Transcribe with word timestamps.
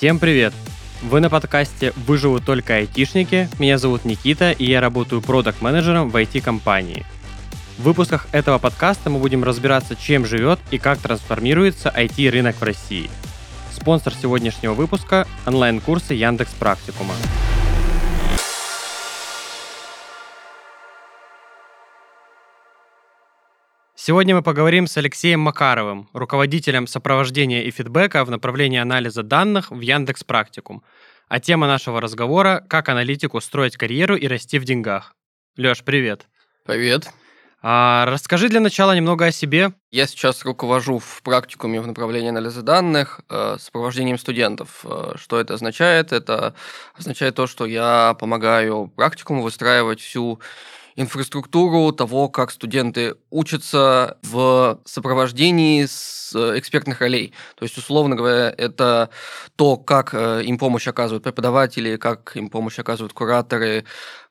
Всем 0.00 0.18
привет! 0.18 0.54
Вы 1.02 1.20
на 1.20 1.28
подкасте 1.28 1.92
«Выживут 2.06 2.46
только 2.46 2.76
айтишники». 2.76 3.50
Меня 3.58 3.76
зовут 3.76 4.06
Никита, 4.06 4.50
и 4.50 4.64
я 4.64 4.80
работаю 4.80 5.20
продакт-менеджером 5.20 6.08
в 6.08 6.16
IT-компании. 6.16 7.04
В 7.76 7.82
выпусках 7.82 8.26
этого 8.32 8.56
подкаста 8.56 9.10
мы 9.10 9.18
будем 9.18 9.44
разбираться, 9.44 9.94
чем 9.94 10.24
живет 10.24 10.58
и 10.70 10.78
как 10.78 11.00
трансформируется 11.00 11.92
IT-рынок 11.94 12.56
в 12.56 12.62
России. 12.62 13.10
Спонсор 13.72 14.14
сегодняшнего 14.14 14.72
выпуска– 14.72 15.28
онлайн-курсы 15.46 16.14
Яндекс 16.14 16.52
Практикума. 16.52 17.12
Сегодня 24.10 24.34
мы 24.34 24.42
поговорим 24.42 24.88
с 24.88 24.96
Алексеем 24.96 25.38
Макаровым, 25.38 26.08
руководителем 26.12 26.88
сопровождения 26.88 27.62
и 27.62 27.70
фидбэка 27.70 28.24
в 28.24 28.30
направлении 28.32 28.80
анализа 28.80 29.22
данных 29.22 29.70
в 29.70 29.78
Яндекс 29.78 30.24
Практикум. 30.24 30.82
А 31.28 31.38
тема 31.38 31.68
нашего 31.68 32.00
разговора– 32.00 32.64
как 32.68 32.88
аналитику 32.88 33.40
строить 33.40 33.76
карьеру 33.76 34.16
и 34.16 34.26
расти 34.26 34.58
в 34.58 34.64
деньгах. 34.64 35.14
Лёш, 35.56 35.84
привет. 35.84 36.26
Привет. 36.66 37.12
А, 37.62 38.04
расскажи 38.06 38.48
для 38.48 38.58
начала 38.58 38.96
немного 38.96 39.26
о 39.26 39.30
себе. 39.30 39.74
Я 39.92 40.08
сейчас 40.08 40.44
руковожу 40.44 40.98
в 40.98 41.22
практикуме 41.22 41.80
в 41.80 41.86
направлении 41.86 42.30
анализа 42.30 42.62
данных 42.62 43.20
э, 43.28 43.58
сопровождением 43.60 44.18
студентов. 44.18 44.80
Э, 44.82 45.12
что 45.14 45.38
это 45.38 45.54
означает? 45.54 46.10
Это 46.10 46.56
означает 46.98 47.36
то, 47.36 47.46
что 47.46 47.64
я 47.64 48.16
помогаю 48.18 48.88
практикуму 48.96 49.42
выстраивать 49.42 50.00
всю 50.00 50.40
инфраструктуру 51.00 51.92
того, 51.92 52.28
как 52.28 52.50
студенты 52.50 53.14
учатся 53.30 54.18
в 54.22 54.80
сопровождении 54.84 55.86
с 55.86 56.32
э, 56.34 56.58
экспертных 56.58 57.00
ролей. 57.00 57.32
То 57.56 57.64
есть, 57.64 57.76
условно 57.78 58.16
говоря, 58.16 58.54
это 58.56 59.08
то, 59.56 59.76
как 59.76 60.10
э, 60.12 60.42
им 60.44 60.58
помощь 60.58 60.86
оказывают 60.86 61.24
преподаватели, 61.24 61.96
как 61.96 62.36
им 62.36 62.50
помощь 62.50 62.78
оказывают 62.78 63.14
кураторы, 63.14 63.84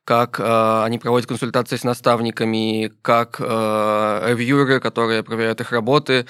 как 0.03 0.39
э, 0.39 0.83
они 0.83 0.99
проводят 0.99 1.27
консультации 1.27 1.75
с 1.75 1.83
наставниками, 1.83 2.91
как 3.01 3.37
э, 3.39 4.25
ревьюеры, 4.27 4.79
которые 4.79 5.23
проверяют 5.23 5.61
их 5.61 5.71
работы, 5.71 6.27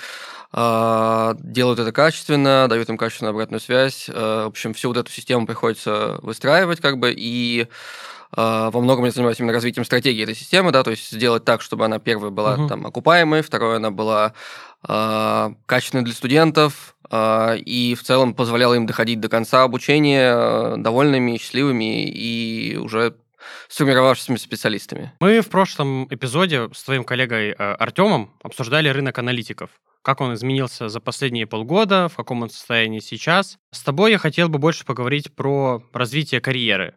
э, 0.53 1.35
делают 1.37 1.79
это 1.79 1.91
качественно, 1.91 2.67
дают 2.69 2.89
им 2.89 2.97
качественную 2.97 3.31
обратную 3.31 3.59
связь. 3.59 4.09
Э, 4.09 4.43
в 4.45 4.47
общем, 4.47 4.73
всю 4.73 4.87
вот 4.87 4.97
эту 4.97 5.11
систему 5.11 5.45
приходится 5.45 6.17
выстраивать, 6.21 6.79
как 6.79 6.97
бы, 6.97 7.13
и 7.15 7.67
во 8.35 8.79
многом 8.79 9.05
я 9.05 9.11
занимаюсь 9.11 9.39
именно 9.39 9.53
развитием 9.53 9.85
стратегии 9.85 10.23
этой 10.23 10.35
системы, 10.35 10.71
да, 10.71 10.83
то 10.83 10.91
есть 10.91 11.09
сделать 11.09 11.45
так, 11.45 11.61
чтобы 11.61 11.85
она 11.85 11.99
первая 11.99 12.29
была 12.29 12.55
угу. 12.55 12.67
там 12.67 12.85
окупаемой, 12.85 13.41
второе 13.41 13.77
она 13.77 13.89
была 13.89 14.33
э, 14.87 15.49
качественной 15.65 16.03
для 16.03 16.13
студентов 16.13 16.95
э, 17.09 17.57
и 17.57 17.95
в 17.95 18.03
целом 18.03 18.35
позволяла 18.35 18.75
им 18.75 18.85
доходить 18.85 19.19
до 19.19 19.29
конца 19.29 19.63
обучения 19.63 20.33
э, 20.35 20.75
довольными, 20.77 21.37
счастливыми 21.37 22.07
и 22.07 22.77
уже 22.77 23.15
сформировавшимися 23.67 24.43
специалистами. 24.43 25.11
Мы 25.19 25.41
в 25.41 25.49
прошлом 25.49 26.07
эпизоде 26.11 26.69
с 26.73 26.83
твоим 26.83 27.03
коллегой 27.03 27.53
Артемом 27.53 28.31
обсуждали 28.43 28.89
рынок 28.89 29.17
аналитиков 29.17 29.71
как 30.01 30.21
он 30.21 30.33
изменился 30.33 30.87
за 30.87 31.01
последние 31.01 31.45
полгода, 31.45 32.07
в 32.07 32.15
каком 32.15 32.41
он 32.41 32.49
состоянии 32.49 32.99
сейчас. 32.99 33.59
С 33.71 33.83
тобой 33.83 34.11
я 34.11 34.17
хотел 34.17 34.47
бы 34.47 34.57
больше 34.57 34.85
поговорить 34.85 35.35
про 35.35 35.83
развитие 35.93 36.41
карьеры. 36.41 36.95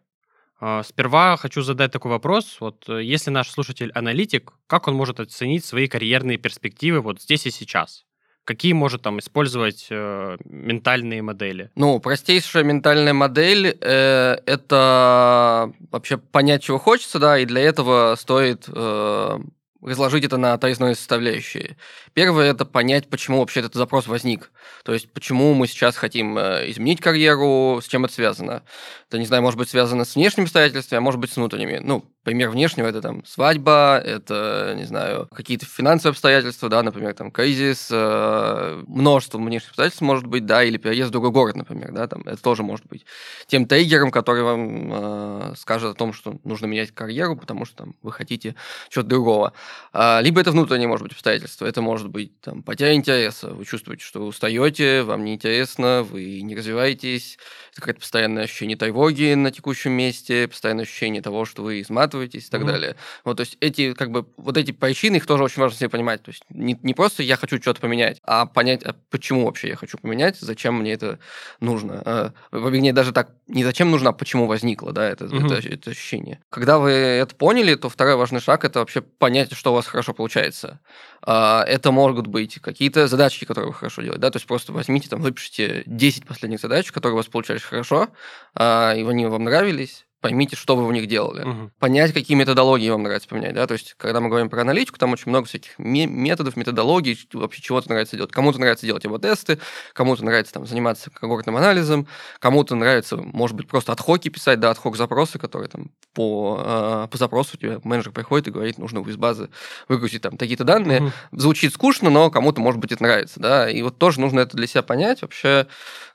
А, 0.65 0.85
сперва 0.85 1.37
хочу 1.37 1.63
задать 1.63 1.91
такой 1.91 2.13
вопрос. 2.13 2.59
Вот 2.61 2.89
э, 2.89 3.03
если 3.03 3.31
наш 3.31 3.51
слушатель 3.51 3.91
аналитик, 3.97 4.53
как 4.69 4.87
он 4.87 4.95
может 4.95 5.19
оценить 5.19 5.65
свои 5.65 5.89
карьерные 5.89 6.39
перспективы 6.39 7.01
вот 7.01 7.21
здесь 7.21 7.47
и 7.47 7.51
сейчас? 7.51 8.05
Какие 8.45 8.73
может 8.73 9.03
там 9.03 9.19
использовать 9.19 9.89
э, 9.91 10.37
ментальные 10.45 11.21
модели? 11.21 11.73
Ну, 11.75 11.99
простейшая 11.99 12.63
ментальная 12.63 13.13
модель 13.13 13.77
э, 13.81 14.37
это 14.47 15.73
вообще 15.91 16.19
понять, 16.19 16.63
чего 16.63 16.79
хочется, 16.79 17.19
да, 17.19 17.39
и 17.41 17.45
для 17.45 17.63
этого 17.63 18.15
стоит 18.17 18.67
э, 18.69 19.39
разложить 19.83 20.25
это 20.25 20.37
на 20.37 20.57
тройные 20.57 20.95
составляющие. 20.95 21.77
Первое– 22.15 22.51
это 22.53 22.65
понять, 22.65 23.09
почему 23.09 23.41
вообще 23.41 23.61
этот 23.61 23.75
запрос 23.75 24.07
возник. 24.07 24.51
То 24.85 24.93
есть, 24.93 25.11
почему 25.13 25.55
мы 25.55 25.67
сейчас 25.67 25.97
хотим 25.97 26.39
э, 26.39 26.71
изменить 26.71 27.01
карьеру, 27.01 27.81
с 27.83 27.89
чем 27.89 28.05
это 28.05 28.15
связано. 28.15 28.63
Это, 29.09 29.19
не 29.19 29.27
знаю, 29.27 29.43
может 29.43 29.59
быть 29.59 29.69
связано 29.69 30.05
с 30.05 30.15
внешними 30.15 30.45
обстоятельствами, 30.45 30.99
а 30.99 31.01
может 31.01 31.21
быть 31.21 31.33
с 31.33 31.37
внутренними. 31.37 31.79
Ну, 31.83 32.05
пример 32.23 32.51
внешнего– 32.51 32.87
это 32.89 33.01
там 33.01 33.25
свадьба, 33.25 34.01
это, 34.05 34.75
не 34.77 34.85
знаю, 34.85 35.29
какие-то 35.35 35.67
финансовые 35.67 36.13
обстоятельства, 36.13 36.69
да, 36.69 36.83
например, 36.83 37.15
там 37.15 37.31
кризис, 37.31 37.89
э, 37.91 38.83
множество 38.87 39.39
внешних 39.39 39.71
обстоятельств 39.71 40.03
может 40.03 40.27
быть, 40.27 40.47
да, 40.47 40.63
или 40.63 40.77
переезд 40.77 41.09
в 41.09 41.13
другой 41.13 41.31
город, 41.31 41.57
например, 41.57 41.93
да, 41.93 42.07
там 42.07 42.23
это 42.23 42.41
тоже 42.41 42.63
может 42.63 42.87
быть. 42.87 43.05
Тем 43.47 43.67
триггером, 43.67 44.11
который 44.11 44.43
вам 44.43 44.93
э, 44.93 45.55
скажет 45.57 45.91
о 45.91 45.95
том, 45.95 46.13
что 46.13 46.39
нужно 46.45 46.67
менять 46.67 46.93
карьеру, 46.93 47.37
потому 47.37 47.65
что 47.65 47.77
там 47.77 47.95
вы 48.03 48.13
хотите 48.13 48.55
чего-то 48.89 49.09
другого. 49.09 49.53
А, 49.93 50.21
либо 50.21 50.41
это 50.41 50.53
внутренние, 50.53 50.89
может 50.89 51.05
быть, 51.05 51.13
обстоятельства, 51.13 51.67
это 51.67 51.83
может 51.83 52.09
быть 52.09 52.39
там 52.41 52.63
потеря 52.63 52.95
интереса, 52.95 53.51
вы 53.51 53.65
чувствуете, 53.65 54.05
что 54.05 54.21
вы 54.21 54.27
устаете, 54.27 55.03
вам 55.03 55.25
неинтересно, 55.25 56.03
вы 56.03 56.41
не 56.43 56.55
развиваетесь, 56.55 57.39
это 57.73 57.81
какое-то 57.81 58.01
постоянное 58.01 58.45
ощущение 58.45 58.77
тревоги 58.77 59.35
на 59.35 59.51
текущем 59.51 59.93
месте, 59.93 60.47
постоянное 60.47 60.85
ощущение 60.85 61.23
того, 61.23 61.45
что 61.45 61.63
вы 61.63 61.81
изматываетесь 62.13 62.47
и 62.47 62.51
так 62.51 62.63
mm-hmm. 62.63 62.67
далее. 62.67 62.97
Вот, 63.25 63.37
то 63.37 63.43
есть 63.43 63.57
эти, 63.61 63.95
как 63.95 64.11
бы, 64.11 64.27
вот 64.37 64.57
эти 64.57 64.73
причины, 64.73 65.17
их 65.17 65.27
тоже 65.27 65.45
очень 65.45 65.61
важно 65.61 65.79
себе 65.79 65.89
понимать. 65.89 66.23
То 66.23 66.31
есть 66.31 66.45
не, 66.51 66.79
не 66.83 66.95
просто 66.95 67.23
я 67.23 67.37
хочу 67.37 67.61
что-то 67.61 67.81
поменять, 67.81 68.21
а 68.25 68.47
понять, 68.47 68.83
а 68.85 68.95
почему 69.11 69.45
вообще 69.47 69.69
я 69.69 69.77
хочу 69.77 69.99
поменять, 69.99 70.39
зачем 70.41 70.79
мне 70.79 70.93
это 70.93 71.19
нужно. 71.61 72.03
А, 72.05 72.33
вернее, 72.53 72.93
даже 72.93 73.13
так, 73.13 73.31
не 73.47 73.65
зачем 73.65 73.91
нужно, 73.91 74.11
а 74.11 74.13
почему 74.13 74.47
возникло, 74.47 74.93
да, 74.93 75.09
это, 75.09 75.25
mm-hmm. 75.25 75.47
это, 75.47 75.69
это 75.69 75.91
ощущение. 75.91 76.41
Когда 76.51 76.79
вы 76.79 76.91
это 76.91 77.35
поняли, 77.35 77.75
то 77.75 77.89
второй 77.89 78.17
важный 78.17 78.41
шаг– 78.41 78.65
это 78.65 78.81
вообще 78.81 79.01
понять, 79.01 79.53
что 79.55 79.73
у 79.73 79.75
вас 79.75 79.87
хорошо 79.87 80.15
получается. 80.15 80.81
А, 81.23 81.65
это 81.67 81.93
могут 81.93 82.27
быть 82.27 82.61
какие-то 82.61 83.07
задачки, 83.07 83.45
которые 83.45 83.69
вы 83.69 83.75
хорошо 83.75 84.03
делаете, 84.03 84.21
да, 84.21 84.31
то 84.31 84.37
есть 84.37 84.47
просто 84.47 84.73
возьмите, 84.73 85.09
там, 85.09 85.21
выпишите 85.21 85.83
10 85.87 86.27
последних 86.27 86.61
задач, 86.61 86.91
которые 86.93 87.15
у 87.15 87.17
вас 87.17 87.27
получались 87.27 87.63
хорошо, 87.63 88.09
а, 88.55 88.95
и 88.95 89.05
они 89.05 89.27
вам 89.27 89.45
нравились, 89.45 90.05
поймите, 90.23 90.57
что 90.57 90.77
вы 90.77 90.87
в 90.87 90.93
них 90.93 91.09
делали. 91.09 91.43
Угу. 91.43 91.71
Понять, 91.81 92.15
какие 92.15 92.37
методологии 92.37 92.89
вам 92.89 93.03
нравится 93.03 93.29
поменять. 93.29 93.55
Да? 93.55 93.67
То 93.67 93.75
есть, 93.75 93.95
когда 93.99 94.21
мы 94.21 94.29
говорим 94.29 94.49
про 94.49 94.63
аналитику, 94.63 94.99
там 94.99 95.13
очень 95.13 95.29
много 95.31 95.47
всяких 95.47 95.79
методов, 95.79 96.57
методологий, 96.57 97.19
вообще 97.33 97.61
чего-то 97.61 97.91
нравится 97.91 98.17
делать. 98.17 98.31
Кому-то 98.31 98.61
нравится 98.61 98.87
делать 98.87 99.05
его 99.05 99.19
тесты, 99.19 99.59
кому-то 99.93 100.25
нравится 100.25 100.55
там, 100.55 100.65
заниматься 100.65 101.11
когортным 101.11 101.57
анализом, 101.57 102.07
кому-то 102.39 102.77
нравится, 102.77 103.17
может 103.17 103.57
быть, 103.57 103.67
просто 103.67 103.93
отхоки 103.93 104.29
писать, 104.29 104.61
да, 104.61 104.71
отхок 104.71 104.97
запросы, 104.97 105.39
которые 105.41 105.69
там 105.69 105.91
по, 106.15 106.63
э, 106.65 107.09
по 107.11 107.19
запросу 107.19 107.51
у 107.55 107.57
тебя 107.57 107.81
менеджер 107.83 108.13
приходит 108.13 108.49
и 108.49 108.51
говорит, 108.53 108.79
нужно 108.79 109.01
из 109.01 109.17
базы 109.17 109.51
выгрузить 109.89 110.23
там 110.23 110.37
такие-то 110.37 110.63
данные. 110.63 111.03
Угу. 111.03 111.13
Звучит 111.33 111.75
скучно, 111.75 112.11
но 112.11 112.31
кому-то, 112.31 112.61
может 112.61 112.81
быть, 112.81 112.93
это 112.93 113.03
нравится. 113.03 113.41
Да? 113.41 113.69
И 113.69 113.83
вот 113.83 113.99
тоже 113.99 114.21
нужно 114.21 114.41
это 114.41 114.57
для 114.57 114.69
себя 114.69 114.83
понять 114.83 115.23
вообще, 115.23 115.67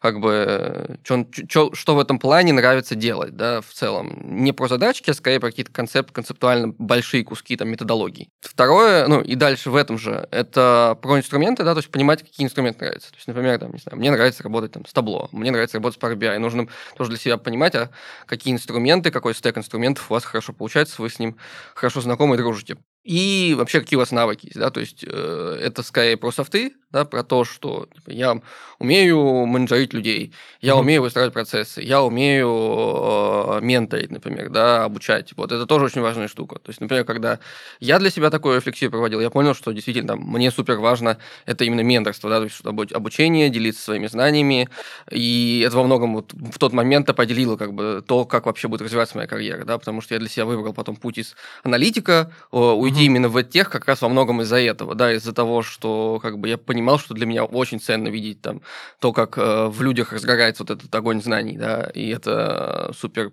как 0.01 0.21
бы, 0.21 0.97
чё, 1.03 1.25
чё, 1.49 1.73
что 1.73 1.95
в 1.95 1.99
этом 1.99 2.19
плане 2.19 2.53
нравится 2.53 2.95
делать, 2.95 3.35
да, 3.35 3.59
в 3.61 3.73
целом. 3.73 3.96
Не 4.03 4.51
про 4.51 4.67
задачки, 4.67 5.09
а 5.09 5.13
скорее 5.13 5.39
про 5.39 5.49
какие-то 5.49 5.71
концепт, 5.71 6.11
концептуально 6.11 6.73
большие 6.77 7.23
куски 7.23 7.55
там 7.55 7.69
методологий. 7.69 8.29
Второе, 8.41 9.07
ну 9.07 9.21
и 9.21 9.35
дальше 9.35 9.69
в 9.69 9.75
этом 9.75 9.97
же, 9.97 10.27
это 10.31 10.97
про 11.01 11.17
инструменты, 11.17 11.63
да, 11.63 11.73
то 11.73 11.79
есть 11.79 11.89
понимать, 11.89 12.23
какие 12.23 12.45
инструменты 12.45 12.85
нравятся. 12.85 13.11
То 13.11 13.15
есть, 13.15 13.27
например, 13.27 13.59
там, 13.59 13.71
не 13.71 13.79
знаю, 13.79 13.97
мне 13.97 14.11
нравится 14.11 14.43
работать 14.43 14.71
там 14.71 14.85
с 14.85 14.93
табло, 14.93 15.29
мне 15.31 15.51
нравится 15.51 15.77
работать 15.77 15.99
с 15.99 16.03
Power 16.03 16.15
BI. 16.15 16.37
Нужно 16.37 16.67
тоже 16.95 17.11
для 17.11 17.19
себя 17.19 17.37
понимать, 17.37 17.75
а 17.75 17.89
какие 18.25 18.53
инструменты, 18.53 19.11
какой 19.11 19.33
стек 19.33 19.57
инструментов 19.57 20.09
у 20.09 20.13
вас 20.13 20.25
хорошо 20.25 20.53
получается, 20.53 21.01
вы 21.01 21.09
с 21.09 21.19
ним 21.19 21.37
хорошо 21.75 22.01
знакомы 22.01 22.35
и 22.35 22.37
дружите. 22.37 22.77
И 23.03 23.55
вообще, 23.57 23.79
какие 23.79 23.95
у 23.95 24.01
вас 24.01 24.11
навыки 24.11 24.47
есть, 24.47 24.59
да, 24.59 24.69
то 24.69 24.81
есть 24.81 25.05
э, 25.07 25.59
это 25.61 25.81
скорее 25.81 26.17
про 26.17 26.29
софты, 26.31 26.73
да, 26.91 27.05
про 27.05 27.23
то, 27.23 27.45
что 27.45 27.87
типа, 27.93 28.09
я 28.09 28.41
умею 28.79 29.45
менеджерить 29.45 29.93
людей, 29.93 30.33
я 30.61 30.73
mm-hmm. 30.73 30.79
умею 30.79 31.01
выстраивать 31.01 31.33
процессы, 31.33 31.81
я 31.81 32.01
умею 32.01 32.49
э, 32.49 33.59
менторить, 33.61 34.11
например, 34.11 34.49
да, 34.49 34.83
обучать. 34.83 35.33
Вот 35.37 35.51
это 35.51 35.65
тоже 35.65 35.85
очень 35.85 36.01
важная 36.01 36.27
штука. 36.27 36.55
То 36.55 36.69
есть, 36.69 36.81
например, 36.81 37.05
когда 37.05 37.39
я 37.79 37.99
для 37.99 38.09
себя 38.09 38.29
такую 38.29 38.57
рефлексию 38.57 38.91
проводил, 38.91 39.21
я 39.21 39.29
понял, 39.29 39.53
что 39.53 39.71
действительно 39.71 40.09
там, 40.09 40.19
мне 40.19 40.51
супер 40.51 40.79
важно 40.79 41.17
это 41.45 41.63
именно 41.63 41.81
менторство, 41.81 42.29
да, 42.29 42.39
то 42.39 42.43
есть 42.43 42.93
обучение, 42.93 43.49
делиться 43.49 43.83
своими 43.83 44.07
знаниями, 44.07 44.69
и 45.09 45.63
это 45.65 45.77
во 45.77 45.83
многом 45.83 46.15
вот 46.15 46.33
в 46.33 46.59
тот 46.59 46.73
момент 46.73 47.09
определило 47.09 47.55
как 47.57 47.73
бы 47.73 48.03
то, 48.05 48.25
как 48.25 48.45
вообще 48.45 48.67
будет 48.67 48.81
развиваться 48.81 49.15
моя 49.17 49.27
карьера, 49.27 49.63
да, 49.65 49.77
потому 49.77 50.01
что 50.01 50.13
я 50.13 50.19
для 50.19 50.29
себя 50.29 50.45
выбрал 50.45 50.73
потом 50.73 50.95
путь 50.95 51.17
из 51.17 51.35
аналитика, 51.63 52.31
уйти 52.51 52.97
уйти 52.97 53.05
именно 53.05 53.29
в 53.29 53.43
тех 53.43 53.69
как 53.69 53.85
раз 53.85 54.01
во 54.01 54.09
многом 54.09 54.41
из-за 54.41 54.57
этого, 54.57 54.95
да, 54.95 55.13
из-за 55.13 55.33
того, 55.33 55.61
что 55.61 56.19
как 56.21 56.39
бы 56.39 56.49
я 56.49 56.57
понимал, 56.77 56.99
что 56.99 57.15
для 57.15 57.25
меня 57.25 57.43
очень 57.43 57.79
ценно 57.79 58.07
видеть 58.07 58.41
там 58.41 58.61
то, 58.99 59.11
как 59.11 59.39
э, 59.39 59.67
в 59.67 59.81
людях 59.81 60.13
разгорается 60.13 60.61
вот 60.61 60.69
этот 60.69 60.93
огонь 60.93 61.23
знаний, 61.23 61.57
да, 61.57 61.89
и 61.95 62.07
это 62.09 62.91
супер 62.95 63.31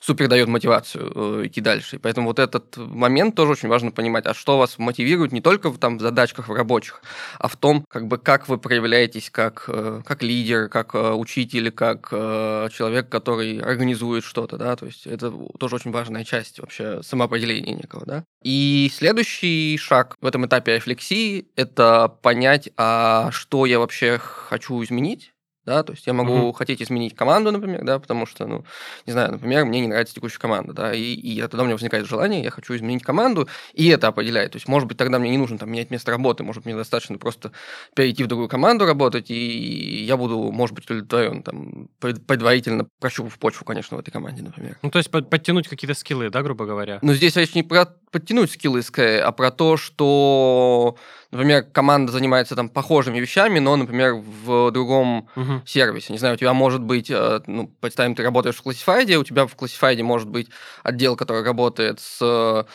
супер 0.00 0.28
дает 0.28 0.48
мотивацию 0.48 1.12
э, 1.42 1.46
идти 1.46 1.60
дальше. 1.60 1.96
И 1.96 1.98
поэтому 1.98 2.28
вот 2.28 2.38
этот 2.38 2.76
момент 2.76 3.34
тоже 3.34 3.52
очень 3.52 3.68
важно 3.68 3.90
понимать, 3.90 4.26
а 4.26 4.34
что 4.34 4.58
вас 4.58 4.78
мотивирует 4.78 5.32
не 5.32 5.40
только 5.40 5.70
в, 5.70 5.78
там, 5.78 5.98
в 5.98 6.00
задачках 6.00 6.48
в 6.48 6.52
рабочих, 6.52 7.02
а 7.38 7.48
в 7.48 7.56
том, 7.56 7.84
как 7.88 8.06
бы, 8.06 8.18
как 8.18 8.48
вы 8.48 8.58
проявляетесь 8.58 9.30
как, 9.30 9.64
э, 9.68 10.02
как 10.04 10.22
лидер, 10.22 10.68
как 10.68 10.94
э, 10.94 11.12
учитель, 11.12 11.70
как 11.70 12.10
человек, 12.10 13.08
который 13.08 13.58
организует 13.60 14.24
что-то, 14.24 14.56
да, 14.56 14.76
то 14.76 14.86
есть 14.86 15.06
это 15.06 15.32
тоже 15.58 15.76
очень 15.76 15.90
важная 15.90 16.24
часть 16.24 16.58
вообще 16.58 17.02
самоопределения 17.02 17.74
некого, 17.74 18.04
да. 18.06 18.24
И 18.42 18.90
следующий 18.92 19.76
шаг 19.78 20.16
в 20.20 20.26
этом 20.26 20.46
этапе 20.46 20.76
рефлексии– 20.76 21.48
это 21.56 22.08
понять, 22.22 22.70
а 22.76 23.30
что 23.32 23.66
я 23.66 23.78
вообще 23.78 24.18
хочу 24.18 24.82
изменить, 24.82 25.32
да, 25.68 25.82
то 25.82 25.92
есть 25.92 26.06
я 26.06 26.14
могу 26.14 26.32
mm-hmm. 26.32 26.54
хотеть 26.54 26.82
изменить 26.82 27.14
команду, 27.14 27.52
например, 27.52 27.84
да, 27.84 27.98
потому 27.98 28.24
что, 28.24 28.46
ну, 28.46 28.64
не 29.06 29.12
знаю, 29.12 29.32
например, 29.32 29.66
мне 29.66 29.80
не 29.80 29.88
нравится 29.88 30.14
текущая 30.14 30.38
команда, 30.38 30.72
да, 30.72 30.94
и, 30.94 31.02
и 31.02 31.40
тогда 31.42 31.62
у 31.62 31.64
меня 31.64 31.74
возникает 31.74 32.06
желание, 32.06 32.42
я 32.42 32.50
хочу 32.50 32.74
изменить 32.74 33.02
команду, 33.02 33.48
и 33.74 33.88
это 33.88 34.08
определяет, 34.08 34.52
то 34.52 34.56
есть, 34.56 34.66
может 34.66 34.88
быть, 34.88 34.96
тогда 34.96 35.18
мне 35.18 35.30
не 35.30 35.36
нужно 35.36 35.58
там 35.58 35.70
менять 35.70 35.90
место 35.90 36.10
работы, 36.10 36.42
может, 36.42 36.64
мне 36.64 36.74
достаточно 36.74 37.18
просто 37.18 37.52
перейти 37.94 38.24
в 38.24 38.28
другую 38.28 38.48
команду 38.48 38.86
работать, 38.86 39.30
и 39.30 40.04
я 40.04 40.16
буду, 40.16 40.50
может 40.50 40.74
быть, 40.74 40.86
удовлетворен, 40.86 41.42
там, 41.42 41.88
предварительно 41.98 42.86
прощупав 42.98 43.38
почву, 43.38 43.66
конечно, 43.66 43.96
в 43.98 44.00
этой 44.00 44.10
команде, 44.10 44.42
например. 44.42 44.78
Ну, 44.82 44.90
то 44.90 44.98
есть 44.98 45.10
подтянуть 45.10 45.68
какие-то 45.68 45.94
скиллы, 45.94 46.30
да, 46.30 46.42
грубо 46.42 46.64
говоря? 46.64 46.98
Но 47.02 47.12
здесь 47.12 47.36
речь 47.36 47.54
не 47.54 47.62
про 47.62 47.86
подтянуть 48.10 48.52
скиллы 48.52 48.82
скорее, 48.82 49.20
а 49.20 49.32
про 49.32 49.50
то, 49.50 49.76
что, 49.76 50.96
например, 51.30 51.64
команда 51.64 52.12
занимается 52.12 52.56
там 52.56 52.68
похожими 52.68 53.18
вещами, 53.18 53.58
но, 53.58 53.76
например, 53.76 54.14
в 54.14 54.70
другом 54.70 55.28
uh-huh. 55.36 55.60
сервисе. 55.66 56.12
Не 56.12 56.18
знаю, 56.18 56.34
у 56.34 56.38
тебя 56.38 56.54
может 56.54 56.82
быть, 56.82 57.10
э, 57.10 57.40
ну, 57.46 57.70
представим, 57.80 58.14
ты 58.14 58.22
работаешь 58.22 58.56
в 58.56 58.66
Classified, 58.66 59.14
у 59.16 59.24
тебя 59.24 59.46
в 59.46 59.54
Classified 59.54 60.02
может 60.02 60.28
быть 60.28 60.48
отдел, 60.82 61.16
который 61.16 61.44
работает 61.44 62.00
с 62.00 62.66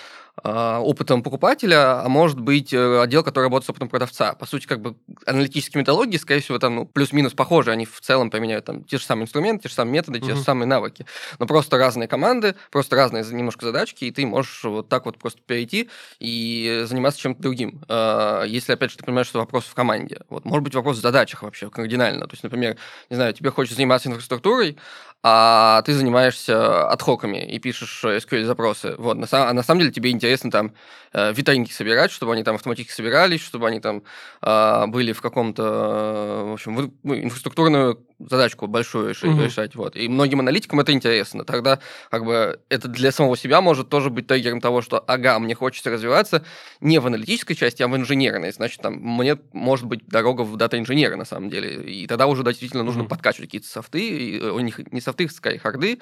опытом 0.42 1.22
покупателя, 1.22 2.04
а 2.04 2.10
может 2.10 2.40
быть 2.40 2.74
э, 2.74 3.02
отдел, 3.02 3.24
который 3.24 3.46
работает 3.46 3.68
с 3.68 3.70
опытом 3.70 3.88
продавца. 3.88 4.34
По 4.34 4.48
сути, 4.48 4.66
как 4.66 4.82
бы 4.82 4.96
аналитические 5.28 5.82
методологии, 5.82 6.18
скорее 6.18 6.42
всего, 6.42 6.58
там 6.58 6.76
ну, 6.76 6.86
плюс-минус 6.86 7.34
похожи, 7.34 7.72
они 7.72 7.86
в 7.86 8.02
целом 8.02 8.32
применяют 8.32 8.66
там 8.66 8.84
те 8.84 8.98
же 8.98 9.06
самые 9.06 9.26
инструменты, 9.26 9.64
те 9.64 9.70
же 9.70 9.76
самые 9.76 9.94
методы, 9.94 10.20
те 10.20 10.32
mm-hmm. 10.32 10.36
же 10.36 10.42
самые 10.42 10.66
навыки, 10.66 11.06
но 11.38 11.46
просто 11.46 11.78
разные 11.78 12.08
команды, 12.08 12.56
просто 12.72 12.96
разные 12.96 13.24
немножко 13.24 13.66
задачки, 13.66 14.06
и 14.06 14.12
ты 14.12 14.26
можешь 14.26 14.64
вот 14.64 14.90
так 14.90 15.06
вот 15.06 15.20
просто 15.20 15.40
перейти 15.46 15.90
и 16.20 16.84
заниматься 16.88 17.20
чем-то 17.20 17.42
другим. 17.42 17.84
А, 17.88 18.44
если, 18.44 18.74
опять 18.74 18.90
же, 18.90 18.98
ты 18.98 19.06
понимаешь, 19.06 19.28
что 19.28 19.38
вопрос 19.38 19.66
в 19.66 19.76
команде. 19.76 20.22
Вот, 20.30 20.46
может 20.46 20.64
быть, 20.64 20.74
вопрос 20.74 20.98
в 20.98 21.02
задачах 21.02 21.44
вообще 21.44 21.70
кардинально. 21.70 22.26
То 22.26 22.34
есть, 22.34 22.44
например, 22.44 22.78
не 23.12 23.16
знаю, 23.16 23.34
тебе 23.34 23.52
хочется 23.52 23.76
заниматься 23.76 24.10
инфраструктурой, 24.10 24.78
а 25.22 25.84
ты 25.84 25.94
занимаешься 25.94 26.90
отхоками 26.90 27.38
и 27.38 27.60
пишешь 27.60 28.04
SQL-запросы. 28.04 28.96
Вот, 28.98 29.18
на, 29.18 29.28
а 29.32 29.54
на 29.54 29.64
самом 29.64 29.82
деле 29.82 29.92
тебе 29.92 30.10
интересно 30.10 30.23
там 30.52 30.74
э, 31.14 31.34
витринки 31.34 31.72
собирать, 31.72 32.12
чтобы 32.12 32.34
они 32.34 32.44
там 32.44 32.56
автоматически 32.56 32.96
собирались, 32.96 33.42
чтобы 33.42 33.68
они 33.68 33.80
там 33.80 34.04
э, 34.42 34.86
были 34.88 35.12
в 35.14 35.22
каком-то, 35.22 35.64
э, 35.64 36.50
в 36.50 36.54
общем, 36.54 36.94
ну, 37.04 37.16
инфраструктурную 37.16 38.06
задачку 38.30 38.68
большую 38.68 39.10
решать, 39.10 39.32
угу. 39.32 39.44
решать. 39.44 39.76
Вот. 39.76 39.96
И 39.96 40.08
многим 40.08 40.40
аналитикам 40.40 40.80
это 40.80 40.92
интересно. 40.92 41.46
Тогда 41.46 41.80
как 42.10 42.26
бы 42.26 42.60
это 42.70 42.88
для 42.88 43.12
самого 43.12 43.38
себя 43.38 43.62
может 43.62 43.90
тоже 43.90 44.10
быть 44.10 44.28
триггером 44.28 44.62
того, 44.62 44.82
что 44.82 45.00
ага, 45.00 45.40
мне 45.40 45.56
хочется 45.56 45.90
развиваться 45.90 46.44
не 46.82 47.00
в 47.00 47.08
аналитической 47.08 47.56
части, 47.56 47.84
а 47.84 47.88
в 47.88 47.96
инженерной. 47.96 48.52
Значит, 48.52 48.82
там 48.82 48.96
мне 48.96 49.38
может 49.52 49.86
быть 49.86 50.08
дорога 50.08 50.42
в 50.42 50.56
дата-инженера 50.58 51.16
на 51.16 51.26
самом 51.26 51.50
деле. 51.50 51.84
И 51.84 52.08
тогда 52.08 52.28
уже 52.28 52.44
действительно 52.44 52.84
нужно 52.84 53.04
угу. 53.04 53.10
подкачивать 53.10 53.50
какие-то 53.50 53.68
софты, 53.68 54.08
и 54.08 54.40
э, 54.40 54.50
у 54.50 54.60
них 54.60 54.80
не 54.92 55.02
софты, 55.02 55.28
скорее 55.30 55.60
харды, 55.60 56.00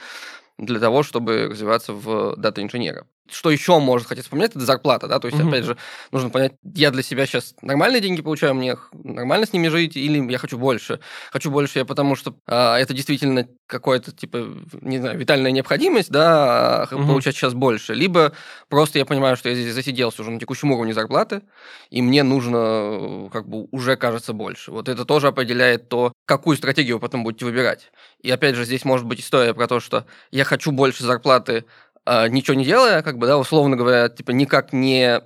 для 0.57 0.79
того, 0.79 1.03
чтобы 1.03 1.47
развиваться 1.47 1.94
в 1.94 2.35
дата-инженера 2.38 3.06
что 3.31 3.50
еще 3.50 3.79
может 3.79 4.07
хотеть 4.07 4.25
вспомнить, 4.25 4.51
это 4.51 4.59
зарплата, 4.59 5.07
да, 5.07 5.19
то 5.19 5.27
есть, 5.27 5.39
mm-hmm. 5.39 5.47
опять 5.47 5.63
же, 5.63 5.77
нужно 6.12 6.29
понять, 6.29 6.53
я 6.75 6.91
для 6.91 7.03
себя 7.03 7.25
сейчас 7.25 7.56
нормальные 7.62 8.01
деньги 8.01 8.21
получаю, 8.21 8.53
мне 8.53 8.77
нормально 8.94 9.45
с 9.45 9.53
ними 9.53 9.69
жить, 9.69 9.95
или 9.95 10.31
я 10.31 10.38
хочу 10.38 10.57
больше. 10.57 11.00
Хочу 11.31 11.50
больше 11.50 11.79
я 11.79 11.85
потому, 11.85 12.11
что 12.16 12.36
а, 12.48 12.78
это 12.78 12.94
действительно 12.94 13.48
какое-то, 13.68 14.12
типа, 14.12 14.48
не 14.81 15.00
знаю, 15.00 15.18
витальная 15.18 15.52
необходимость, 15.52 16.12
да, 16.12 16.88
mm-hmm. 16.92 17.08
получать 17.08 17.36
сейчас 17.36 17.54
больше, 17.54 17.94
либо 17.94 18.34
просто 18.69 19.00
я 19.00 19.06
понимаю, 19.06 19.38
что 19.38 19.50
я 19.50 19.56
здесь 19.56 19.74
засиделся 19.74 20.22
уже 20.22 20.31
на 20.31 20.40
текущем 20.40 20.72
уровне 20.72 20.94
зарплаты, 20.94 21.42
и 21.90 22.02
мне 22.02 22.24
нужно, 22.24 23.30
как 23.31 23.48
бы, 23.48 23.68
уже 23.72 23.96
кажется 23.96 24.34
больше. 24.34 24.72
Вот 24.72 24.90
это 24.90 25.06
тоже 25.06 25.28
определяет 25.28 25.90
то, 25.90 26.13
какую 26.25 26.58
стратегию 26.58 26.98
вы 26.98 27.02
потом 27.02 27.24
будете 27.24 27.46
выбирать. 27.46 27.92
И 28.22 28.30
опять 28.30 28.56
же, 28.56 28.66
здесь 28.66 28.86
может 28.86 29.06
быть 29.06 29.22
история 29.22 29.54
про 29.54 29.68
то, 29.68 29.80
что 29.80 30.06
я 30.31 30.44
хочу 30.44 30.72
больше 30.72 31.04
зарплаты, 31.04 31.66
а, 32.04 32.28
ничего 32.28 32.56
не 32.56 32.66
делая, 32.66 33.04
как 33.04 33.19
бы, 33.19 33.28
да, 33.28 33.38
условно 33.38 33.75
говоря, 33.75 34.10
типа 34.10 34.31
никак 34.31 34.74
не 34.74 35.22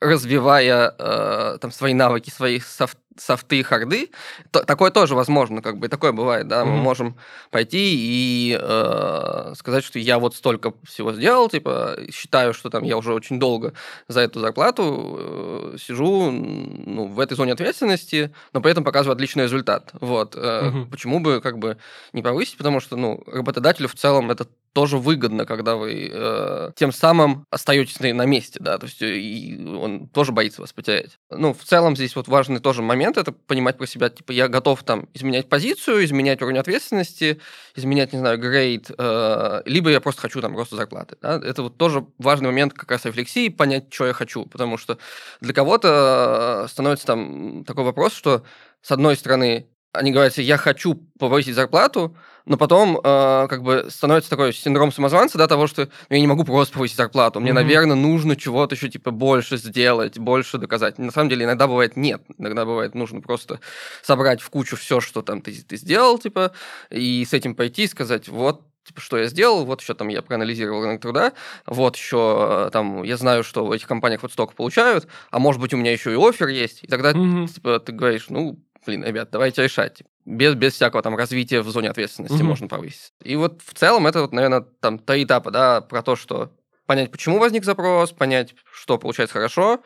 развивая 0.00 0.94
э, 0.98 1.58
там 1.58 1.72
свои 1.72 1.94
навыки, 1.94 2.28
свои 2.28 2.60
софт, 2.60 2.98
софты 3.18 3.60
и 3.60 3.62
харды, 3.62 4.10
то, 4.50 4.64
такое 4.64 4.90
тоже 4.90 5.14
возможно, 5.14 5.62
как 5.62 5.78
бы, 5.78 5.88
такое 5.88 6.12
бывает, 6.12 6.48
да, 6.48 6.62
mm-hmm. 6.62 6.66
мы 6.66 6.76
можем 6.76 7.16
пойти 7.50 7.94
и 7.94 8.58
э, 8.60 9.52
сказать, 9.56 9.84
что 9.84 9.98
я 9.98 10.18
вот 10.18 10.34
столько 10.34 10.74
всего 10.84 11.12
сделал, 11.12 11.48
типа, 11.48 11.98
считаю, 12.12 12.54
что 12.54 12.70
там 12.70 12.84
я 12.84 12.96
уже 12.96 13.14
очень 13.14 13.38
долго 13.38 13.72
за 14.08 14.20
эту 14.20 14.40
зарплату 14.40 15.72
э, 15.74 15.76
сижу, 15.78 16.30
ну, 16.30 17.06
в 17.06 17.20
этой 17.20 17.34
зоне 17.34 17.52
ответственности, 17.52 18.34
но 18.52 18.60
при 18.60 18.72
этом 18.72 18.84
показываю 18.84 19.14
отличный 19.14 19.44
результат, 19.44 19.90
вот, 20.00 20.36
э, 20.36 20.38
mm-hmm. 20.38 20.90
почему 20.90 21.20
бы, 21.20 21.40
как 21.40 21.58
бы, 21.58 21.78
не 22.12 22.22
повысить, 22.22 22.56
потому 22.56 22.80
что, 22.80 22.96
ну, 22.96 23.22
работодателю 23.26 23.88
в 23.88 23.94
целом 23.94 24.30
это 24.30 24.46
тоже 24.72 24.98
выгодно, 24.98 25.44
когда 25.44 25.76
вы 25.76 26.10
э, 26.12 26.72
тем 26.76 26.92
самым 26.92 27.46
остаетесь 27.50 28.00
на, 28.00 28.12
на 28.14 28.26
месте, 28.26 28.58
да, 28.60 28.78
то 28.78 28.86
есть 28.86 29.02
э, 29.02 29.18
и 29.18 29.64
он 29.64 30.08
тоже 30.08 30.32
боится 30.32 30.60
вас 30.60 30.72
потерять. 30.72 31.18
Ну, 31.30 31.52
в 31.52 31.62
целом 31.64 31.94
здесь 31.94 32.16
вот 32.16 32.28
важный 32.28 32.60
тоже 32.60 32.82
момент, 32.82 33.18
это 33.18 33.32
понимать 33.32 33.76
про 33.76 33.86
себя, 33.86 34.08
типа, 34.08 34.32
я 34.32 34.48
готов 34.48 34.82
там 34.82 35.08
изменять 35.14 35.48
позицию, 35.48 36.04
изменять 36.04 36.40
уровень 36.40 36.58
ответственности, 36.58 37.40
изменять, 37.76 38.12
не 38.12 38.18
знаю, 38.18 38.38
грейд, 38.38 38.90
э, 38.96 39.62
либо 39.66 39.90
я 39.90 40.00
просто 40.00 40.22
хочу 40.22 40.40
там 40.40 40.56
роста 40.56 40.76
зарплаты, 40.76 41.16
да? 41.20 41.40
это 41.42 41.62
вот 41.62 41.76
тоже 41.76 42.06
важный 42.18 42.46
момент 42.46 42.72
как 42.72 42.90
раз 42.90 43.04
рефлексии, 43.04 43.48
понять, 43.48 43.92
что 43.92 44.06
я 44.06 44.12
хочу, 44.14 44.46
потому 44.46 44.78
что 44.78 44.98
для 45.40 45.52
кого-то 45.52 46.64
э, 46.64 46.68
становится 46.68 47.06
там 47.06 47.64
такой 47.64 47.84
вопрос, 47.84 48.14
что 48.14 48.42
с 48.80 48.90
одной 48.90 49.16
стороны 49.16 49.66
они 49.92 50.10
говорят, 50.10 50.38
я 50.38 50.56
хочу 50.56 50.94
повысить 51.18 51.54
зарплату, 51.54 52.16
но 52.46 52.56
потом 52.56 52.98
э, 52.98 53.46
как 53.48 53.62
бы 53.62 53.86
становится 53.90 54.30
такой 54.30 54.52
синдром 54.52 54.90
самозванца, 54.90 55.38
да, 55.38 55.46
того, 55.46 55.66
что 55.66 55.88
я 56.08 56.18
не 56.18 56.26
могу 56.26 56.44
просто 56.44 56.74
повысить 56.74 56.96
зарплату, 56.96 57.40
мне, 57.40 57.50
mm-hmm. 57.50 57.54
наверное, 57.54 57.96
нужно 57.96 58.34
чего-то 58.34 58.74
еще 58.74 58.88
типа 58.88 59.10
больше 59.10 59.58
сделать, 59.58 60.18
больше 60.18 60.58
доказать. 60.58 60.98
На 60.98 61.12
самом 61.12 61.28
деле 61.28 61.44
иногда 61.44 61.66
бывает 61.66 61.96
нет, 61.96 62.22
иногда 62.38 62.64
бывает 62.64 62.94
нужно 62.94 63.20
просто 63.20 63.60
собрать 64.02 64.40
в 64.40 64.48
кучу 64.50 64.76
все, 64.76 65.00
что 65.00 65.22
там 65.22 65.42
ты, 65.42 65.52
ты 65.52 65.76
сделал, 65.76 66.18
типа, 66.18 66.52
и 66.90 67.24
с 67.28 67.32
этим 67.32 67.54
пойти 67.54 67.84
и 67.84 67.88
сказать, 67.88 68.28
вот 68.28 68.62
типа, 68.84 69.00
что 69.00 69.18
я 69.18 69.26
сделал, 69.26 69.64
вот 69.64 69.82
еще 69.82 69.94
там 69.94 70.08
я 70.08 70.22
проанализировал 70.22 70.82
рынок 70.82 71.02
труда, 71.02 71.32
вот 71.66 71.96
еще 71.96 72.70
там 72.72 73.02
я 73.02 73.16
знаю, 73.16 73.44
что 73.44 73.66
в 73.66 73.70
этих 73.70 73.86
компаниях 73.86 74.22
вот 74.22 74.32
столько 74.32 74.54
получают, 74.54 75.06
а 75.30 75.38
может 75.38 75.60
быть 75.60 75.74
у 75.74 75.76
меня 75.76 75.92
еще 75.92 76.12
и 76.12 76.16
офер 76.16 76.48
есть, 76.48 76.82
и 76.82 76.86
тогда 76.86 77.12
mm-hmm. 77.12 77.46
типа, 77.46 77.78
ты 77.78 77.92
говоришь, 77.92 78.26
ну, 78.30 78.58
блин, 78.86 79.04
ребят, 79.04 79.30
давайте 79.30 79.62
решать. 79.62 80.02
Без, 80.24 80.54
без 80.54 80.74
всякого 80.74 81.02
там 81.02 81.16
развития 81.16 81.62
в 81.62 81.70
зоне 81.70 81.90
ответственности 81.90 82.40
mm-hmm. 82.40 82.44
можно 82.44 82.68
повысить. 82.68 83.12
И 83.24 83.36
вот 83.36 83.60
в 83.62 83.74
целом 83.74 84.06
это 84.06 84.20
вот, 84.22 84.32
наверное, 84.32 84.60
там 84.80 84.98
три 84.98 85.24
этапа, 85.24 85.50
да, 85.50 85.80
про 85.80 86.02
то, 86.02 86.16
что 86.16 86.52
понять, 86.86 87.10
почему 87.10 87.38
возник 87.38 87.64
запрос, 87.64 88.12
понять, 88.12 88.54
что 88.72 88.98
получается 88.98 89.34
хорошо, 89.34 89.82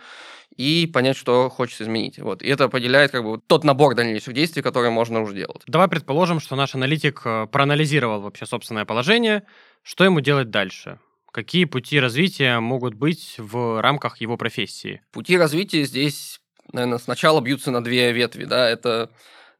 и 0.57 0.88
понять, 0.93 1.17
что 1.17 1.49
хочется 1.50 1.85
изменить. 1.85 2.19
Вот. 2.19 2.43
И 2.43 2.49
это 2.49 2.65
определяет 2.65 3.11
как 3.11 3.25
бы 3.25 3.41
тот 3.47 3.65
набор 3.65 3.95
дальнейших 3.95 4.35
действий, 4.35 4.62
которые 4.62 4.91
можно 4.91 5.21
уже 5.21 5.35
делать. 5.35 5.62
Давай 5.67 5.88
предположим, 5.88 6.41
что 6.41 6.57
наш 6.57 6.75
аналитик 6.75 7.23
э, 7.25 7.47
проанализировал 7.50 8.21
вообще 8.23 8.47
собственное 8.47 8.85
положение, 8.85 9.45
что 9.83 10.05
ему 10.05 10.21
делать 10.21 10.50
дальше? 10.50 10.99
Какие 11.31 11.67
пути 11.67 12.00
развития 12.00 12.61
могут 12.61 12.95
быть 12.95 13.35
в 13.38 13.83
рамках 13.83 14.21
его 14.23 14.38
профессии? 14.38 15.03
Пути 15.12 15.37
развития 15.37 15.85
здесь 15.85 16.41
наверное, 16.76 16.99
сначала 16.99 17.40
бьются 17.40 17.71
на 17.71 17.83
две 17.83 18.12
ветви, 18.12 18.45
да, 18.45 18.68
это 18.68 19.11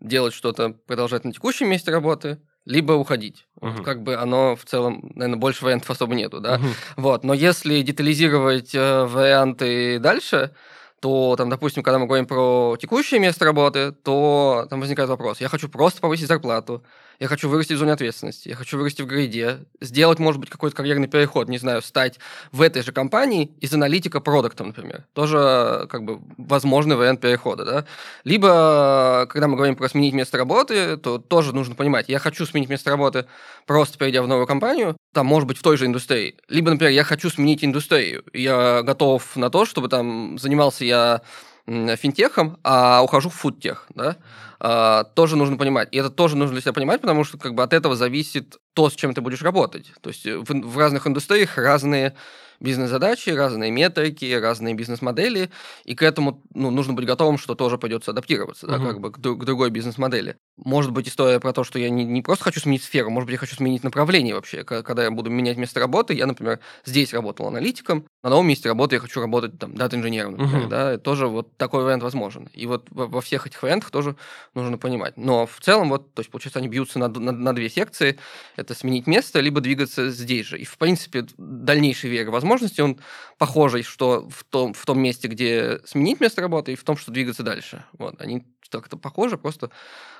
делать 0.01 0.35
что-то, 0.35 0.71
продолжать 0.87 1.25
на 1.25 1.33
текущем 1.33 1.69
месте 1.69 1.91
работы, 1.91 2.39
либо 2.65 2.93
уходить. 2.93 3.47
Uh-huh. 3.61 3.77
Вот 3.77 3.85
как 3.85 4.03
бы 4.03 4.17
оно 4.17 4.57
в 4.57 4.65
целом, 4.65 5.13
наверное, 5.15 5.39
больше 5.39 5.65
вариантов 5.65 5.91
особо 5.91 6.15
нету, 6.15 6.41
да. 6.41 6.57
Uh-huh. 6.57 6.75
Вот, 6.97 7.25
но 7.25 7.33
если 7.33 7.83
детализировать 7.83 8.75
э, 8.75 9.05
варианты 9.05 9.99
дальше, 9.99 10.53
то 11.01 11.37
там, 11.37 11.49
допустим, 11.49 11.83
когда 11.83 11.99
мы 11.99 12.07
говорим 12.07 12.27
про 12.27 12.77
текущее 12.81 13.21
место 13.21 13.45
работы, 13.45 13.93
то 13.93 14.67
там 14.69 14.81
возникает 14.81 15.09
вопрос: 15.09 15.41
я 15.41 15.49
хочу 15.49 15.69
просто 15.69 16.01
повысить 16.01 16.27
зарплату, 16.27 16.83
я 17.19 17.29
хочу 17.29 17.49
вырасти 17.49 17.73
в 17.73 17.79
зоне 17.79 17.93
ответственности, 17.93 18.49
я 18.49 18.55
хочу 18.55 18.79
вырасти 18.79 19.03
в 19.03 19.07
грейде, 19.07 19.65
сделать, 19.81 20.19
может 20.19 20.41
быть, 20.41 20.51
какой-то 20.51 20.77
карьерный 20.77 21.09
переход, 21.09 21.49
не 21.49 21.59
знаю, 21.59 21.83
стать 21.83 22.19
в 22.53 22.63
этой 22.63 22.83
же 22.83 22.93
компании 22.93 23.53
из 23.61 23.73
аналитика 23.73 24.21
продуктом, 24.21 24.69
например. 24.69 25.05
Тоже 25.13 25.87
как 25.91 26.05
бы 26.05 26.21
возможный 26.39 26.97
вариант 26.97 27.21
перехода, 27.21 27.65
да. 27.65 27.87
Либо, 28.25 29.27
когда 29.31 29.49
мы 29.49 29.57
говорим 29.57 29.77
про 29.77 29.89
сменить 29.89 30.15
место 30.15 30.39
работы, 30.39 30.97
то 30.97 31.19
тоже 31.19 31.55
нужно 31.55 31.75
понимать, 31.75 32.09
я 32.09 32.19
хочу 32.19 32.47
сменить 32.47 32.69
место 32.69 32.91
работы, 32.91 33.27
просто 33.67 33.99
перейдя 33.99 34.23
в 34.23 34.29
новую 34.29 34.47
компанию, 34.47 34.97
там, 35.13 35.27
может 35.27 35.49
быть, 35.49 35.59
в 35.59 35.63
той 35.63 35.77
же 35.77 35.87
индустрии. 35.87 36.37
Либо, 36.49 36.71
например, 36.71 36.93
я 36.93 37.05
хочу 37.05 37.31
сменить 37.31 37.65
индустрию, 37.65 38.25
я 38.33 38.83
готов 38.83 39.37
на 39.37 39.51
то, 39.51 39.65
чтобы 39.65 39.89
там 39.89 40.39
занимался 40.39 40.85
я 40.85 41.23
финтехом, 41.67 42.59
а 42.63 43.03
ухожу 43.03 43.29
в 43.29 43.35
фудтех, 43.35 43.87
да, 43.95 44.17
тоже 44.59 45.37
нужно 45.37 45.57
понимать. 45.57 45.89
И 45.93 45.99
это 45.99 46.11
тоже 46.11 46.37
нужно 46.37 46.55
для 46.55 46.63
себя 46.63 46.73
понимать, 46.73 47.01
потому 47.01 47.25
что 47.25 47.39
как 47.39 47.55
бы 47.55 47.63
от 47.63 47.73
этого 47.73 47.97
зависит 47.97 48.59
то, 48.77 48.91
с 48.91 48.95
чем 48.95 49.15
ты 49.15 49.23
будешь 49.23 49.41
работать. 49.41 49.91
То 50.03 50.11
есть 50.11 50.27
в, 50.27 50.45
в 50.45 50.79
разных 50.79 51.07
индустриях 51.07 51.57
разные 51.57 52.15
бизнес-задачи, 52.61 53.31
разные 53.31 53.71
метрики, 53.71 54.33
разные 54.33 54.75
бизнес-модели, 54.75 55.51
и 55.85 55.95
к 55.95 56.03
этому 56.03 56.43
ну, 56.55 56.71
нужно 56.71 56.93
быть 56.95 57.07
готовым, 57.07 57.39
что 57.39 57.55
тоже 57.55 57.79
придется 57.79 58.13
адаптироваться, 58.13 58.67
да, 58.67 58.79
как 58.79 59.01
бы 59.01 59.13
к, 59.13 59.19
к 59.19 59.45
другой 59.45 59.71
бизнес-модели. 59.71 60.37
Может 60.57 60.93
быть, 60.93 61.09
история 61.09 61.39
про 61.39 61.53
то, 61.53 61.65
что 61.65 61.79
я 61.79 61.91
не, 61.91 62.05
не 62.05 62.23
просто 62.23 62.45
хочу 62.45 62.61
сменить 62.61 62.83
сферу, 62.83 63.11
может 63.11 63.27
быть, 63.27 63.35
я 63.35 63.39
хочу 63.39 63.57
сменить 63.57 63.85
направление 63.85 64.35
вообще. 64.35 64.65
Когда 64.65 65.05
я 65.05 65.11
буду 65.11 65.31
менять 65.31 65.57
место 65.57 65.81
работы, 65.81 66.15
я, 66.15 66.27
например, 66.27 66.61
здесь 66.85 67.13
работал 67.13 67.47
аналитиком, 67.47 68.07
на 68.23 68.31
новом 68.31 68.49
месте 68.49 68.69
работы 68.69 68.97
я 68.97 69.01
хочу 69.01 69.21
работать 69.21 69.59
там 69.59 69.75
дата-инженером, 69.75 70.37
например, 70.37 70.67
uh-huh. 70.67 70.69
да, 70.69 70.99
тоже 70.99 71.27
вот 71.29 71.57
такой 71.57 71.85
вариант 71.85 72.03
возможен. 72.03 72.49
И 72.55 72.67
вот 72.67 72.87
во, 72.91 73.07
во 73.07 73.21
всех 73.21 73.47
этих 73.47 73.63
вариантах 73.63 73.91
тоже 73.91 74.17
нужно 74.55 74.79
понимать. 74.79 75.17
Но 75.17 75.47
в 75.47 75.61
целом, 75.61 75.91
вот, 75.91 76.13
то 76.15 76.21
есть, 76.21 76.31
получается, 76.31 76.59
они 76.59 76.69
бьются 76.69 76.99
на, 76.99 77.09
на, 77.09 77.33
на 77.33 77.55
две 77.55 77.69
секции. 77.69 78.19
Это 78.57 78.66
сменить 78.75 79.07
место, 79.07 79.41
либо 79.41 79.61
двигаться 79.61 80.11
здесь 80.11 80.47
же. 80.47 80.59
И, 80.59 80.65
в 80.65 80.79
принципе, 80.79 81.27
дальнейший 81.37 82.11
век 82.11 82.29
возможностей, 82.29 82.83
он 82.83 82.99
похожий, 83.39 83.83
что 83.83 84.29
в 84.29 84.45
том, 84.45 84.75
в 84.75 84.85
том 84.85 85.01
месте, 85.01 85.29
где 85.29 85.81
сменить 85.85 86.21
место 86.21 86.41
работы, 86.41 86.73
и 86.73 86.77
в 86.77 86.85
том, 86.85 86.97
что 86.97 87.13
двигаться 87.13 87.43
дальше. 87.43 87.85
Вот, 87.93 88.21
они 88.21 88.45
как-то 88.71 88.97
похожи, 88.97 89.39
просто 89.39 89.71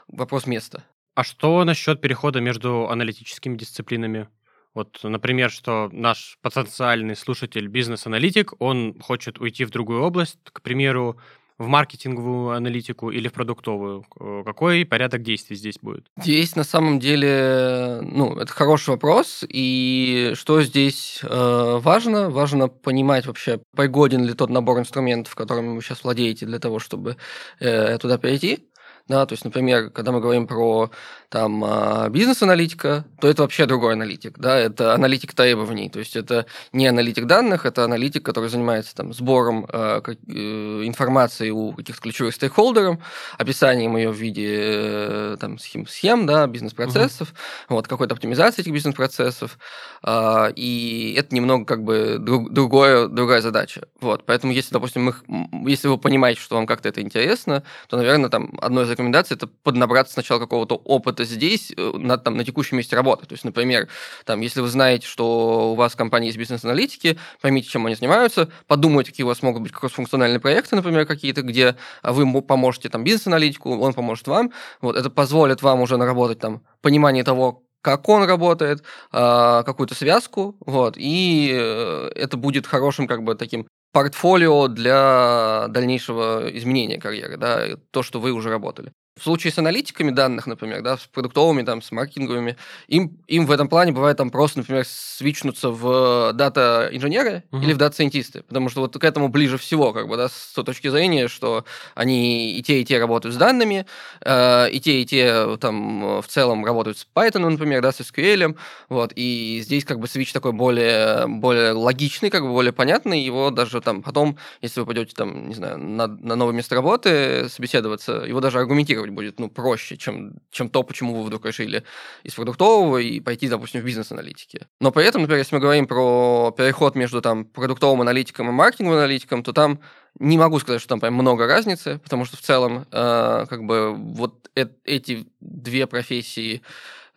вопрос 0.09 0.47
места. 0.47 0.85
А 1.15 1.25
что 1.25 1.65
насчет 1.65 2.01
перехода 2.01 2.41
между 2.41 2.89
аналитическими 2.89 3.57
дисциплинами? 3.57 4.29
Вот, 4.75 5.01
например, 5.03 5.51
что 5.51 5.89
наш 5.91 6.39
потенциальный 6.43 7.17
слушатель, 7.17 7.67
бизнес-аналитик, 7.67 8.53
он 8.59 9.01
хочет 9.01 9.39
уйти 9.39 9.65
в 9.65 9.71
другую 9.71 10.03
область, 10.03 10.39
к 10.45 10.61
примеру, 10.61 11.19
в 11.59 11.67
маркетинговую 11.67 12.51
аналитику 12.51 13.11
или 13.11 13.29
в 13.29 13.33
продуктовую? 13.33 14.05
Какой 14.45 14.85
порядок 14.85 15.23
действий 15.23 15.57
здесь 15.57 15.79
будет? 15.81 16.07
Здесь 16.19 16.57
на 16.57 16.65
самом 16.65 16.99
деле, 16.99 18.01
ну, 18.03 18.37
это 18.37 18.53
хороший 18.53 18.91
вопрос. 18.91 19.45
И 19.49 20.33
что 20.35 20.63
здесь 20.63 21.21
э, 21.23 21.79
важно? 21.83 22.31
Важно 22.31 22.69
понимать 22.69 23.27
вообще, 23.27 23.61
пригоден 23.75 24.25
ли 24.25 24.35
тот 24.35 24.51
набор 24.51 24.79
инструментов, 24.79 25.35
которыми 25.35 25.75
вы 25.75 25.83
сейчас 25.83 26.05
владеете 26.05 26.47
для 26.47 26.59
того, 26.59 26.79
чтобы 26.79 27.17
э, 27.61 27.99
туда 27.99 28.19
перейти. 28.19 28.67
Да, 29.09 29.25
то 29.25 29.35
есть, 29.35 29.45
например, 29.45 29.91
когда 29.91 30.11
мы 30.11 30.21
говорим 30.21 30.49
про 30.49 30.91
там 31.29 31.63
а, 31.65 32.09
бизнес-аналитика, 32.09 33.05
то 33.21 33.29
это 33.29 33.43
вообще 33.43 33.67
другой 33.67 33.93
аналитик, 33.93 34.39
да, 34.39 34.57
это 34.59 34.95
аналитик 34.95 35.33
требований, 35.33 35.89
то 35.91 35.99
есть 35.99 36.17
это 36.17 36.47
не 36.73 36.87
аналитик 36.87 37.27
данных, 37.27 37.67
это 37.67 37.85
аналитик, 37.85 38.25
который 38.25 38.49
занимается 38.49 38.95
там 38.95 39.13
сбором 39.13 39.67
э, 39.73 40.01
информации 40.29 41.51
у 41.51 41.73
каких-то 41.73 42.03
ключевых 42.03 42.35
стейкхолдеров, 42.35 42.99
описанием 43.39 43.97
ее 43.97 44.11
в 44.11 44.17
виде 44.17 44.57
э, 44.57 45.37
там 45.41 45.59
схем, 45.59 45.87
схем 45.87 46.27
да, 46.27 46.47
бизнес-процессов, 46.47 47.29
угу. 47.69 47.77
вот, 47.77 47.89
какой-то 47.89 48.15
оптимизации 48.15 48.63
этих 48.63 48.73
бизнес-процессов, 48.73 49.59
э, 50.03 50.53
и 50.57 51.15
это 51.17 51.35
немного 51.35 51.65
как 51.65 51.85
бы 51.85 52.17
друг, 52.19 52.53
другое, 52.53 53.07
другая 53.07 53.41
задача, 53.41 53.83
вот, 54.01 54.25
поэтому 54.27 54.53
если, 54.53 54.73
допустим, 54.73 55.09
их, 55.09 55.25
если 55.67 55.87
вы 55.89 55.99
понимаете, 55.99 56.41
что 56.41 56.57
вам 56.57 56.67
как-то 56.67 56.89
это 56.89 57.01
интересно, 57.01 57.63
то, 57.89 57.97
наверное, 57.97 58.31
там 58.31 58.57
одно 58.61 58.83
из 58.83 58.96
рекомендаций 58.97 59.37
это 59.37 59.47
поднабраться 59.47 60.15
сначала 60.15 60.39
какого-то 60.39 60.77
опыта 60.77 61.25
здесь, 61.25 61.73
э, 61.77 61.91
на, 61.95 62.19
там, 62.19 62.37
на 62.37 62.45
текущем 62.45 62.79
месте 62.79 62.97
работы. 62.97 63.27
То 63.27 63.35
есть, 63.35 63.45
например, 63.45 63.89
там, 64.25 64.41
если 64.41 64.61
вы 64.61 64.69
знаете, 64.69 65.07
что 65.07 65.73
у 65.73 65.75
вас 65.75 65.93
в 65.93 65.97
компании 65.97 66.27
есть 66.27 66.39
бизнес-аналитики, 66.39 67.19
поймите, 67.41 67.69
чем 67.69 67.87
они 67.87 67.95
занимаются, 67.95 68.51
подумайте, 68.67 69.11
какие 69.11 69.25
у 69.25 69.29
вас 69.29 69.43
могут 69.43 69.63
быть 69.63 69.73
кросс-функциональные 69.73 70.41
проекты, 70.41 70.77
например, 70.77 71.07
какие-то, 71.07 71.43
где 71.43 71.77
вы 72.03 72.43
поможете 72.43 72.89
там 72.89 73.05
бизнес-аналитику, 73.05 73.79
он 73.79 73.93
поможет 73.93 74.27
вам. 74.27 74.53
Вот, 74.81 74.97
это 74.97 75.11
позволит 75.11 75.63
вам 75.63 75.81
уже 75.81 75.97
наработать 75.97 76.39
там 76.39 76.63
понимание 76.81 77.25
того, 77.25 77.63
как 77.87 78.09
он 78.09 78.25
работает, 78.25 78.83
а, 79.13 79.63
какую-то 79.63 79.95
связку, 79.95 80.57
вот, 80.59 80.97
и 80.97 81.53
э, 81.55 82.11
это 82.17 82.37
будет 82.37 82.67
хорошим 82.67 83.07
как 83.07 83.23
бы 83.23 83.37
таким 83.37 83.69
портфолио 83.93 84.69
для 84.69 85.67
дальнейшего 85.69 86.49
изменения 86.57 86.99
карьеры, 87.01 87.37
да, 87.37 87.77
то, 87.91 88.03
что 88.03 88.21
вы 88.21 88.33
уже 88.33 88.51
работали. 88.51 88.93
В 89.19 89.23
случае 89.23 89.51
с 89.51 89.59
аналитиками 89.59 90.11
данных, 90.11 90.47
например, 90.47 90.83
да, 90.83 90.99
с 90.99 91.07
продуктовыми, 91.07 91.63
там, 91.63 91.81
с 91.81 91.91
маркетинговыми, 91.91 92.59
им, 92.87 93.17
им 93.27 93.47
в 93.47 93.51
этом 93.51 93.67
плане 93.67 93.93
бывает 93.93 94.19
там 94.19 94.31
просто, 94.31 94.59
например, 94.59 94.85
свичнуться 94.87 95.71
в 95.71 96.35
дата-инженеры 96.35 97.43
uh-huh. 97.51 97.63
или 97.63 97.73
в 97.73 97.79
дата-сайентисты, 97.79 98.43
потому 98.43 98.69
что 98.69 98.83
вот 98.83 98.99
к 98.99 99.03
этому 99.03 99.29
ближе 99.29 99.57
всего, 99.57 99.95
как 99.95 100.07
бы, 100.09 100.19
да, 100.19 100.29
с 100.29 100.53
той 100.55 100.65
точки 100.65 100.89
зрения, 100.89 101.29
что 101.29 101.65
они 101.95 102.59
и 102.59 102.63
те, 102.63 102.83
и 102.83 102.85
те 102.85 102.99
работают 102.99 103.35
с 103.35 103.39
данными, 103.39 103.87
э, 104.21 104.71
и 104.71 104.81
те, 104.81 105.01
и 105.01 105.07
те 105.07 105.57
там 105.57 106.21
в 106.21 106.27
целом 106.29 106.67
работают 106.67 106.99
с 106.99 107.07
Python, 107.15 107.49
например, 107.49 107.81
да, 107.81 107.93
с 107.93 108.01
SQL, 108.01 108.55
вот, 108.91 109.13
и 109.17 109.63
здесь 109.65 109.87
как 109.87 109.99
бы 109.99 110.09
свич 110.09 110.31
такой 110.35 110.53
более, 110.53 111.27
более 111.27 111.73
логичный, 111.73 112.29
как 112.29 112.43
бы 112.43 112.51
более 112.51 112.75
понятный, 112.75 113.23
его 113.23 113.51
даже 113.51 113.81
там 113.81 114.03
потом, 114.03 114.37
если 114.61 114.81
вы 114.81 114.85
пойдете 114.85 115.15
там, 115.17 115.49
не 115.49 115.55
знаю, 115.55 115.79
на, 115.79 116.07
на 116.07 116.37
новое 116.37 116.53
место 116.53 116.75
работы 116.75 117.49
собеседоваться, 117.49 118.25
его 118.27 118.41
даже 118.41 118.59
аргументировать 118.59 119.06
анализировать 119.07 119.11
будет 119.11 119.41
ну, 119.41 119.49
проще, 119.49 119.97
чем, 119.97 120.35
чем 120.51 120.69
то, 120.69 120.83
почему 120.83 121.15
вы 121.15 121.25
вдруг 121.25 121.47
решили 121.47 121.83
из 122.25 122.35
продуктового 122.35 122.99
и 122.99 123.21
пойти, 123.21 123.49
допустим, 123.49 123.81
в 123.81 123.85
бизнес-аналитики. 123.85 124.67
Но 124.81 124.91
при 124.91 125.05
этом, 125.05 125.23
например, 125.23 125.39
если 125.39 125.57
мы 125.57 125.61
говорим 125.61 125.87
про 125.87 126.55
переход 126.57 126.97
между 126.97 127.21
там, 127.21 127.45
продуктовым 127.45 128.01
аналитиком 128.01 128.49
и 128.49 128.53
маркетинговым 128.53 128.99
аналитиком, 128.99 129.43
то 129.43 129.53
там 129.53 129.81
не 130.19 130.39
могу 130.39 130.59
сказать, 130.59 130.81
что 130.81 130.89
там 130.89 131.01
прям 131.01 131.15
много 131.15 131.47
разницы, 131.47 131.99
потому 132.03 132.25
что 132.25 132.37
в 132.37 132.41
целом 132.41 132.87
э, 132.91 133.47
как 133.49 133.65
бы 133.65 133.95
вот 133.95 134.51
э 134.55 134.67
эти 134.85 135.27
две 135.41 135.87
профессии 135.87 136.63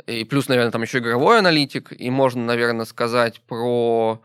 и 0.07 0.23
плюс, 0.23 0.47
наверное, 0.47 0.71
там 0.71 0.81
еще 0.81 0.99
игровой 0.99 1.39
аналитик, 1.39 1.91
и 1.91 2.09
можно, 2.09 2.43
наверное, 2.43 2.85
сказать 2.85 3.41
про 3.47 4.21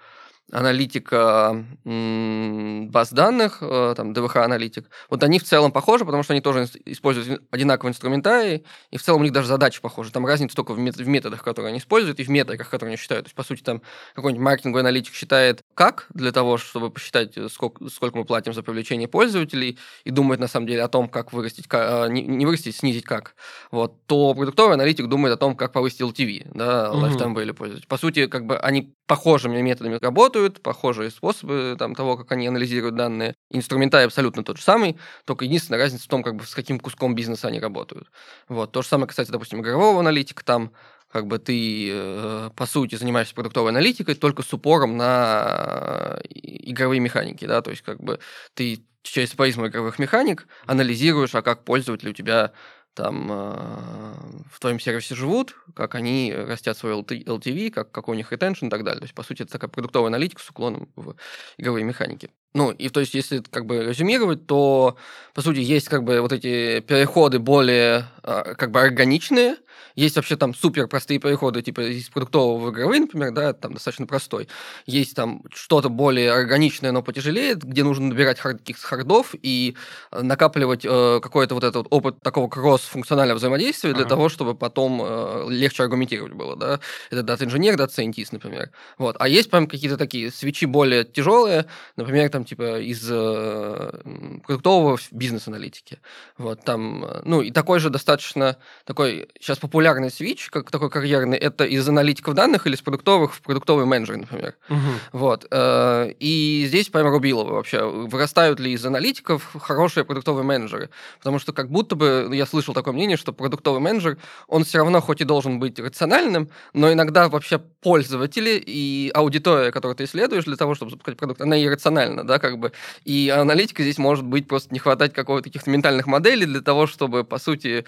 аналитика 0.53 1.65
баз 1.85 3.13
данных, 3.13 3.59
э, 3.61 3.95
там, 3.97 4.13
DVH-аналитик, 4.13 4.89
вот 5.09 5.23
они 5.23 5.39
в 5.39 5.45
целом 5.45 5.73
похожи, 5.73 6.05
потому 6.05 6.23
что 6.23 6.33
они 6.33 6.41
тоже 6.41 6.69
используют 6.85 7.43
одинаковый 7.51 7.91
инструментарий, 7.91 8.65
и 8.91 8.97
в 8.97 9.03
целом 9.03 9.23
у 9.23 9.25
них 9.25 9.33
даже 9.33 9.49
задачи 9.49 9.81
похожи. 9.81 10.13
Там 10.13 10.27
разница 10.27 10.55
только 10.55 10.73
в, 10.73 10.79
методах, 10.79 11.43
которые 11.43 11.71
они 11.71 11.79
используют, 11.79 12.21
и 12.21 12.25
в 12.25 12.29
метриках, 12.29 12.69
которые 12.69 12.93
они 12.93 12.97
считают. 12.97 13.25
То 13.25 13.29
есть, 13.29 13.37
по 13.37 13.43
сути, 13.43 13.63
там 13.63 13.83
какой-нибудь 14.15 14.45
маркетинговый 14.45 14.83
аналитик 14.83 15.15
считает 15.15 15.63
как 15.75 16.07
для 16.13 16.31
того, 16.31 16.59
чтобы 16.59 16.91
посчитать, 16.91 17.37
э, 17.37 17.49
сколько, 17.49 17.89
сколько 17.89 18.19
мы 18.19 18.25
платим 18.25 18.53
за 18.53 18.63
привлечение 18.63 19.09
пользователей, 19.09 19.79
и 20.05 20.11
думает, 20.11 20.41
на 20.41 20.49
самом 20.49 20.67
деле, 20.67 20.83
о 20.83 20.89
том, 20.89 21.09
как 21.09 21.33
вырастить, 21.33 21.67
э, 21.71 22.09
не, 22.11 22.23
не 22.23 22.47
вырастить, 22.47 22.77
снизить 22.77 23.05
как. 23.05 23.35
Вот. 23.71 24.07
То 24.07 24.35
продуктовый 24.35 24.75
аналитик 24.75 25.07
думает 25.09 25.35
о 25.35 25.39
том, 25.39 25.57
как 25.57 25.73
повысить 25.73 26.03
LTV, 26.03 26.51
да, 26.55 26.91
lifetime 26.93 27.35
value 27.35 27.55
пользователя. 27.55 27.89
По 27.89 27.97
сути, 27.97 28.27
как 28.27 28.47
бы 28.47 28.59
они 28.59 28.95
похожими 29.07 29.61
методами 29.61 29.99
работают, 30.01 30.63
похожие 30.63 31.11
способы 31.11 31.77
там, 31.79 31.95
того, 31.95 32.17
как 32.17 32.33
они 32.33 32.47
анализируют 32.47 32.97
данные. 32.97 33.35
Инструментарий 33.51 34.07
абсолютно 34.07 34.45
тот 34.45 34.57
же 34.59 34.63
самый, 34.63 34.99
только 35.25 35.45
единственная 35.45 35.81
разница 35.81 36.05
в 36.05 36.09
том, 36.09 36.23
как 36.23 36.37
бы, 36.37 36.45
с 36.45 36.55
каким 36.55 36.81
куском 36.81 37.15
бизнеса 37.15 37.49
они 37.49 37.61
работают. 37.61 38.09
Вот. 38.49 38.73
То 38.73 38.83
же 38.83 38.89
самое 38.89 39.09
касается, 39.09 39.33
допустим, 39.33 39.61
игрового 39.61 40.01
аналитика. 40.01 40.45
Там 40.45 40.73
как 41.11 41.27
бы 41.29 41.39
ты, 41.39 41.91
э, 41.93 42.51
по 42.57 42.67
сути, 42.67 42.97
занимаешься 42.97 43.35
продуктовой 43.35 43.71
аналитикой 43.71 44.17
только 44.17 44.43
с 44.43 44.53
упором 44.53 44.97
на 44.97 46.19
игровые 46.29 46.99
механики, 47.01 47.45
да, 47.45 47.63
то 47.63 47.71
есть 47.71 47.83
как 47.83 48.03
бы 48.03 48.19
ты 48.55 48.85
через 49.03 49.31
призму 49.31 49.69
игровых 49.69 49.99
механик 50.01 50.49
анализируешь, 50.67 51.35
а 51.35 51.43
как 51.43 51.65
пользователи 51.65 52.09
у 52.11 52.15
тебя 52.15 52.53
там 52.95 53.31
э, 53.31 54.15
в 54.51 54.61
твоем 54.61 54.81
сервисе 54.81 55.15
живут, 55.15 55.57
как 55.75 55.95
они 55.95 56.33
растят 56.35 56.79
свой 56.79 56.95
LTV, 56.95 57.71
как, 57.71 57.91
какой 57.91 58.15
у 58.15 58.17
них 58.17 58.33
retention 58.33 58.69
и 58.69 58.71
так 58.71 58.85
далее. 58.85 59.01
То 59.01 59.05
есть, 59.05 59.15
по 59.15 59.23
сути, 59.23 59.43
это 59.43 59.53
такая 59.53 59.69
продуктовая 59.69 60.09
аналитика 60.09 60.43
с 60.43 60.49
уклоном 60.49 60.89
в 60.97 61.17
игровые 61.59 61.85
механики. 61.85 62.31
Ну, 62.55 62.71
и 62.71 62.89
то 62.89 63.01
есть, 63.01 63.15
если 63.15 63.43
как 63.51 63.67
бы 63.67 63.85
резюмировать, 63.85 64.47
то, 64.47 64.97
по 65.35 65.43
сути, 65.43 65.59
есть 65.59 65.89
как 65.89 66.05
бы 66.05 66.21
вот 66.21 66.33
эти 66.33 66.81
переходы 66.81 67.41
более 67.41 68.07
э, 68.23 68.55
как 68.57 68.71
бы 68.71 68.81
органичные, 68.81 69.57
Есть 69.95 70.17
вообще 70.17 70.37
там 70.37 70.55
супер 70.55 70.89
простые 70.89 71.19
переходы, 71.19 71.63
типа 71.63 71.81
из 71.81 72.09
продуктового 72.09 72.67
в 72.67 72.71
игровые, 72.71 73.03
например, 73.03 73.33
да, 73.33 73.53
там 73.53 73.75
достаточно 73.75 74.07
простой. 74.07 74.49
Есть 74.87 75.15
там 75.15 75.43
что-то 75.53 75.89
более 75.89 76.33
органичное, 76.33 76.93
но 76.93 77.03
потяжелее, 77.03 77.55
где 77.55 77.85
нужно 77.85 78.09
набирать 78.09 78.39
хард, 78.39 78.59
каких 78.59 78.79
хардов 78.79 79.35
и 79.41 79.77
э, 80.11 80.23
накапливать 80.23 80.85
э, 80.85 81.21
какой-то 81.23 81.55
вот 81.55 81.65
этот 81.65 81.87
опыт 81.91 82.21
такого 82.21 82.49
кросс-функционального 82.49 83.39
взаимодействия 83.39 83.91
ага. 83.91 84.01
для 84.01 84.09
того, 84.09 84.29
чтобы 84.29 84.55
потом 84.55 85.01
э, 85.03 85.47
легче 85.51 85.83
аргументировать 85.83 86.33
было, 86.33 86.57
да. 86.57 86.81
Это 87.11 87.23
дата-инженер, 87.23 87.77
дата-сайентист, 87.77 88.33
например. 88.33 88.71
Вот. 88.99 89.17
А 89.19 89.29
есть 89.29 89.51
прям 89.51 89.67
какие-то 89.67 89.97
такие 89.97 90.31
свитчи 90.31 90.67
более 90.67 91.05
тяжелые, 91.05 91.67
например, 91.97 92.29
там 92.31 92.45
типа 92.45 92.81
из 92.81 93.07
э, 93.11 94.01
продуктового 94.47 94.99
бизнес-аналитики. 95.11 96.01
Вот, 96.39 96.65
там, 96.65 97.05
э, 97.05 97.23
ну, 97.25 97.43
и 97.43 97.51
такой 97.51 97.79
же 97.81 97.91
достаточно 97.91 98.57
такой 98.85 99.29
сейчас 99.41 99.59
популярный 99.65 100.11
свич, 100.11 100.51
как 100.51 100.71
такой 100.71 100.91
карьерный, 100.91 101.39
это 101.39 101.65
из 101.65 101.89
аналитиков 101.89 102.35
данных 102.35 102.67
или 102.67 102.75
из 102.75 102.83
продуктовых 102.83 103.35
в 103.35 103.41
продуктовый 103.41 103.87
менеджер, 103.87 104.19
например. 104.19 104.57
Угу. 104.69 104.79
Вот. 105.13 105.47
Э, 105.51 106.13
и 106.21 106.67
здесь 106.69 106.91
прямо 106.91 107.09
рубилово 107.09 107.55
вообще. 107.55 107.83
Вырастают 107.83 108.61
ли 108.61 108.73
из 108.73 108.85
аналитиков 108.85 109.57
хорошие 109.59 110.05
продуктовые 110.05 110.45
менеджеры? 110.45 110.91
Потому 111.19 111.39
что 111.39 111.55
как 111.55 111.71
будто 111.71 111.97
бы, 111.97 112.29
я 112.35 112.45
слышал 112.45 112.75
такое 112.75 112.93
мнение, 112.93 113.17
что 113.17 113.33
продуктовый 113.33 113.81
менеджер, 113.81 114.19
он 114.49 114.65
все 114.65 114.79
равно 114.79 115.01
хоть 115.01 115.23
и 115.23 115.25
должен 115.25 115.59
быть 115.59 115.79
рациональным, 115.79 116.51
но 116.75 116.93
иногда 116.93 117.31
вообще 117.31 117.59
пользователи 117.59 118.63
и 118.67 119.11
аудитория, 119.15 119.73
которую 119.73 119.97
ты 119.97 120.05
исследуешь 120.05 120.45
для 120.45 120.57
того, 120.57 120.75
чтобы 120.75 120.91
запускать 120.91 121.17
продукт, 121.17 121.41
она 121.41 121.63
иррациональна, 121.63 122.23
да, 122.23 122.39
как 122.39 122.59
бы. 122.59 122.73
И 123.05 123.31
аналитика 123.35 123.83
здесь 123.83 123.97
может 123.97 124.27
быть 124.27 124.47
просто 124.47 124.75
не 124.75 124.79
хватать 124.79 125.15
какого-то 125.15 125.45
каких-то 125.45 125.71
ментальных 125.71 126.07
моделей 126.07 126.45
для 126.45 126.61
того, 126.61 126.87
чтобы, 126.87 127.25
по 127.25 127.39
сути, 127.39 127.87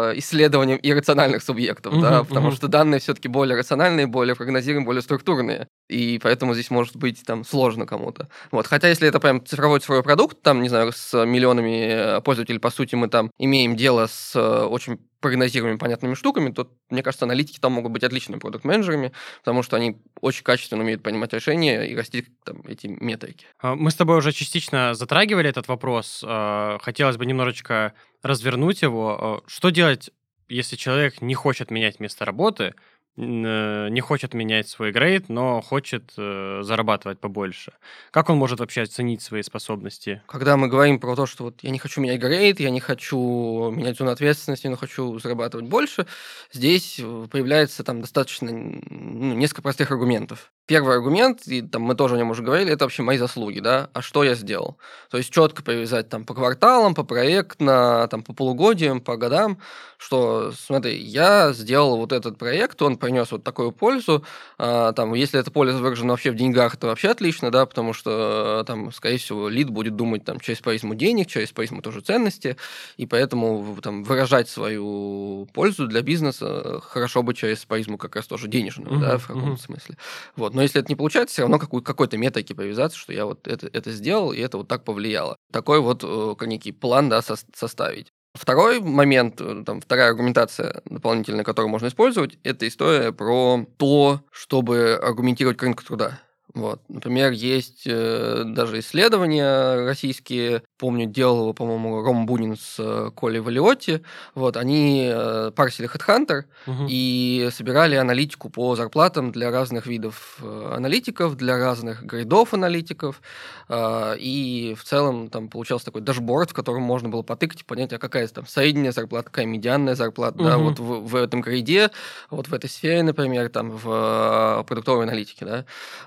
э, 0.00 0.18
исследованием 0.18 0.78
иррациональных 0.82 1.42
субъектов, 1.42 1.94
uh-huh, 1.94 2.00
да, 2.00 2.24
потому 2.24 2.50
что 2.52 2.68
данные 2.68 3.00
все-таки 3.00 3.28
более 3.28 3.56
рациональные, 3.56 4.06
более 4.06 4.34
прогнозируемые, 4.34 4.86
более 4.86 5.02
структурные, 5.02 5.68
и 5.88 6.18
поэтому 6.22 6.54
здесь 6.54 6.70
может 6.70 6.96
быть 6.96 7.22
там 7.24 7.44
сложно 7.44 7.86
кому-то. 7.86 8.28
Вот, 8.50 8.66
хотя 8.66 8.88
если 8.88 9.08
это 9.08 9.20
прям 9.20 9.44
цифровой 9.44 9.80
цифровой 9.80 10.02
продукт, 10.02 10.42
там, 10.42 10.62
не 10.62 10.68
знаю, 10.68 10.92
с 10.92 11.24
миллионами 11.24 12.16
э, 12.16 12.20
пользователей, 12.20 12.58
по 12.58 12.70
сути, 12.70 12.94
мы 12.94 13.08
там 13.08 13.30
имеем 13.38 13.76
дело 13.76 14.06
с 14.06 14.34
э, 14.34 14.64
очень 14.64 14.98
прогнозируемыми 15.20 15.78
понятными 15.78 16.14
штуками, 16.14 16.50
то, 16.50 16.70
мне 16.88 17.02
кажется, 17.02 17.26
аналитики 17.26 17.58
там 17.58 17.72
могут 17.72 17.92
быть 17.92 18.02
отличными 18.02 18.38
продукт-менеджерами, 18.38 19.12
потому 19.38 19.62
что 19.62 19.76
они 19.76 20.00
очень 20.20 20.42
качественно 20.42 20.82
умеют 20.82 21.02
принимать 21.02 21.32
решения 21.32 21.84
и 21.84 21.94
растить 21.94 22.28
там, 22.44 22.62
эти 22.66 22.86
метрики. 22.86 23.46
А, 23.60 23.74
мы 23.74 23.90
с 23.90 23.94
тобой 23.94 24.18
уже 24.18 24.32
частично 24.32 24.94
затрагивали 24.94 25.48
этот 25.48 25.68
вопрос. 25.68 26.24
А, 26.26 26.78
хотелось 26.80 27.16
бы 27.16 27.26
немножечко 27.26 27.94
развернуть 28.22 28.82
его. 28.82 29.42
А, 29.44 29.48
что 29.48 29.70
делать, 29.70 30.10
если 30.48 30.76
человек 30.76 31.20
не 31.20 31.34
хочет 31.34 31.70
менять 31.70 32.00
место 32.00 32.24
работы, 32.24 32.74
не 33.16 34.00
хочет 34.00 34.34
менять 34.34 34.68
свой 34.68 34.92
грейд, 34.92 35.28
но 35.28 35.60
хочет 35.60 36.12
э, 36.16 36.60
зарабатывать 36.62 37.18
побольше. 37.20 37.72
Как 38.10 38.30
он 38.30 38.38
может 38.38 38.60
вообще 38.60 38.82
оценить 38.82 39.20
свои 39.20 39.42
способности? 39.42 40.22
Когда 40.26 40.56
мы 40.56 40.68
говорим 40.68 40.98
про 40.98 41.16
то, 41.16 41.26
что 41.26 41.44
вот 41.44 41.62
я 41.62 41.70
не 41.70 41.78
хочу 41.78 42.00
менять 42.00 42.20
грейд, 42.20 42.60
я 42.60 42.70
не 42.70 42.80
хочу 42.80 43.70
менять 43.70 43.98
зону 43.98 44.10
ответственности, 44.10 44.68
но 44.68 44.76
хочу 44.76 45.18
зарабатывать 45.18 45.66
больше, 45.66 46.06
здесь 46.52 46.98
э, 46.98 47.26
появляется 47.30 47.84
там 47.84 48.00
достаточно 48.00 48.50
ну, 48.52 49.34
несколько 49.34 49.62
простых 49.62 49.90
аргументов. 49.90 50.52
Первый 50.70 50.94
аргумент, 50.94 51.48
и 51.48 51.62
там 51.62 51.82
мы 51.82 51.96
тоже 51.96 52.14
о 52.14 52.18
нем 52.18 52.30
уже 52.30 52.44
говорили, 52.44 52.70
это 52.70 52.84
вообще 52.84 53.02
мои 53.02 53.18
заслуги, 53.18 53.58
да, 53.58 53.90
а 53.92 54.02
что 54.02 54.22
я 54.22 54.36
сделал? 54.36 54.78
То 55.10 55.18
есть 55.18 55.32
четко 55.32 55.64
привязать 55.64 56.08
там 56.08 56.24
по 56.24 56.32
кварталам, 56.32 56.94
по 56.94 57.02
проектно, 57.02 58.06
там 58.08 58.22
по 58.22 58.32
полугодиям, 58.32 59.00
по 59.00 59.16
годам, 59.16 59.58
что, 59.98 60.52
смотри, 60.52 60.96
я 60.96 61.52
сделал 61.54 61.96
вот 61.96 62.12
этот 62.12 62.38
проект, 62.38 62.80
он 62.82 62.98
принес 62.98 63.32
вот 63.32 63.42
такую 63.42 63.72
пользу, 63.72 64.24
а, 64.58 64.92
там, 64.92 65.12
если 65.14 65.40
эта 65.40 65.50
польза 65.50 65.78
выражена 65.78 66.12
вообще 66.12 66.30
в 66.30 66.36
деньгах, 66.36 66.76
то 66.76 66.86
вообще 66.86 67.08
отлично, 67.08 67.50
да, 67.50 67.66
потому 67.66 67.92
что 67.92 68.62
там, 68.64 68.92
скорее 68.92 69.18
всего, 69.18 69.48
лид 69.48 69.70
будет 69.70 69.96
думать 69.96 70.24
там 70.24 70.38
через 70.38 70.60
призму 70.60 70.94
денег, 70.94 71.26
через 71.26 71.50
призму 71.50 71.82
тоже 71.82 72.00
ценности, 72.00 72.56
и 72.96 73.06
поэтому 73.06 73.76
там 73.82 74.04
выражать 74.04 74.48
свою 74.48 75.48
пользу 75.52 75.88
для 75.88 76.02
бизнеса 76.02 76.80
хорошо 76.80 77.24
бы 77.24 77.34
через 77.34 77.64
призму 77.64 77.98
как 77.98 78.14
раз 78.14 78.28
тоже 78.28 78.46
денежную, 78.46 78.92
uh-huh, 78.92 79.00
да, 79.00 79.18
в 79.18 79.26
каком-то 79.26 79.60
uh-huh. 79.60 79.66
смысле. 79.66 79.96
Вот, 80.36 80.54
но 80.60 80.64
если 80.64 80.78
это 80.82 80.90
не 80.92 80.94
получается, 80.94 81.32
все 81.32 81.42
равно 81.42 81.58
какой- 81.58 81.82
какой-то 81.82 82.18
метаки 82.18 82.52
повязаться, 82.52 82.98
что 82.98 83.14
я 83.14 83.24
вот 83.24 83.48
это, 83.48 83.66
это 83.72 83.90
сделал, 83.92 84.30
и 84.30 84.40
это 84.40 84.58
вот 84.58 84.68
так 84.68 84.84
повлияло. 84.84 85.38
Такой 85.50 85.80
вот 85.80 86.04
э, 86.04 86.46
некий 86.46 86.70
план, 86.70 87.08
да, 87.08 87.22
со- 87.22 87.38
составить. 87.54 88.08
Второй 88.34 88.78
момент, 88.80 89.40
э, 89.40 89.62
там, 89.64 89.80
вторая 89.80 90.10
аргументация 90.10 90.82
дополнительная, 90.84 91.44
которую 91.44 91.70
можно 91.70 91.86
использовать, 91.86 92.38
это 92.44 92.68
история 92.68 93.10
про 93.10 93.64
то, 93.78 94.20
чтобы 94.30 95.00
аргументировать 95.02 95.62
рынок 95.62 95.82
труда. 95.82 96.20
Вот. 96.54 96.80
Например, 96.88 97.30
есть 97.30 97.82
э, 97.86 98.42
даже 98.44 98.80
исследования 98.80 99.84
российские, 99.84 100.62
помню, 100.78 101.06
делал 101.06 101.42
его, 101.42 101.52
по-моему, 101.52 102.02
Ром 102.02 102.26
Бунин 102.26 102.56
с 102.56 102.76
э, 102.78 103.10
Колей 103.16 103.40
Валиотти. 103.40 104.02
Вот, 104.34 104.56
они 104.56 105.08
э, 105.12 105.52
парсили 105.54 105.88
HeadHunter 105.88 106.44
угу. 106.66 106.86
и 106.88 107.48
собирали 107.52 107.94
аналитику 107.94 108.50
по 108.50 108.74
зарплатам 108.74 109.30
для 109.30 109.50
разных 109.50 109.86
видов 109.86 110.38
э, 110.42 110.72
аналитиков, 110.76 111.36
для 111.36 111.56
разных 111.56 112.02
грейдов 112.02 112.52
аналитиков. 112.52 113.22
Э, 113.68 114.16
и 114.18 114.74
в 114.76 114.82
целом 114.82 115.30
там 115.30 115.48
получался 115.48 115.86
такой 115.86 116.02
дашборд, 116.02 116.50
в 116.50 116.54
котором 116.54 116.82
можно 116.82 117.08
было 117.08 117.22
потыкать 117.22 117.60
и 117.60 117.64
понять, 117.64 117.92
а 117.92 117.98
какая 117.98 118.26
там 118.26 118.46
средняя 118.46 118.92
зарплата, 118.92 119.26
какая 119.26 119.46
медианная 119.46 119.94
зарплата, 119.94 120.36
угу. 120.36 120.44
да, 120.44 120.58
вот 120.58 120.80
в, 120.80 121.06
в 121.06 121.14
этом 121.14 121.42
грейде, 121.42 121.90
вот 122.28 122.48
в 122.48 122.54
этой 122.54 122.68
сфере, 122.68 123.04
например, 123.04 123.50
там 123.50 123.70
в 123.70 124.60
э, 124.60 124.64
продуктовой 124.64 125.04
аналитике, 125.04 125.44
да. 125.44 125.64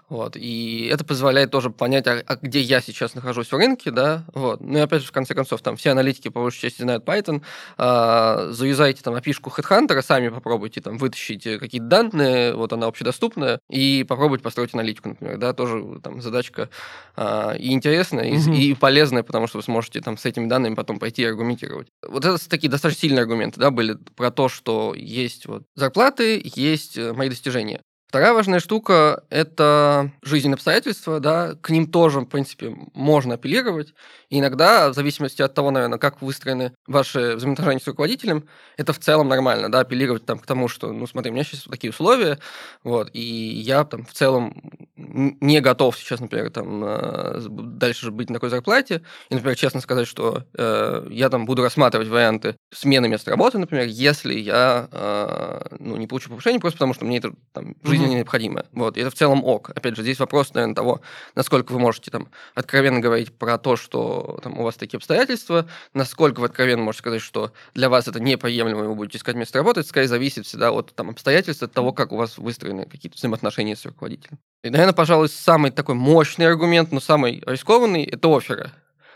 Вот. 0.10 0.33
Вот. 0.34 0.42
И 0.42 0.90
это 0.92 1.04
позволяет 1.06 1.52
тоже 1.52 1.70
понять, 1.70 2.08
а, 2.08 2.24
а 2.26 2.36
где 2.36 2.60
я 2.62 2.82
сейчас 2.82 3.16
нахожусь 3.16 3.52
в 3.52 3.56
рынке, 3.56 3.92
да, 3.92 4.26
вот. 4.34 4.62
Ну 4.62 4.78
и 4.78 4.82
опять 4.82 5.02
же, 5.02 5.08
в 5.08 5.12
конце 5.12 5.34
концов, 5.34 5.62
там 5.62 5.76
все 5.76 5.92
аналитики 5.92 6.30
по 6.30 6.42
большей 6.42 6.62
части 6.62 6.82
знают 6.82 7.04
Python, 7.06 7.42
а, 7.78 8.50
заюзайте 8.52 9.02
там 9.04 9.16
опишку 9.16 9.50
HeadHunter, 9.50 10.02
сами 10.02 10.30
попробуйте 10.30 10.82
там 10.82 10.98
вытащить 10.98 11.44
какие-то 11.44 11.88
данные, 11.88 12.56
вот 12.56 12.74
она 12.74 12.88
общедоступная, 12.88 13.60
и 13.70 14.06
попробовать 14.08 14.42
построить 14.42 14.74
аналитику, 14.74 15.10
например, 15.10 15.38
да, 15.38 15.54
тоже 15.54 16.00
там 16.02 16.22
задачка 16.22 16.70
а, 17.16 17.54
и 17.54 17.72
интересная, 17.72 18.26
и, 18.26 18.38
mm-hmm. 18.38 18.56
и 18.56 18.74
полезная, 18.74 19.24
потому 19.24 19.48
что 19.48 19.58
вы 19.58 19.64
сможете 19.64 20.02
там 20.02 20.18
с 20.18 20.26
этими 20.26 20.48
данными 20.48 20.76
потом 20.76 21.00
пойти 21.00 21.24
и 21.24 21.26
аргументировать. 21.26 21.88
Вот 22.08 22.26
это 22.26 22.50
такие 22.50 22.70
достаточно 22.70 23.02
сильные 23.02 23.22
аргументы, 23.22 23.60
да, 23.60 23.72
были 23.72 23.98
про 24.16 24.32
то, 24.32 24.50
что 24.50 24.94
есть 24.96 25.46
вот 25.46 25.64
зарплаты, 25.76 26.42
есть 26.56 26.98
э, 26.98 27.14
мои 27.14 27.30
достижения. 27.30 27.82
Вторая 28.14 28.34
важная 28.34 28.60
штука– 28.60 29.24
это 29.32 30.12
жизненные 30.22 30.54
обстоятельства, 30.54 31.20
да, 31.20 31.56
к 31.60 31.72
ним 31.72 31.88
тоже, 31.88 32.20
в 32.20 32.26
принципе, 32.26 32.76
можно 32.94 33.34
апеллировать. 33.34 33.96
И 34.30 34.40
иногда, 34.40 34.90
в 34.90 34.94
зависимости 34.94 35.42
от 35.42 35.56
того, 35.56 35.72
наверное, 35.72 35.98
как 35.98 36.22
выстроены 36.22 36.74
ваши 36.86 37.36
взаимоотношения 37.36 37.80
с 37.80 37.88
руководителем, 37.88 38.48
это 38.78 38.94
в 38.94 39.00
целом 39.00 39.30
нормально, 39.30 39.72
да, 39.72 39.80
апеллировать 39.80 40.28
там 40.28 40.38
к 40.38 40.46
тому, 40.46 40.68
что, 40.68 40.92
ну, 40.92 41.08
смотри, 41.08 41.32
у 41.32 41.34
меня 41.34 41.44
сейчас 41.44 41.64
такие 41.64 41.90
условия, 41.90 42.38
вот, 42.84 43.10
и 43.14 43.20
я 43.20 43.84
там 43.84 44.06
в 44.06 44.14
целом 44.14 44.62
не 44.96 45.60
готов 45.60 45.98
сейчас, 45.98 46.20
например, 46.20 46.52
там 46.52 47.80
дальше 47.80 48.12
быть 48.12 48.30
на 48.30 48.36
такой 48.36 48.50
зарплате, 48.50 49.02
и, 49.30 49.34
например, 49.34 49.56
честно 49.56 49.82
сказать, 49.82 50.08
что 50.08 50.44
э, 50.56 51.08
я 51.10 51.30
там 51.30 51.48
буду 51.48 51.64
рассматривать 51.64 52.10
варианты 52.10 52.58
смены 52.72 53.10
места 53.10 53.32
работы, 53.32 53.58
например, 53.58 53.88
если 53.88 54.36
я, 54.36 54.88
э, 54.92 55.76
ну, 55.80 55.96
не 55.98 56.06
получу 56.06 56.30
повышение, 56.30 56.60
просто 56.60 56.78
потому 56.78 56.94
что 56.94 57.06
мне 57.06 57.18
это 57.18 57.34
там 57.54 57.76
жизнь 57.84 58.03
жизненно 58.04 58.20
необходимо. 58.20 58.66
Вот, 58.72 58.98
и 58.98 59.02
это 59.02 59.10
в 59.10 59.16
целом 59.16 59.44
ок. 59.44 59.72
Опять 59.72 59.96
же, 59.96 60.02
здесь 60.04 60.20
вопрос, 60.20 60.54
наверное, 60.54 60.76
того, 60.76 61.02
насколько 61.36 61.72
вы 61.72 61.80
можете 61.80 62.12
там 62.12 62.30
откровенно 62.56 63.00
говорить 63.00 63.34
про 63.34 63.58
то, 63.58 63.76
что 63.76 64.40
там 64.44 64.60
у 64.60 64.64
вас 64.64 64.76
такие 64.76 64.98
обстоятельства, 64.98 65.68
насколько 65.94 66.40
вы 66.40 66.48
откровенно 66.48 66.84
можете 66.84 67.02
сказать, 67.02 67.22
что 67.22 67.52
для 67.74 67.90
вас 67.90 68.08
это 68.08 68.20
неприемлемо, 68.20 68.84
и 68.84 68.88
вы 68.88 68.96
будете 68.96 69.18
искать 69.18 69.36
место 69.36 69.60
работы, 69.60 69.82
это 69.82 69.90
скорее 69.90 70.08
зависит 70.08 70.46
всегда 70.46 70.72
от 70.72 70.94
там, 70.94 71.10
обстоятельств, 71.10 71.64
от 71.64 71.74
того, 71.74 71.94
как 71.94 72.12
у 72.12 72.18
вас 72.18 72.38
выстроены 72.38 72.86
какие-то 72.86 73.18
взаимоотношения 73.18 73.76
с 73.76 73.86
руководителем. 73.86 74.40
И, 74.64 74.70
наверное, 74.70 74.94
пожалуй, 74.94 75.30
самый 75.30 75.72
такой 75.72 75.96
мощный 75.96 76.48
аргумент, 76.48 76.92
но 76.92 77.00
самый 77.00 77.44
рискованный– 77.46 78.04
это 78.12 78.36
оферы. 78.36 78.72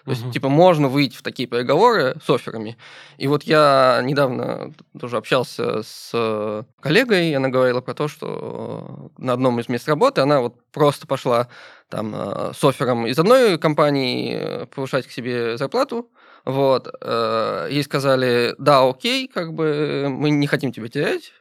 То 0.08 0.12
есть, 0.14 0.32
типа, 0.32 0.48
можно 0.48 0.88
выйти 0.88 1.18
в 1.18 1.22
такие 1.22 1.50
переговоры 1.50 2.16
с 2.26 2.30
офферами. 2.30 2.78
И 3.18 3.28
вот 3.28 3.44
я 3.44 4.00
недавно 4.02 4.74
тоже 4.98 5.18
общался 5.18 5.84
с 5.84 6.66
коллегой, 6.80 7.32
и 7.32 7.34
она 7.34 7.50
говорила 7.50 7.82
про 7.82 7.94
то, 7.94 8.08
что 8.08 9.12
на 9.18 9.34
одном 9.34 9.60
из 9.60 9.68
мест 9.68 9.86
работы 9.86 10.22
она 10.22 10.40
вот 10.40 10.56
просто 10.72 11.08
пошла 11.08 11.50
там 11.90 12.14
э, 12.16 12.54
с 12.58 12.64
оффером 12.64 13.06
из 13.06 13.20
одной 13.20 13.58
компании 13.58 14.66
повышать 14.74 15.08
к 15.08 15.12
себе 15.12 15.58
зарплату, 15.58 16.10
вот. 16.46 16.88
Э, 17.02 17.68
ей 17.70 17.84
сказали, 17.84 18.56
да, 18.58 18.88
окей, 18.88 19.28
как 19.28 19.54
бы 19.54 20.08
мы 20.10 20.30
не 20.30 20.48
хотим 20.48 20.72
тебя 20.72 20.88
терять, 20.88 21.34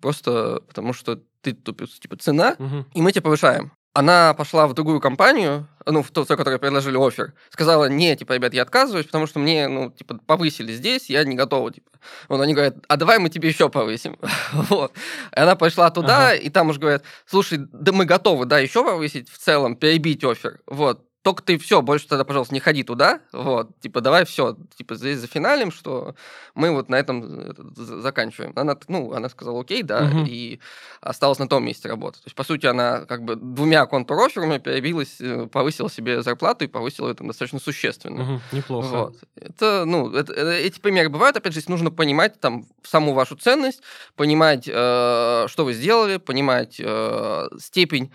просто 0.00 0.62
потому 0.68 0.94
что 0.94 1.20
ты 1.42 1.52
тупец, 1.52 1.90
типа 1.98 2.16
цена, 2.16 2.56
угу. 2.58 2.86
и 2.94 3.02
мы 3.02 3.12
тебя 3.12 3.20
повышаем. 3.20 3.72
Она 3.96 4.34
пошла 4.34 4.66
в 4.66 4.74
другую 4.74 5.00
компанию, 5.00 5.66
ну, 5.86 6.02
в 6.02 6.10
ту, 6.10 6.26
которой 6.26 6.58
предложили 6.58 6.98
офер, 6.98 7.32
сказала, 7.48 7.86
не, 7.86 8.14
типа, 8.14 8.34
ребят, 8.34 8.52
я 8.52 8.60
отказываюсь, 8.60 9.06
потому 9.06 9.26
что 9.26 9.38
мне, 9.38 9.68
ну, 9.68 9.90
типа, 9.90 10.18
повысили 10.26 10.74
здесь, 10.74 11.08
я 11.08 11.24
не 11.24 11.34
готова, 11.34 11.72
типа. 11.72 11.90
Вот 12.28 12.38
они 12.42 12.52
говорят, 12.52 12.74
а 12.88 12.96
давай 12.98 13.18
мы 13.18 13.30
тебе 13.30 13.48
еще 13.48 13.70
повысим. 13.70 14.18
вот. 14.52 14.92
И 15.34 15.40
она 15.40 15.56
пошла 15.56 15.90
туда, 15.90 16.28
ага. 16.28 16.34
и 16.34 16.50
там 16.50 16.68
уже 16.68 16.78
говорят, 16.78 17.04
слушай, 17.24 17.58
да 17.72 17.92
мы 17.92 18.04
готовы, 18.04 18.44
да, 18.44 18.58
еще 18.58 18.84
повысить 18.84 19.30
в 19.30 19.38
целом, 19.38 19.76
перебить 19.76 20.22
офер. 20.24 20.60
Вот 20.66 21.05
только 21.26 21.42
ты 21.42 21.58
все, 21.58 21.82
больше 21.82 22.06
тогда, 22.06 22.22
пожалуйста, 22.22 22.54
не 22.54 22.60
ходи 22.60 22.84
туда, 22.84 23.18
вот, 23.32 23.76
типа, 23.80 24.00
давай 24.00 24.24
все, 24.24 24.56
типа, 24.76 24.94
здесь 24.94 25.18
за 25.18 25.26
финалем, 25.26 25.72
что 25.72 26.14
мы 26.54 26.70
вот 26.70 26.88
на 26.88 26.94
этом 26.94 27.24
э, 27.24 27.52
заканчиваем. 27.74 28.52
Она, 28.54 28.76
ну, 28.86 29.12
она 29.12 29.28
сказала 29.28 29.60
окей, 29.60 29.82
да, 29.82 30.04
угу. 30.04 30.24
и 30.24 30.60
осталась 31.00 31.40
на 31.40 31.48
том 31.48 31.64
месте 31.64 31.88
работать. 31.88 32.22
То 32.22 32.28
есть, 32.28 32.36
по 32.36 32.44
сути, 32.44 32.66
она 32.66 33.06
как 33.06 33.24
бы 33.24 33.34
двумя 33.34 33.86
контур-офферами 33.86 34.58
перебилась, 34.58 35.20
э, 35.20 35.48
повысила 35.50 35.90
себе 35.90 36.22
зарплату 36.22 36.64
и 36.64 36.68
повысила 36.68 37.10
это 37.10 37.24
достаточно 37.24 37.58
существенно. 37.58 38.22
Угу, 38.22 38.40
неплохо. 38.52 38.86
Вот. 38.86 39.16
Это, 39.34 39.84
ну, 39.84 40.12
это, 40.12 40.32
эти 40.32 40.78
примеры 40.78 41.08
бывают, 41.08 41.36
опять 41.36 41.54
же, 41.54 41.58
здесь 41.58 41.68
нужно 41.68 41.90
понимать 41.90 42.38
там 42.38 42.66
саму 42.84 43.14
вашу 43.14 43.34
ценность, 43.34 43.82
понимать, 44.14 44.68
э, 44.68 45.46
что 45.48 45.64
вы 45.64 45.72
сделали, 45.72 46.18
понимать 46.18 46.76
э, 46.78 47.48
степень 47.58 48.12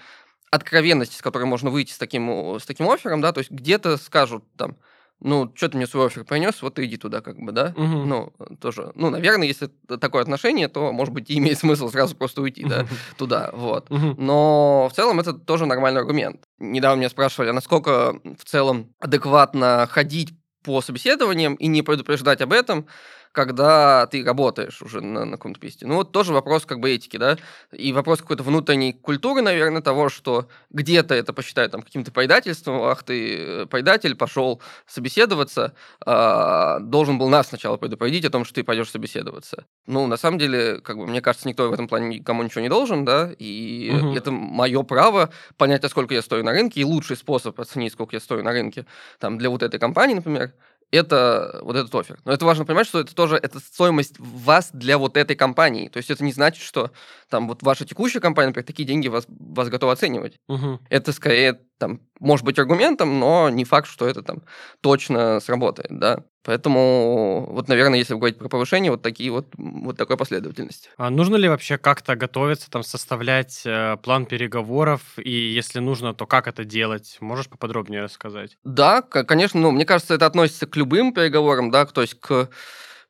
откровенности, 0.52 1.16
с 1.16 1.22
которой 1.22 1.46
можно 1.46 1.70
выйти 1.70 1.92
с 1.94 1.98
таким, 1.98 2.60
с 2.60 2.66
таким 2.66 2.90
оффером, 2.90 3.22
да, 3.22 3.32
то 3.32 3.40
есть 3.40 3.50
где-то 3.50 3.98
скажут 3.98 4.44
там, 4.58 4.78
ну, 5.22 5.52
что 5.56 5.70
ты 5.70 5.78
мне 5.78 5.86
свой 5.86 6.08
офер 6.08 6.26
принес, 6.26 6.62
вот 6.62 6.80
иди 6.80 6.98
туда, 6.98 7.22
как 7.22 7.38
бы, 7.40 7.52
да. 7.52 7.74
Угу. 7.78 7.86
Ну, 7.86 8.34
тоже, 8.60 8.92
ну, 8.96 9.10
наверное, 9.10 9.48
если 9.48 9.70
такое 10.00 10.24
отношение, 10.24 10.68
то, 10.68 10.92
может 10.92 11.14
быть, 11.14 11.32
имеет 11.32 11.60
смысл 11.60 11.90
сразу 11.90 12.16
просто 12.16 12.42
уйти, 12.42 12.64
да, 12.66 12.88
туда, 13.18 13.52
вот. 13.54 13.90
Угу. 13.90 14.16
Но 14.18 14.90
в 14.92 14.96
целом 14.96 15.20
это 15.20 15.34
тоже 15.34 15.66
нормальный 15.66 16.02
аргумент. 16.02 16.44
Недавно 16.60 17.00
меня 17.00 17.10
спрашивали, 17.10 17.50
а 17.50 17.54
насколько 17.54 18.20
в 18.24 18.44
целом 18.46 18.94
адекватно 19.00 19.88
ходить 19.90 20.34
по 20.64 20.82
собеседованиям 20.82 21.56
и 21.56 21.68
не 21.68 21.82
предупреждать 21.82 22.42
об 22.42 22.54
этом, 22.54 22.88
когда 23.32 24.08
ты 24.08 24.24
работаешь 24.24 24.82
уже 24.82 25.02
на, 25.02 25.26
на 25.26 25.38
каком-то 25.38 25.64
месте. 25.66 25.86
Ну, 25.88 25.96
вот 25.96 26.12
тоже 26.12 26.34
вопрос 26.34 26.66
как 26.66 26.80
бы 26.80 26.92
этики, 26.92 27.18
да, 27.18 27.38
и 27.72 27.94
вопрос 27.94 28.20
какой-то 28.20 28.44
внутренней 28.44 28.94
культуры, 28.94 29.42
наверное, 29.42 29.82
того, 29.82 30.10
что 30.10 30.48
где-то 30.70 31.16
это 31.16 31.32
посчитают 31.34 31.72
там 31.72 31.82
каким-то 31.82 32.12
предательством, 32.12 32.82
ах 32.84 33.04
ты 33.04 33.38
э, 33.38 33.66
предатель, 33.68 34.16
пошел 34.16 34.62
собеседоваться, 34.86 35.74
а, 36.06 36.80
должен 36.80 37.18
был 37.18 37.30
нас 37.30 37.48
сначала 37.48 37.78
предупредить 37.78 38.26
о 38.26 38.30
том, 38.30 38.44
что 38.44 38.56
ты 38.56 38.64
пойдешь 38.64 38.90
собеседоваться. 38.90 39.66
Ну, 39.88 40.08
на 40.08 40.18
самом 40.18 40.38
деле, 40.38 40.80
как 40.82 40.98
бы, 40.98 41.08
мне 41.08 41.22
кажется, 41.22 41.48
никто 41.48 41.70
в 41.70 41.74
этом 41.74 41.88
плане 41.88 42.20
никому 42.20 42.44
ничего 42.44 42.62
не 42.62 42.70
должен, 42.70 43.06
да, 43.06 43.32
и 43.38 43.92
угу. 43.94 44.16
это 44.16 44.32
мое 44.32 44.84
право 44.84 45.30
понять, 45.58 45.84
а 45.84 45.90
сколько 45.90 46.14
я 46.14 46.22
стою 46.22 46.44
на 46.44 46.52
рынке, 46.52 46.82
и 46.82 46.84
лучший 46.84 47.16
способ 47.16 47.60
оценить, 47.60 47.94
сколько 47.94 48.16
я 48.16 48.20
стою 48.20 48.44
на 48.44 48.52
рынке, 48.52 48.86
там, 49.20 49.38
для 49.38 49.50
вот 49.50 49.64
этой 49.64 49.80
компании, 49.80 50.16
например, 50.16 50.54
это 50.92 51.60
вот 51.64 51.76
этот 51.76 51.94
офер. 51.96 52.20
Но 52.26 52.34
это 52.34 52.46
важно 52.46 52.66
понимать, 52.66 52.88
что 52.88 53.00
это 53.00 53.16
тоже 53.16 53.38
это 53.38 53.60
стоимость 53.60 54.16
вас 54.20 54.70
для 54.74 54.98
вот 54.98 55.18
этой 55.18 55.36
компании. 55.36 55.88
То 55.88 55.98
есть 55.98 56.12
это 56.12 56.24
не 56.24 56.34
значит, 56.34 56.64
что 56.64 56.92
там 57.30 57.48
вот 57.48 57.64
ваша 57.64 57.86
текущая 57.86 58.20
компания, 58.20 58.48
например, 58.48 58.66
такие 58.66 58.88
деньги 58.88 59.08
вас, 59.08 59.26
вас 59.28 59.70
готова 59.70 59.94
оценивать. 59.94 60.40
Угу. 60.48 60.82
Это 60.90 61.14
скорее 61.14 61.60
там 61.82 62.00
может 62.20 62.46
быть 62.46 62.60
аргументом, 62.60 63.20
но 63.20 63.50
не 63.50 63.66
факт, 63.66 63.88
что 63.88 64.08
это 64.08 64.22
там 64.22 64.44
точно 64.82 65.40
сработает, 65.40 65.90
да. 65.90 66.24
Поэтому, 66.44 67.48
вот, 67.52 67.68
наверное, 67.68 68.00
если 68.00 68.14
говорить 68.14 68.38
про 68.38 68.50
повышение, 68.50 68.92
вот 68.92 69.02
такие 69.02 69.32
вот, 69.32 69.48
вот 69.58 69.98
такой 69.98 70.18
последовательности. 70.18 70.90
А 70.98 71.10
нужно 71.10 71.36
ли 71.36 71.50
вообще 71.50 71.78
как-то 71.78 72.16
готовиться, 72.16 72.70
там, 72.70 72.84
составлять 72.84 73.64
э, 73.66 73.98
план 74.04 74.26
переговоров, 74.26 75.02
и 75.18 75.32
если 75.32 75.80
нужно, 75.80 76.14
то 76.14 76.26
как 76.28 76.48
это 76.48 76.64
делать? 76.64 77.18
Можешь 77.20 77.50
поподробнее 77.50 78.04
рассказать? 78.04 78.58
Да, 78.64 79.02
конечно, 79.02 79.60
ну, 79.60 79.72
мне 79.72 79.86
кажется, 79.86 80.14
это 80.14 80.28
относится 80.28 80.68
к 80.68 80.76
любым 80.76 81.14
переговорам, 81.14 81.72
да, 81.72 81.86
то 81.86 82.02
есть 82.02 82.20
к 82.20 82.50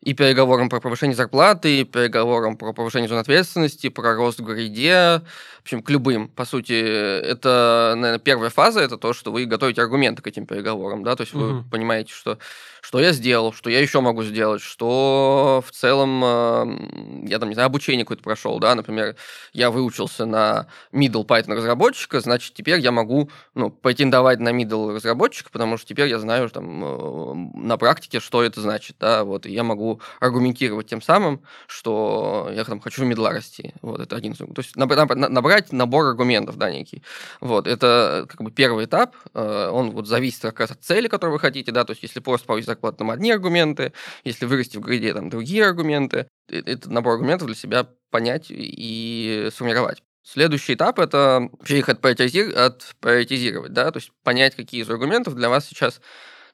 и 0.02 0.14
переговорам 0.14 0.68
про 0.70 0.80
повышение 0.80 1.16
зарплаты, 1.16 1.82
и 1.82 1.84
переговорам 1.84 2.58
про 2.58 2.74
повышение 2.74 3.08
зон 3.08 3.20
ответственности, 3.20 3.90
про 3.90 4.16
рост 4.16 4.40
в 4.40 4.44
гриде, 4.44 5.22
в 5.60 5.62
общем, 5.62 5.84
к 5.84 5.90
любым. 5.92 6.28
По 6.28 6.44
сути, 6.44 6.74
это, 6.74 7.94
наверное, 7.96 8.20
первая 8.20 8.50
фаза, 8.50 8.80
это 8.80 8.98
то, 8.98 9.14
что 9.14 9.32
вы 9.32 9.46
готовите 9.46 9.82
аргументы 9.82 10.24
к 10.24 10.28
этим 10.28 10.48
переговорам, 10.48 11.04
да, 11.04 11.16
то 11.16 11.22
есть 11.22 11.36
угу. 11.36 11.44
вы 11.44 11.64
понимаете, 11.70 12.12
что, 12.14 12.40
что 12.82 13.00
я 13.00 13.12
сделал, 13.12 13.54
что 13.54 13.70
я 13.70 13.80
еще 13.80 14.02
могу 14.02 14.24
сделать, 14.24 14.64
что 14.64 15.64
в 15.68 15.72
целом 15.72 16.24
э, 16.24 17.28
я 17.30 17.38
там, 17.38 17.50
не 17.50 17.54
знаю, 17.54 17.68
обучение 17.68 18.04
какое-то 18.04 18.24
прошел, 18.24 18.58
да, 18.58 18.74
например, 18.74 19.16
я 19.54 19.70
выучился 19.70 20.26
на 20.26 20.66
middle 20.92 21.28
Python 21.28 21.54
разработчика, 21.54 22.22
значит, 22.22 22.56
теперь 22.56 22.80
я 22.80 22.92
могу, 22.92 23.30
ну, 23.54 23.70
претендовать 23.70 24.40
на 24.40 24.50
middle 24.50 24.96
разработчика, 24.96 25.52
потому 25.52 25.78
что 25.78 25.88
теперь 25.88 26.08
я 26.08 26.18
знаю 26.18 26.50
там 26.50 26.84
э, 26.84 27.34
на 27.60 27.78
практике, 27.78 28.20
что 28.20 28.42
это 28.42 28.62
значит, 28.62 28.96
да, 29.00 29.24
вот, 29.26 29.46
и 29.46 29.52
я 29.52 29.64
могу 29.64 29.90
аргументировать 30.19 30.88
тем 30.88 31.01
самым, 31.01 31.41
что 31.67 32.49
я 32.54 32.63
там 32.63 32.80
хочу 32.80 33.04
медла 33.04 33.32
расти. 33.32 33.73
Вот, 33.82 33.99
это 33.99 34.15
один 34.15 34.34
То 34.36 34.54
есть 34.58 34.75
набрать 34.75 35.71
набор 35.71 36.06
аргументов, 36.06 36.58
да, 36.58 36.71
некий. 36.71 37.04
Вот, 37.39 37.67
это 37.67 38.25
как 38.30 38.41
бы 38.41 38.51
первый 38.51 38.86
этап. 38.86 39.15
Э, 39.34 39.69
он 39.71 39.91
вот 39.91 40.08
зависит 40.08 40.41
как 40.41 40.60
раз 40.60 40.71
от 40.71 40.84
цели, 40.84 41.08
которую 41.08 41.34
вы 41.34 41.39
хотите, 41.39 41.71
да, 41.71 41.84
то 41.84 41.91
есть 41.91 42.04
если 42.04 42.19
просто 42.19 42.47
повысить 42.47 42.67
зарплату, 42.67 42.97
там 42.97 43.12
одни 43.12 43.32
аргументы, 43.32 43.93
если 44.23 44.45
вырасти 44.45 44.77
в 44.77 44.82
гриде, 44.82 45.13
там 45.13 45.30
другие 45.30 45.65
аргументы. 45.65 46.27
Этот 46.47 46.88
набор 46.88 47.13
аргументов 47.13 47.47
для 47.47 47.56
себя 47.56 47.88
понять 48.10 48.47
и 48.49 49.49
сформировать. 49.51 50.04
Следующий 50.23 50.75
этап– 50.75 50.99
это 50.99 51.49
вообще 51.51 51.80
их 51.80 51.89
отприоритизировать, 51.89 53.73
да, 53.73 53.91
то 53.91 53.97
есть 53.97 54.12
понять, 54.23 54.56
какие 54.56 54.84
из 54.84 54.89
аргументов 54.89 55.34
для 55.34 55.49
вас 55.49 55.65
сейчас 55.65 55.99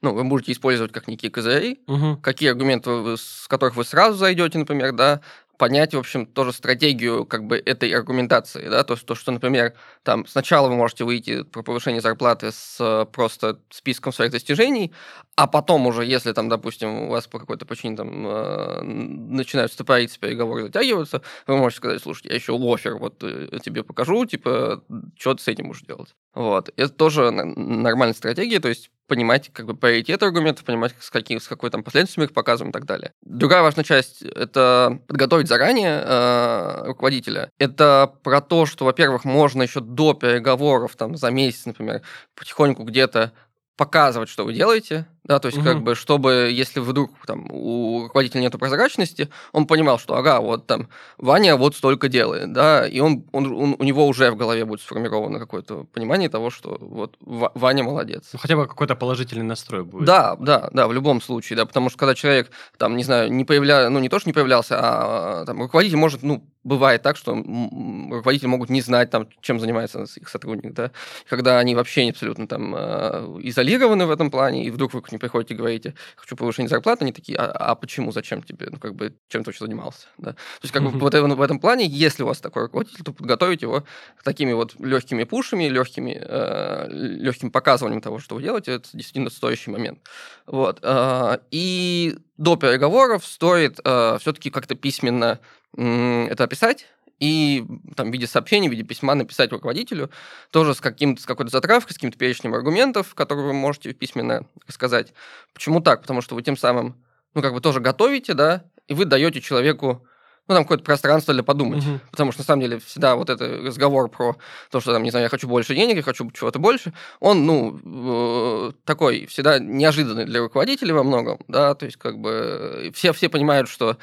ну, 0.01 0.13
вы 0.13 0.23
можете 0.23 0.51
использовать 0.51 0.91
как 0.91 1.07
некие 1.07 1.31
козыри, 1.31 1.79
угу. 1.87 2.17
какие 2.17 2.49
аргументы, 2.49 3.17
с 3.17 3.47
которых 3.47 3.75
вы 3.75 3.83
сразу 3.83 4.17
зайдете, 4.17 4.57
например, 4.57 4.93
да, 4.93 5.21
понять, 5.57 5.93
в 5.93 5.97
общем, 5.97 6.25
тоже 6.25 6.53
стратегию 6.53 7.25
как 7.25 7.45
бы 7.45 7.57
этой 7.57 7.89
аргументации, 7.91 8.69
да, 8.69 8.83
то 8.83 8.93
есть 8.93 9.05
то, 9.05 9.15
что, 9.15 9.31
например, 9.31 9.73
там 10.03 10.25
сначала 10.27 10.69
вы 10.69 10.75
можете 10.75 11.03
выйти 11.03 11.43
про 11.43 11.63
повышение 11.63 12.01
зарплаты 12.01 12.51
с 12.51 13.07
просто 13.11 13.59
списком 13.69 14.13
своих 14.13 14.31
достижений, 14.31 14.93
а 15.35 15.47
потом 15.47 15.87
уже, 15.87 16.05
если 16.05 16.31
там, 16.31 16.47
допустим, 16.49 17.03
у 17.03 17.09
вас 17.09 17.27
по 17.27 17.39
какой-то 17.39 17.65
причине 17.65 17.97
там 17.97 18.27
э, 18.27 18.81
начинают 18.83 19.71
стопориться 19.73 20.19
переговоры, 20.19 20.63
затягиваться, 20.63 21.21
вы 21.47 21.57
можете 21.57 21.77
сказать, 21.77 22.01
слушай, 22.01 22.27
я 22.27 22.35
еще 22.35 22.55
офер 22.55 22.97
вот 22.97 23.23
э, 23.23 23.59
тебе 23.63 23.83
покажу, 23.83 24.25
типа, 24.25 24.83
что 25.17 25.33
ты 25.33 25.43
с 25.43 25.47
этим 25.47 25.67
будешь 25.67 25.81
делать. 25.81 26.15
Вот. 26.33 26.69
Это 26.75 26.89
тоже 26.89 27.31
нормальная 27.31 28.13
стратегия, 28.13 28.59
то 28.59 28.69
есть 28.69 28.91
понимать 29.07 29.49
как 29.53 29.65
бы 29.65 29.75
приоритеты 29.75 30.25
аргументов, 30.25 30.65
понимать, 30.65 30.93
с, 30.99 31.09
каких, 31.09 31.41
с 31.41 31.47
какой 31.47 31.69
там 31.69 31.83
последовательностью 31.83 32.21
мы 32.21 32.25
их 32.25 32.33
показываем 32.33 32.71
и 32.71 32.73
так 32.73 32.85
далее. 32.85 33.13
Другая 33.21 33.61
важная 33.61 33.83
часть— 33.83 34.21
это 34.21 34.99
подготовить 35.07 35.47
заранее 35.47 36.03
э, 36.03 36.83
руководителя. 36.85 37.49
Это 37.57 38.13
про 38.23 38.41
то, 38.41 38.65
что, 38.65 38.85
во-первых, 38.85 39.25
можно 39.25 39.63
еще 39.63 39.79
до 39.79 40.13
переговоров, 40.13 40.95
там, 40.95 41.15
за 41.15 41.31
месяц, 41.31 41.65
например, 41.65 42.01
потихоньку 42.35 42.83
где-то 42.83 43.31
показывать, 43.77 44.27
что 44.27 44.43
вы 44.43 44.53
делаете, 44.53 45.05
да, 45.27 45.39
то 45.39 45.47
есть, 45.47 45.57
угу. 45.57 45.65
как 45.65 45.83
бы, 45.83 45.95
чтобы, 45.95 46.49
если 46.51 46.79
вдруг 46.79 47.11
там 47.25 47.47
у 47.51 48.03
руководителя 48.03 48.41
нет 48.41 48.57
прозрачности, 48.57 49.29
он 49.51 49.67
понимал, 49.67 49.99
что, 49.99 50.15
ага, 50.15 50.39
вот 50.39 50.67
там 50.67 50.87
Ваня 51.17 51.57
вот 51.57 51.75
столько 51.75 52.07
делает, 52.07 52.53
да, 52.53 52.87
и 52.87 52.99
он, 52.99 53.25
он, 53.33 53.53
он 53.53 53.75
у 53.77 53.83
него 53.83 54.07
уже 54.07 54.31
в 54.31 54.37
голове 54.37 54.63
будет 54.65 54.81
сформировано 54.81 55.39
какое-то 55.39 55.85
понимание 55.93 56.29
того, 56.29 56.49
что 56.49 56.77
вот 56.79 57.17
Ваня 57.19 57.83
молодец. 57.83 58.29
Ну, 58.33 58.39
хотя 58.39 58.55
бы 58.55 58.67
какой-то 58.67 58.95
положительный 58.95 59.43
настрой 59.43 59.83
будет. 59.83 60.05
Да, 60.05 60.37
да, 60.39 60.69
да, 60.71 60.87
в 60.87 60.93
любом 60.93 61.21
случае, 61.21 61.57
да, 61.57 61.65
потому 61.65 61.89
что 61.89 61.99
когда 61.99 62.15
человек, 62.15 62.49
там, 62.77 62.95
не 62.95 63.03
знаю, 63.03 63.31
не 63.31 63.43
появлялся, 63.43 63.89
ну, 63.89 63.99
не 63.99 64.09
то, 64.09 64.19
что 64.19 64.29
не 64.29 64.33
появлялся, 64.33 64.77
а 64.79 65.45
там 65.45 65.61
руководитель 65.61 65.97
может, 65.97 66.23
ну, 66.23 66.43
бывает 66.67 67.01
так, 67.01 67.17
что 67.17 67.33
руководители 67.33 68.47
могут 68.47 68.69
не 68.69 68.81
знать, 68.81 69.09
там, 69.09 69.27
чем 69.41 69.59
занимается 69.59 70.05
их 70.15 70.29
сотрудник, 70.29 70.73
да, 70.73 70.91
когда 71.29 71.59
они 71.59 71.75
вообще 71.75 72.09
абсолютно 72.09 72.47
там 72.47 72.75
э, 72.75 73.39
изолированы 73.43 74.05
в 74.05 74.11
этом 74.11 74.29
плане, 74.29 74.65
и 74.65 74.69
вдруг 74.69 74.93
вы 74.93 75.01
к 75.01 75.11
ним 75.17 75.19
приходите 75.19 75.53
и 75.53 75.57
говорите, 75.57 75.95
хочу 76.15 76.35
повышение 76.35 76.69
зарплаты, 76.69 77.03
они 77.03 77.11
такие, 77.11 77.37
а, 77.37 77.71
а 77.71 77.75
почему, 77.75 78.11
зачем 78.11 78.41
тебе, 78.43 78.67
ну, 78.71 78.77
как 78.77 78.95
бы, 78.95 79.13
чем 79.27 79.43
ты 79.43 79.49
вообще 79.49 79.65
занимался, 79.65 80.07
да. 80.17 80.33
То 80.33 80.39
есть, 80.63 80.73
как 80.73 80.83
бы, 80.83 80.91
вот 80.91 81.13
в 81.13 81.41
этом 81.41 81.59
плане, 81.59 81.85
если 81.85 82.23
у 82.23 82.27
вас 82.27 82.39
такой 82.39 82.63
руководитель, 82.63 83.03
то 83.03 83.11
подготовить 83.11 83.61
его 83.61 83.83
такими 84.23 84.53
вот 84.53 84.75
легкими 84.79 85.23
пушами, 85.23 85.65
легкими, 85.65 86.19
э, 86.19 86.87
легким 86.89 87.51
показыванием 87.51 88.01
того, 88.01 88.19
что 88.19 88.35
вы 88.35 88.43
делаете, 88.43 88.73
это 88.73 88.89
действительно 88.93 89.29
стоящий 89.29 89.71
момент. 89.71 89.99
Вот. 90.45 90.79
Э, 90.83 91.39
и 91.51 92.17
до 92.37 92.55
переговоров 92.55 93.25
стоит 93.25 93.79
э, 93.83 94.17
все-таки 94.21 94.49
как-то 94.49 94.75
письменно 94.75 95.39
э, 95.75 96.27
это 96.29 96.43
описать, 96.43 96.87
и 97.19 97.65
там, 97.95 98.09
в 98.09 98.13
виде 98.13 98.27
сообщения, 98.27 98.69
в 98.69 98.71
виде 98.71 98.83
письма 98.83 99.15
написать 99.15 99.51
руководителю, 99.51 100.09
тоже 100.51 100.73
с, 100.73 100.81
каким 100.81 101.17
с 101.17 101.25
какой-то 101.25 101.51
затравкой, 101.51 101.93
с 101.93 101.95
каким-то 101.95 102.17
перечнем 102.17 102.53
аргументов, 102.53 103.15
которые 103.15 103.47
вы 103.47 103.53
можете 103.53 103.93
письменно 103.93 104.45
рассказать. 104.67 105.13
Почему 105.53 105.81
так? 105.81 106.01
Потому 106.01 106.21
что 106.21 106.35
вы 106.35 106.43
тем 106.43 106.57
самым, 106.57 106.95
ну, 107.33 107.41
как 107.41 107.53
бы 107.53 107.61
тоже 107.61 107.79
готовите, 107.79 108.33
да, 108.33 108.63
и 108.87 108.93
вы 108.93 109.05
даете 109.05 109.41
человеку 109.41 110.05
ну, 110.47 110.55
там 110.55 110.63
какое-то 110.63 110.83
пространство 110.83 111.33
для 111.33 111.43
подумать. 111.43 111.83
Мгм. 111.83 111.99
Потому 112.09 112.31
что, 112.31 112.41
на 112.41 112.45
самом 112.45 112.61
деле, 112.61 112.79
всегда 112.79 113.15
вот 113.15 113.29
этот 113.29 113.65
разговор 113.65 114.09
про 114.09 114.37
то, 114.71 114.79
что, 114.79 114.93
там, 114.93 115.03
не 115.03 115.11
знаю, 115.11 115.23
я 115.25 115.29
хочу 115.29 115.47
больше 115.47 115.75
денег, 115.75 115.97
я 115.97 116.03
хочу 116.03 116.29
чего-то 116.31 116.59
больше, 116.59 116.93
он, 117.19 117.45
ну, 117.45 118.69
э, 118.69 118.71
такой 118.85 119.25
всегда 119.25 119.59
неожиданный 119.59 120.25
для 120.25 120.39
руководителей 120.39 120.93
во 120.93 121.03
многом, 121.03 121.39
да, 121.47 121.75
то 121.75 121.85
есть, 121.85 121.97
как 121.97 122.19
бы, 122.19 122.91
все, 122.95 123.11
все 123.11 123.27
понимают, 123.27 123.67
что 123.67 123.97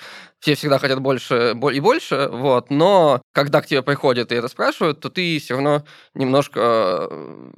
все 0.44 0.56
всегда 0.56 0.78
хотят 0.78 1.00
больше 1.00 1.54
бо- 1.54 1.70
и 1.72 1.80
больше, 1.80 2.28
вот, 2.30 2.68
но 2.68 3.22
когда 3.32 3.62
к 3.62 3.66
тебе 3.66 3.82
приходят 3.82 4.30
и 4.30 4.34
это 4.34 4.48
спрашивают, 4.48 5.00
то 5.00 5.08
ты 5.08 5.38
все 5.38 5.54
равно 5.54 5.84
немножко 6.12 7.08
э, 7.10 7.50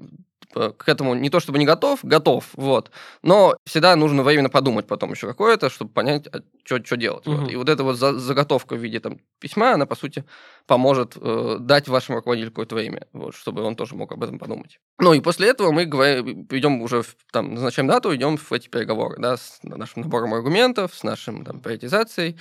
типа, 0.56 0.70
к 0.70 0.88
этому 0.88 1.14
не 1.14 1.28
то 1.28 1.40
чтобы 1.40 1.58
не 1.58 1.66
готов, 1.66 1.98
готов, 2.04 2.44
вот, 2.54 2.92
но 3.22 3.56
всегда 3.66 3.96
нужно 3.96 4.22
время 4.22 4.48
подумать 4.48 4.86
потом 4.86 5.10
еще 5.10 5.26
какое-то, 5.26 5.68
чтобы 5.68 5.90
понять, 5.90 6.28
что 6.64 6.96
делать. 6.96 7.26
вот. 7.26 7.40
Мгм. 7.40 7.50
И 7.50 7.56
вот 7.56 7.68
эта 7.68 7.82
вот 7.82 7.96
за- 7.96 8.18
заготовка 8.18 8.76
в 8.76 8.78
виде 8.78 9.00
там, 9.00 9.18
письма, 9.40 9.72
она, 9.72 9.86
по 9.86 9.96
сути, 9.96 10.24
поможет 10.66 11.16
э, 11.20 11.56
дать 11.60 11.88
вашему 11.88 12.18
руководителю 12.18 12.50
какое-то 12.50 12.76
время, 12.76 13.06
вот, 13.12 13.34
чтобы 13.34 13.62
он 13.62 13.74
тоже 13.76 13.96
мог 13.96 14.12
об 14.12 14.22
этом 14.22 14.38
подумать. 14.38 14.78
Ну 14.98 15.12
и 15.12 15.20
после 15.20 15.48
этого 15.48 15.72
мы 15.72 15.84
говорим, 15.86 16.46
идем 16.50 16.82
уже, 16.82 17.02
в- 17.02 17.16
там, 17.32 17.54
назначаем 17.54 17.88
дату, 17.88 18.14
идем 18.14 18.36
в 18.36 18.52
эти 18.52 18.68
переговоры, 18.68 19.16
да, 19.18 19.36
с 19.36 19.58
нашим 19.62 20.02
набором 20.02 20.34
аргументов, 20.34 20.94
с 20.94 21.02
нашим 21.02 21.44
там, 21.44 21.60
приоритизацией, 21.60 22.36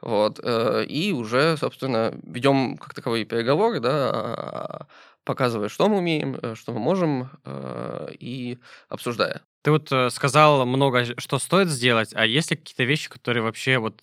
вот, 0.00 0.40
э, 0.42 0.84
и 0.84 1.12
уже, 1.12 1.56
собственно, 1.56 2.14
ведем 2.22 2.76
как 2.78 2.94
таковые 2.94 3.24
переговоры, 3.24 3.80
да, 3.80 4.10
а, 4.12 4.86
показывая, 5.24 5.68
что 5.68 5.88
мы 5.88 5.98
умеем, 5.98 6.38
э, 6.40 6.54
что 6.54 6.72
мы 6.72 6.78
можем, 6.78 7.30
э, 7.44 8.08
и 8.18 8.58
обсуждая. 8.88 9.42
Ты 9.62 9.72
вот 9.72 9.90
сказал 10.12 10.64
много, 10.66 11.04
что 11.18 11.38
стоит 11.38 11.68
сделать, 11.68 12.12
а 12.14 12.24
есть 12.24 12.50
ли 12.52 12.56
какие-то 12.56 12.84
вещи, 12.84 13.10
которые 13.10 13.42
вообще 13.42 13.78
вот 13.78 14.00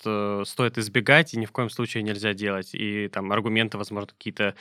стоит 0.48 0.78
избегать 0.78 1.34
и 1.34 1.40
ни 1.40 1.46
в 1.46 1.52
коем 1.52 1.70
случае 1.70 2.04
нельзя 2.04 2.34
делать? 2.34 2.72
И 2.76 3.08
там 3.08 3.32
аргументы, 3.32 3.78
возможно, 3.78 4.08
какие-то 4.08 4.54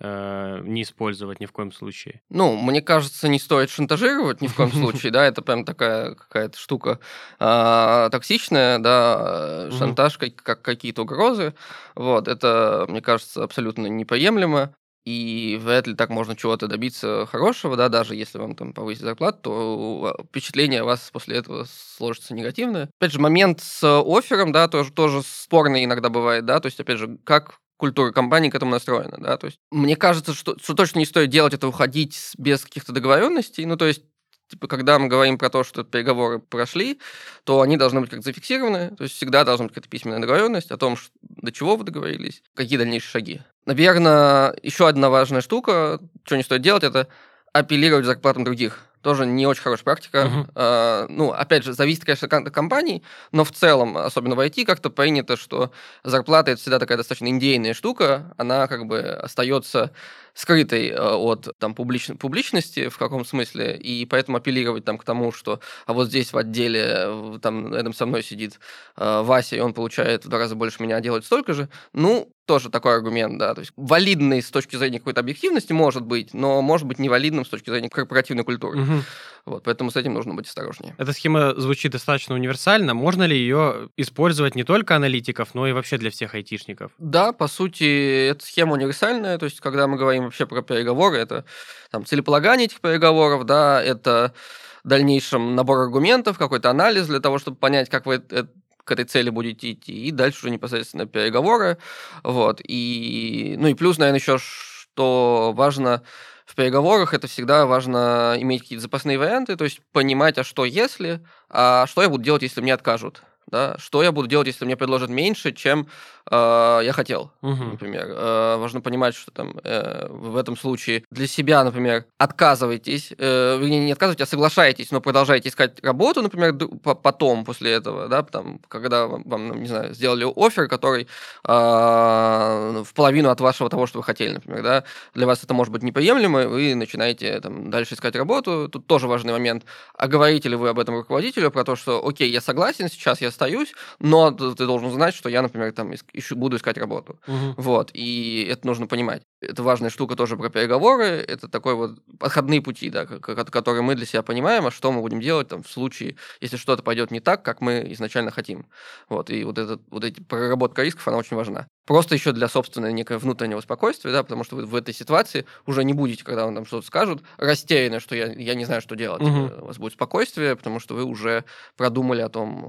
э, 0.00 0.60
не 0.62 0.82
использовать 0.82 1.40
ни 1.40 1.46
в 1.46 1.52
коем 1.52 1.72
случае. 1.72 2.22
Ну, 2.28 2.56
мне 2.56 2.82
кажется, 2.82 3.28
не 3.28 3.38
стоит 3.38 3.70
шантажировать 3.70 4.40
ни 4.40 4.46
в 4.46 4.54
коем 4.54 4.72
случае, 4.72 5.12
да, 5.12 5.26
это 5.26 5.42
прям 5.42 5.64
такая 5.64 6.14
какая-то 6.14 6.58
штука 6.58 7.00
а, 7.38 8.10
токсичная, 8.10 8.78
да, 8.78 9.70
шантаж, 9.72 10.18
как, 10.18 10.36
как 10.36 10.62
какие-то 10.62 11.02
угрозы, 11.02 11.54
вот, 11.94 12.28
это, 12.28 12.86
мне 12.88 13.00
кажется, 13.00 13.42
абсолютно 13.42 13.86
неприемлемо, 13.86 14.74
и 15.06 15.56
вряд 15.62 15.86
ли 15.86 15.94
так 15.94 16.10
можно 16.10 16.34
чего-то 16.34 16.66
добиться 16.66 17.26
хорошего, 17.26 17.76
да, 17.76 17.88
даже 17.88 18.16
если 18.16 18.38
вам 18.38 18.56
там 18.56 18.72
повысить 18.72 19.02
зарплату, 19.02 19.38
то 19.42 20.16
впечатление 20.28 20.80
о 20.80 20.84
вас 20.84 21.10
после 21.12 21.36
этого 21.36 21.64
сложится 21.96 22.34
негативное. 22.34 22.90
Опять 22.98 23.12
же, 23.12 23.20
момент 23.20 23.60
с 23.60 23.84
оффером, 23.84 24.50
да, 24.50 24.66
тоже, 24.66 24.92
тоже 24.92 25.22
спорный 25.22 25.84
иногда 25.84 26.08
бывает, 26.08 26.44
да, 26.44 26.58
то 26.58 26.66
есть, 26.66 26.80
опять 26.80 26.98
же, 26.98 27.18
как 27.22 27.60
культура 27.76 28.12
компании 28.12 28.50
к 28.50 28.54
этому 28.54 28.70
настроена, 28.70 29.16
да, 29.18 29.36
то 29.36 29.46
есть 29.46 29.58
мне 29.70 29.96
кажется, 29.96 30.34
что, 30.34 30.56
что 30.58 30.74
точно 30.74 30.98
не 31.00 31.06
стоит 31.06 31.30
делать 31.30 31.54
это 31.54 31.68
уходить 31.68 32.32
без 32.38 32.62
каких-то 32.64 32.92
договоренностей, 32.92 33.66
ну, 33.66 33.76
то 33.76 33.86
есть 33.86 34.02
Типа, 34.48 34.68
когда 34.68 34.98
мы 34.98 35.08
говорим 35.08 35.38
про 35.38 35.50
то, 35.50 35.64
что 35.64 35.82
переговоры 35.82 36.38
прошли, 36.38 37.00
то 37.42 37.62
они 37.62 37.76
должны 37.76 38.00
быть 38.00 38.10
как 38.10 38.22
зафиксированы, 38.22 38.94
то 38.94 39.02
есть 39.02 39.16
всегда 39.16 39.42
должна 39.42 39.64
быть 39.64 39.74
какая-то 39.74 39.90
письменная 39.90 40.20
договоренность 40.20 40.70
о 40.70 40.76
том, 40.76 40.96
ш- 40.96 41.10
до 41.22 41.50
чего 41.50 41.74
вы 41.74 41.84
договорились, 41.84 42.42
какие 42.54 42.78
дальнейшие 42.78 43.10
шаги. 43.10 43.40
Наверное, 43.64 44.56
еще 44.62 44.86
одна 44.86 45.10
важная 45.10 45.40
штука, 45.40 46.00
что 46.24 46.36
не 46.36 46.44
стоит 46.44 46.62
делать, 46.62 46.84
это 46.84 47.08
апеллировать 47.52 48.06
зарплатам 48.06 48.44
других. 48.44 48.84
Тоже 49.06 49.24
не 49.24 49.46
очень 49.46 49.62
хорошая 49.62 49.84
практика. 49.84 50.24
Мгм. 50.24 50.50
А, 50.56 51.06
ну, 51.08 51.30
опять 51.30 51.62
же, 51.62 51.72
зависит, 51.74 52.04
конечно, 52.04 52.26
от 52.26 52.50
компаний, 52.50 53.04
но 53.30 53.44
в 53.44 53.52
целом, 53.52 53.96
особенно 53.96 54.34
в 54.34 54.40
IT, 54.40 54.64
как-то 54.64 54.90
принято, 54.90 55.36
что 55.36 55.70
зарплата 56.02 56.50
это 56.50 56.60
всегда 56.60 56.80
такая 56.80 56.98
достаточно 56.98 57.28
индейная 57.28 57.72
штука, 57.72 58.34
она 58.36 58.66
как 58.66 58.86
бы 58.86 58.98
остается 58.98 59.92
скрытой 60.36 60.90
э, 60.90 61.14
от 61.14 61.48
там, 61.58 61.74
публич... 61.74 62.10
публичности 62.18 62.88
в 62.88 62.98
каком 62.98 63.24
смысле, 63.24 63.76
и 63.76 64.04
поэтому 64.04 64.36
апеллировать 64.36 64.84
там, 64.84 64.98
к 64.98 65.04
тому, 65.04 65.32
что 65.32 65.60
а 65.86 65.94
вот 65.94 66.08
здесь 66.08 66.32
в 66.32 66.36
отделе 66.36 67.38
там 67.40 67.74
рядом 67.74 67.94
со 67.94 68.04
мной 68.04 68.22
сидит 68.22 68.60
э, 68.96 69.22
Вася, 69.22 69.56
и 69.56 69.60
он 69.60 69.72
получает 69.72 70.24
в 70.24 70.28
два 70.28 70.38
раза 70.38 70.54
больше 70.54 70.82
меня, 70.82 70.96
а 70.96 71.00
делает 71.00 71.24
столько 71.24 71.54
же, 71.54 71.70
ну, 71.94 72.30
тоже 72.44 72.70
такой 72.70 72.94
аргумент, 72.94 73.38
да, 73.38 73.54
то 73.54 73.60
есть 73.60 73.72
валидный 73.76 74.42
с 74.42 74.50
точки 74.50 74.76
зрения 74.76 74.98
какой-то 74.98 75.20
объективности 75.20 75.72
может 75.72 76.04
быть, 76.04 76.34
но 76.34 76.60
может 76.62 76.86
быть 76.86 76.98
невалидным 76.98 77.44
с 77.44 77.48
точки 77.48 77.70
зрения 77.70 77.88
корпоративной 77.88 78.44
культуры. 78.44 78.78
Мгм. 78.78 79.04
Вот, 79.46 79.62
поэтому 79.62 79.92
с 79.92 79.96
этим 79.96 80.12
нужно 80.12 80.34
быть 80.34 80.48
осторожнее. 80.48 80.96
Эта 80.98 81.12
схема 81.12 81.54
звучит 81.54 81.92
достаточно 81.92 82.34
универсально. 82.34 82.94
Можно 82.94 83.22
ли 83.22 83.36
ее 83.36 83.90
использовать 83.96 84.56
не 84.56 84.64
только 84.64 84.96
аналитиков, 84.96 85.54
но 85.54 85.68
и 85.68 85.72
вообще 85.72 85.98
для 85.98 86.10
всех 86.10 86.34
айтишников? 86.34 86.90
Да, 86.98 87.32
по 87.32 87.46
сути, 87.46 88.28
эта 88.30 88.44
схема 88.44 88.72
универсальная, 88.72 89.38
то 89.38 89.44
есть, 89.44 89.60
когда 89.60 89.86
мы 89.86 89.98
говорим 89.98 90.24
вообще 90.24 90.46
про 90.46 90.62
переговоры, 90.62 91.18
это 91.18 91.44
там, 91.92 92.04
целеполагание 92.04 92.66
этих 92.66 92.80
переговоров, 92.80 93.46
да, 93.46 93.80
это 93.80 94.34
в 94.82 94.88
дальнейшем 94.88 95.54
набор 95.54 95.78
аргументов, 95.78 96.38
какой-то 96.38 96.68
анализ 96.68 97.06
для 97.06 97.20
того, 97.20 97.38
чтобы 97.38 97.56
понять, 97.56 97.88
как 97.88 98.06
вы 98.06 98.18
к 98.18 98.90
этой 98.90 99.04
цели 99.04 99.30
будете 99.30 99.72
идти, 99.72 100.08
и 100.08 100.10
дальше 100.10 100.40
уже 100.40 100.50
непосредственно 100.50 101.06
переговоры, 101.06 101.78
вот, 102.24 102.60
и, 102.64 103.54
ну 103.58 103.68
и 103.68 103.74
плюс, 103.74 103.98
наверное, 103.98 104.18
еще 104.18 104.38
что 104.38 105.52
важно 105.54 106.02
в 106.46 106.54
переговорах, 106.54 107.12
это 107.12 107.26
всегда 107.26 107.66
важно 107.66 108.36
иметь 108.38 108.62
какие-то 108.62 108.82
запасные 108.82 109.18
варианты, 109.18 109.56
то 109.56 109.64
есть 109.64 109.80
понимать, 109.92 110.38
а 110.38 110.44
что 110.44 110.64
если, 110.64 111.20
а 111.50 111.86
что 111.86 112.02
я 112.02 112.08
буду 112.08 112.24
делать, 112.24 112.42
если 112.42 112.60
мне 112.62 112.72
откажут, 112.72 113.22
да, 113.46 113.76
что 113.78 114.02
я 114.02 114.12
буду 114.12 114.28
делать, 114.28 114.46
если 114.48 114.64
мне 114.64 114.76
предложат 114.76 115.10
меньше, 115.10 115.52
чем 115.52 115.86
э, 116.30 116.80
я 116.84 116.92
хотел, 116.92 117.30
Мгм. 117.42 117.70
например. 117.70 118.06
Э, 118.08 118.56
важно 118.56 118.80
понимать, 118.80 119.14
что 119.14 119.30
там 119.30 119.54
э, 119.62 120.06
в 120.10 120.36
этом 120.36 120.56
случае 120.56 121.04
для 121.10 121.26
себя, 121.28 121.62
например, 121.64 122.04
отказываетесь, 122.18 123.12
э, 123.16 123.58
вернее, 123.58 123.84
не 123.84 123.92
отказываетесь, 123.92 124.26
а 124.26 124.30
соглашаетесь, 124.30 124.90
но 124.90 125.00
продолжаете 125.00 125.48
искать 125.48 125.78
работу, 125.84 126.22
например, 126.22 126.54
потом, 127.02 127.44
после 127.44 127.72
этого, 127.72 128.08
да, 128.08 128.22
там, 128.22 128.58
когда 128.68 129.06
вам, 129.06 129.60
не 129.62 129.68
знаю, 129.68 129.94
сделали 129.94 130.26
офер, 130.36 130.68
который 130.68 131.06
э, 131.44 132.82
в 132.84 132.94
половину 132.94 133.30
от 133.30 133.40
вашего 133.40 133.70
того, 133.70 133.86
что 133.86 133.98
вы 133.98 134.04
хотели, 134.04 134.32
например, 134.34 134.62
да, 134.62 134.84
для 135.14 135.26
вас 135.26 135.44
это 135.44 135.54
может 135.54 135.72
быть 135.72 135.82
неприемлемо, 135.82 136.48
вы 136.48 136.74
начинаете 136.74 137.40
там 137.40 137.70
дальше 137.70 137.94
искать 137.94 138.16
работу, 138.16 138.68
тут 138.68 138.86
тоже 138.86 139.06
важный 139.06 139.32
момент, 139.32 139.64
а 139.96 140.08
говорите 140.08 140.48
ли 140.48 140.56
вы 140.56 140.68
об 140.70 140.78
этом 140.78 140.96
руководителю, 140.96 141.50
про 141.50 141.64
то, 141.64 141.76
что, 141.76 142.06
окей, 142.06 142.30
я 142.30 142.40
согласен, 142.40 142.88
сейчас 142.88 143.20
я 143.20 143.30
остаюсь, 143.36 143.74
но 144.00 144.30
ты 144.30 144.66
должен 144.66 144.90
знать, 144.90 145.14
что 145.14 145.28
я, 145.28 145.42
например, 145.42 145.72
там 145.72 145.92
ищу- 145.92 146.36
буду 146.36 146.56
искать 146.56 146.78
работу. 146.78 147.20
Мгм. 147.26 147.54
Вот, 147.56 147.90
и 147.92 148.46
это 148.50 148.66
нужно 148.66 148.86
понимать. 148.86 149.22
Это 149.40 149.62
важная 149.62 149.90
штука 149.90 150.16
тоже 150.16 150.36
про 150.36 150.48
переговоры, 150.48 151.04
это 151.04 151.48
такой 151.48 151.74
вот 151.74 151.98
отходные 152.20 152.62
пути, 152.62 152.88
да, 152.90 153.04
ко- 153.06 153.20
ко- 153.20 153.44
которые 153.44 153.82
мы 153.82 153.94
для 153.94 154.06
себя 154.06 154.22
понимаем, 154.22 154.66
а 154.66 154.70
что 154.70 154.90
мы 154.90 155.00
будем 155.02 155.20
делать 155.20 155.48
там 155.48 155.62
в 155.62 155.70
случае, 155.70 156.16
если 156.40 156.56
что-то 156.56 156.82
пойдет 156.82 157.10
не 157.10 157.20
так, 157.20 157.42
как 157.44 157.60
мы 157.60 157.92
изначально 157.92 158.30
хотим. 158.30 158.66
Вот, 159.08 159.30
и 159.30 159.44
вот, 159.44 159.58
этот, 159.58 159.82
вот 159.90 160.04
эти 160.04 160.20
проработка 160.22 160.82
рисков, 160.82 161.06
она 161.08 161.18
очень 161.18 161.36
важна. 161.36 161.66
Просто 161.86 162.14
еще 162.16 162.32
для 162.32 162.48
собственного 162.48 162.90
некого 162.90 163.18
внутреннего 163.18 163.60
спокойствия, 163.60 164.12
да, 164.12 164.22
потому 164.22 164.42
что 164.44 164.56
вы 164.56 164.66
в 164.66 164.74
этой 164.74 164.92
ситуации 164.92 165.46
уже 165.66 165.84
не 165.84 165.92
будете, 165.92 166.24
когда 166.24 166.44
вам 166.44 166.54
там 166.54 166.66
что-то 166.66 166.86
скажут, 166.86 167.22
растеряны, 167.38 168.00
что 168.00 168.14
я, 168.16 168.26
я 168.32 168.54
не 168.54 168.64
знаю, 168.64 168.82
что 168.82 168.96
делать. 168.96 169.22
Э, 169.22 169.60
У 169.62 169.66
вас 169.66 169.78
будет 169.78 169.92
спокойствие, 169.92 170.56
потому 170.56 170.80
что 170.80 170.94
вы 170.94 171.04
уже 171.04 171.44
продумали 171.76 172.22
о 172.22 172.28
том 172.28 172.66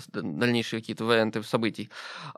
с- 0.00 0.08
дальнейшие 0.12 0.80
какие-то 0.80 1.04
варианты 1.04 1.42
событий. 1.42 1.88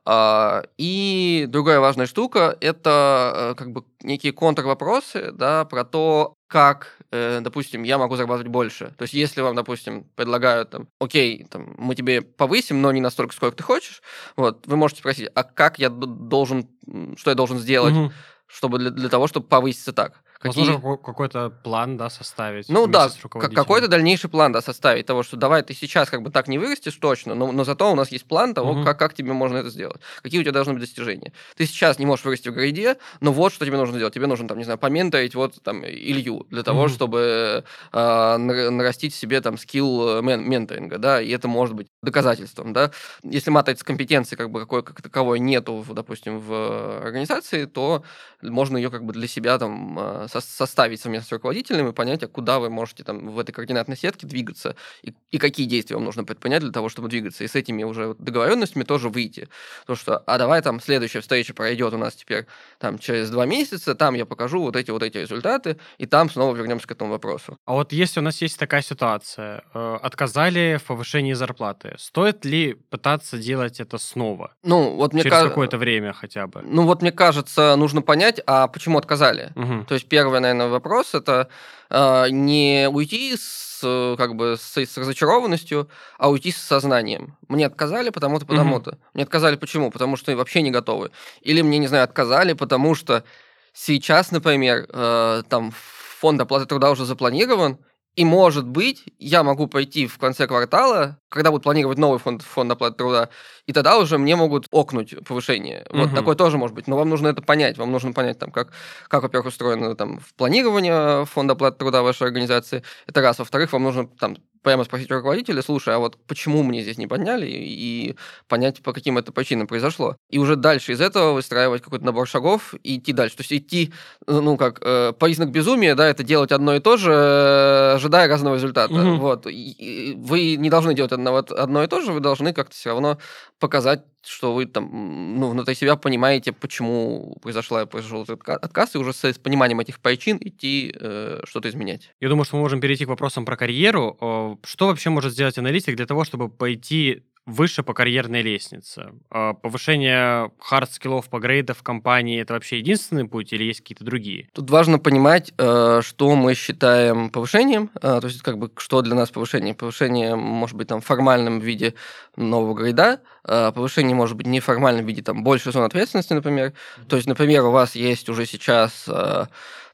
А, 0.05 0.65
И 0.77 1.47
другая 1.49 1.81
важная 1.81 2.07
штука– 2.07 2.57
это 2.61 3.53
э, 3.53 3.55
как 3.57 3.73
бы 3.73 3.85
некие 4.03 4.33
контрвопросы, 4.33 5.33
да, 5.33 5.65
про 5.65 5.85
то, 5.85 6.35
как, 6.51 6.97
э, 7.13 7.39
допустим, 7.43 7.85
я 7.85 7.97
могу 7.97 8.17
зарабатывать 8.17 8.49
больше. 8.51 8.93
То 8.99 9.03
есть, 9.03 9.15
если 9.15 9.41
вам, 9.41 9.55
допустим, 9.55 10.05
предлагают, 10.17 10.71
там, 10.71 10.89
окей, 10.99 11.47
там, 11.49 11.77
мы 11.79 11.95
тебе 11.95 12.23
повысим, 12.23 12.83
но 12.83 12.91
не 12.91 13.01
настолько, 13.01 13.33
сколько 13.37 13.57
ты 13.57 13.63
хочешь, 13.63 14.03
вот, 14.37 14.67
вы 14.67 14.77
можете 14.77 14.99
спросить, 15.01 15.29
а 15.33 15.45
как 15.45 15.79
я 15.79 15.91
должен, 15.91 16.69
что 17.17 17.31
я 17.31 17.37
должен 17.37 17.59
сделать, 17.59 17.95
Мгм. 17.95 18.13
чтобы 18.49 18.79
для, 18.81 18.91
для 18.91 19.09
того, 19.09 19.29
чтобы 19.29 19.47
повыситься 19.47 19.93
так? 19.93 20.25
Какие- 20.40 20.64
Возможно, 20.72 20.96
какой-то 20.96 21.50
план, 21.50 21.98
да, 21.98 22.09
составить. 22.09 22.70
ну 22.70 22.87
да, 22.87 23.11
какой-то 23.29 23.88
дальнейший 23.88 24.31
план, 24.31 24.53
да, 24.53 24.62
составить 24.62 25.05
того, 25.05 25.22
что 25.22 25.37
давай 25.37 25.62
ты 25.62 25.74
сейчас 25.74 26.09
как 26.09 26.22
бы 26.22 26.31
так 26.31 26.48
не 26.48 26.59
вырастешь 26.59 26.96
точно, 26.96 27.35
но, 27.35 27.53
но 27.53 27.62
зато 27.64 27.92
у 27.92 27.94
нас 27.94 28.11
есть 28.11 28.24
план 28.24 28.55
того, 28.55 28.72
Мгм. 28.72 28.85
как, 28.85 28.98
как 28.98 29.12
тебе 29.12 29.35
можно 29.35 29.59
это 29.59 29.68
сделать. 29.68 30.00
Какие 30.22 30.40
у 30.40 30.42
тебя 30.42 30.53
должны 30.53 30.72
быть 30.72 30.81
достижения. 30.81 31.35
Ты 31.57 31.66
сейчас 31.66 31.98
не 31.98 32.07
можешь 32.07 32.24
вырасти 32.24 32.48
в 32.48 32.55
грейде, 32.55 32.96
но 33.20 33.33
вот 33.33 33.53
что 33.53 33.66
тебе 33.66 33.76
нужно 33.76 33.96
сделать. 33.96 34.14
Тебе 34.14 34.26
нужно, 34.26 34.48
там, 34.48 34.57
не 34.57 34.64
знаю, 34.64 34.79
поменторить 34.79 35.35
вот 35.35 35.62
там 35.62 35.85
Илью 35.85 36.46
для 36.48 36.62
того, 36.62 36.85
Мгм. 36.85 36.88
чтобы 36.88 37.64
нар- 37.92 38.70
нарастить 38.70 39.14
себе 39.14 39.42
там 39.42 39.59
скилл 39.59 40.20
э, 40.20 40.22
мен- 40.22 40.48
менторинга, 40.48 40.96
да, 40.96 41.20
и 41.20 41.29
это 41.31 41.48
может 41.48 41.74
быть 41.76 41.88
доказательством, 42.03 42.72
да. 42.72 42.92
Если 43.22 43.50
матрицы 43.50 43.85
компетенции 43.85 44.37
как 44.37 44.50
бы 44.50 44.61
какой 44.61 44.83
как 44.83 45.03
таковой 45.03 45.38
нету, 45.38 45.85
допустим, 45.90 46.38
в 46.40 47.03
организации, 47.05 47.66
то 47.66 48.03
можно 48.40 48.79
ее 48.79 48.90
как 48.90 49.05
бы 49.05 49.12
для 49.12 49.29
себя 49.29 49.59
там 49.59 49.98
а, 49.98 50.26
составить 50.31 51.01
совместно 51.01 51.29
с 51.29 51.33
руководителем 51.33 51.88
и 51.88 51.93
понять, 51.93 52.23
а 52.23 52.29
куда 52.29 52.59
вы 52.59 52.71
можете 52.71 53.03
там 53.05 53.31
в 53.31 53.38
этой 53.38 53.53
координатной 53.53 53.97
сетке 53.97 54.27
двигаться 54.27 54.77
и, 55.03 55.14
и 55.31 55.38
какие 55.38 55.66
действия 55.66 55.97
вам 55.97 56.05
нужно 56.05 56.25
предпринять 56.25 56.62
для 56.62 56.73
того, 56.73 56.88
чтобы 56.88 57.09
двигаться. 57.09 57.43
И 57.45 57.49
с 57.49 57.55
этими 57.55 57.83
уже 57.83 58.14
договоренностями 58.19 58.85
тоже 58.85 59.09
выйти. 59.09 59.49
То, 59.87 59.95
что, 59.97 60.19
а 60.19 60.38
давай 60.38 60.62
там 60.62 60.81
следующая 60.81 61.21
встреча 61.21 61.55
пройдет 61.55 61.93
у 61.95 61.99
нас 61.99 62.14
теперь 62.14 62.47
там 62.79 62.99
через 62.99 63.31
два 63.31 63.47
месяца, 63.47 63.95
там 63.95 64.14
я 64.14 64.27
покажу 64.27 64.61
вот 64.62 64.77
эти 64.77 64.90
вот 64.90 65.03
эти 65.03 65.19
результаты, 65.19 65.79
и 65.99 66.07
там 66.07 66.31
снова 66.31 66.55
вернемся 66.55 66.87
к 66.87 66.93
этому 66.93 67.11
вопросу. 67.11 67.59
А 67.64 67.73
вот 67.73 67.93
если 67.93 68.21
у 68.21 68.23
нас 68.23 68.40
есть 68.43 68.59
такая 68.59 68.83
ситуация, 68.83 69.64
э, 69.75 69.99
отказали 70.03 70.79
в 70.81 70.85
повышении 70.85 71.33
зарплаты, 71.33 71.95
стоит 71.99 72.45
ли 72.45 72.75
пытаться 72.90 73.38
делать 73.38 73.81
это 73.81 73.99
снова? 73.99 74.55
Ну, 74.62 74.97
вот 74.97 75.12
мне 75.12 75.23
Через 75.23 75.33
кажется... 75.33 75.49
какое-то 75.51 75.79
время 75.79 76.12
хотя 76.12 76.47
бы. 76.47 76.62
Ну, 76.62 76.87
вот 76.87 77.03
мне 77.03 77.12
кажется, 77.12 77.77
нужно 77.77 78.03
понять, 78.03 78.40
а 78.47 78.69
почему 78.69 78.99
отказали. 78.99 79.53
Мгм. 79.55 79.87
То 79.87 79.95
есть 79.95 80.09
первый, 80.21 80.41
наверное, 80.41 80.69
вопрос 80.69 81.15
это 81.15 81.49
э, 81.89 82.27
не 82.31 82.89
уйти 82.93 83.35
с 83.37 83.81
э, 83.83 84.17
как 84.19 84.35
бы 84.35 84.57
с, 84.59 84.77
с 84.77 84.99
разочарованностью, 84.99 85.89
а 86.19 86.29
уйти 86.29 86.53
с 86.53 86.59
сознанием. 86.59 87.39
Мне 87.49 87.65
отказали 87.67 88.11
потому-то, 88.11 88.45
потому-то. 88.45 88.99
Мне 89.15 89.25
отказали 89.25 89.57
почему? 89.57 89.91
Потому 89.91 90.19
что 90.19 90.37
вообще 90.37 90.61
не 90.61 90.71
готовы. 90.71 91.11
Или 91.41 91.63
мне, 91.63 91.79
не 91.79 91.89
знаю, 91.89 92.05
отказали, 92.05 92.53
потому 92.53 92.95
что 92.95 93.25
сейчас, 93.73 94.31
например, 94.31 94.87
э, 94.91 95.43
там 95.49 95.73
фонд 96.21 96.41
оплаты 96.43 96.67
труда 96.67 96.91
уже 96.91 97.07
запланирован, 97.07 97.79
и, 98.21 98.25
может 98.25 98.67
быть, 98.69 99.05
я 99.19 99.43
могу 99.43 99.67
пойти 99.67 100.07
в 100.07 100.19
конце 100.19 100.47
квартала, 100.47 101.19
когда 101.31 101.51
будут 101.51 101.63
планировать 101.65 101.97
новый 101.97 102.19
фонд, 102.19 102.43
фонд 102.43 102.71
оплаты 102.71 102.97
труда, 102.99 103.31
и 103.67 103.73
тогда 103.73 103.97
уже 103.97 104.19
мне 104.19 104.37
могут 104.37 104.67
окнуть 104.71 105.15
повышение. 105.27 105.87
Вот 105.91 106.09
Мгм. 106.09 106.15
такое 106.17 106.35
тоже 106.37 106.59
может 106.59 106.75
быть. 106.75 106.87
Но 106.87 106.97
вам 106.99 107.09
нужно 107.09 107.29
это 107.29 107.41
понять. 107.41 107.79
Вам 107.79 107.91
нужно 107.93 108.13
понять, 108.13 108.39
там, 108.39 108.51
как, 108.51 108.73
как 109.09 109.23
во-первых, 109.23 109.47
устроено 109.49 109.95
там, 109.97 110.19
в 110.21 110.35
планировании 110.35 111.25
фонда 111.25 111.55
оплаты 111.55 111.79
труда 111.79 112.03
вашей 112.03 112.27
организации. 112.27 112.83
Это 113.07 113.23
раз. 113.23 113.39
Во-вторых, 113.39 113.73
вам 113.73 113.85
нужно 113.85 114.07
там 114.07 114.37
прямо 114.62 114.85
спросить 114.85 115.11
руководителя, 115.11 115.62
слушай, 115.62 115.94
а 115.94 115.99
вот 115.99 116.18
почему 116.27 116.62
мне 116.62 116.83
здесь 116.83 116.99
не 116.99 117.07
подняли, 117.07 117.46
и 117.49 118.16
понять, 118.49 118.83
по 118.83 118.92
каким 118.92 119.18
это 119.18 119.33
причинам 119.33 119.66
произошло. 119.66 120.16
И 120.31 120.38
уже 120.38 120.57
дальше 120.57 120.92
из 120.92 121.01
этого 121.01 121.33
выстраивать 121.33 121.83
какой-то 121.83 122.05
набор 122.05 122.29
шагов 122.29 122.75
и 122.83 122.99
идти 122.99 123.12
дальше. 123.12 123.37
То 123.37 123.42
есть 123.42 123.53
идти, 123.53 123.92
ну, 124.27 124.57
как 124.57 124.79
э, 124.83 125.12
признак 125.18 125.51
безумия, 125.51 125.94
да, 125.94 126.09
это 126.09 126.23
делать 126.23 126.53
одно 126.53 126.75
и 126.75 126.81
то 126.81 126.96
же, 126.96 127.11
э, 127.12 127.92
ожидая 127.94 128.29
разного 128.29 128.55
результата. 128.57 128.92
Мгм. 128.92 129.18
Вот. 129.18 129.46
И- 129.46 130.11
и 130.12 130.14
вы 130.16 130.57
не 130.57 130.70
должны 130.70 130.94
делать 130.94 131.12
одно, 131.12 131.37
одно 131.37 131.83
и 131.83 131.87
то 131.87 132.01
же, 132.03 132.12
вы 132.12 132.20
должны 132.20 132.53
как-то 132.53 132.75
все 132.75 132.90
равно 132.90 133.18
показать, 133.59 134.05
что 134.25 134.55
вы 134.55 134.67
там, 134.67 135.39
ну, 135.39 135.51
внутри 135.51 135.75
себя 135.75 135.97
понимаете, 135.97 136.53
почему 136.53 137.37
произошла, 137.43 137.87
произошел 137.87 138.23
этот 138.23 138.41
отка- 138.41 138.57
отказ, 138.57 138.95
и 138.95 138.99
уже 138.99 139.13
с, 139.13 139.25
с 139.25 139.39
пониманием 139.39 139.81
этих 139.81 140.01
причин 140.01 140.39
идти 140.41 140.95
э, 140.99 141.41
что-то 141.45 141.69
изменять. 141.69 142.11
Я 142.21 142.29
думаю, 142.29 142.45
что 142.45 142.57
мы 142.57 142.63
можем 142.63 142.81
перейти 142.81 143.05
к 143.05 143.09
вопросам 143.09 143.45
про 143.45 143.57
карьеру. 143.57 144.17
О, 144.21 144.59
Что 144.65 144.87
вообще 144.89 145.11
может 145.11 145.33
сделать 145.33 145.59
аналитик 145.59 145.97
для 145.97 146.07
того, 146.07 146.25
чтобы 146.25 146.49
пойти 146.49 147.23
выше 147.46 147.83
по 147.83 147.94
карьерной 147.94 148.42
лестнице? 148.42 149.12
А, 149.31 149.55
Повышение 149.55 150.50
хард-скиллов 150.59 151.29
по 151.29 151.38
грейдов 151.38 151.79
в 151.79 151.83
компании– 151.83 152.40
это 152.42 152.55
вообще 152.55 152.79
единственный 152.79 153.26
путь 153.26 153.53
или 153.53 153.64
есть 153.64 153.81
какие-то 153.81 154.05
другие? 154.05 154.48
Тут 154.55 154.70
важно 154.70 154.98
понимать, 154.98 155.53
э, 155.59 156.00
что 156.03 156.37
мы 156.37 156.55
считаем 156.55 157.31
повышением, 157.31 157.90
э, 157.94 158.20
то 158.20 158.26
есть 158.26 158.42
как 158.42 158.59
бы 158.59 158.70
что 158.76 159.03
для 159.03 159.14
нас 159.14 159.31
повышение. 159.31 159.74
Повышение 159.74 160.37
может 160.37 160.76
быть 160.76 160.88
там 160.88 161.00
в 161.00 161.07
формальном 161.07 161.61
виде 161.61 161.94
нового 162.37 162.74
грейда, 162.74 163.20
э, 163.44 163.72
повышение 163.72 164.14
может 164.14 164.37
быть 164.37 164.46
неформальном 164.46 165.07
виде 165.07 165.22
там 165.22 165.42
больше 165.42 165.72
зон 165.72 165.85
ответственности, 165.85 166.33
например. 166.33 166.72
То 167.09 167.16
есть, 167.16 167.29
например, 167.29 167.64
у 167.64 167.70
вас 167.70 167.94
есть 167.94 168.29
уже 168.29 168.46
сейчас 168.46 169.09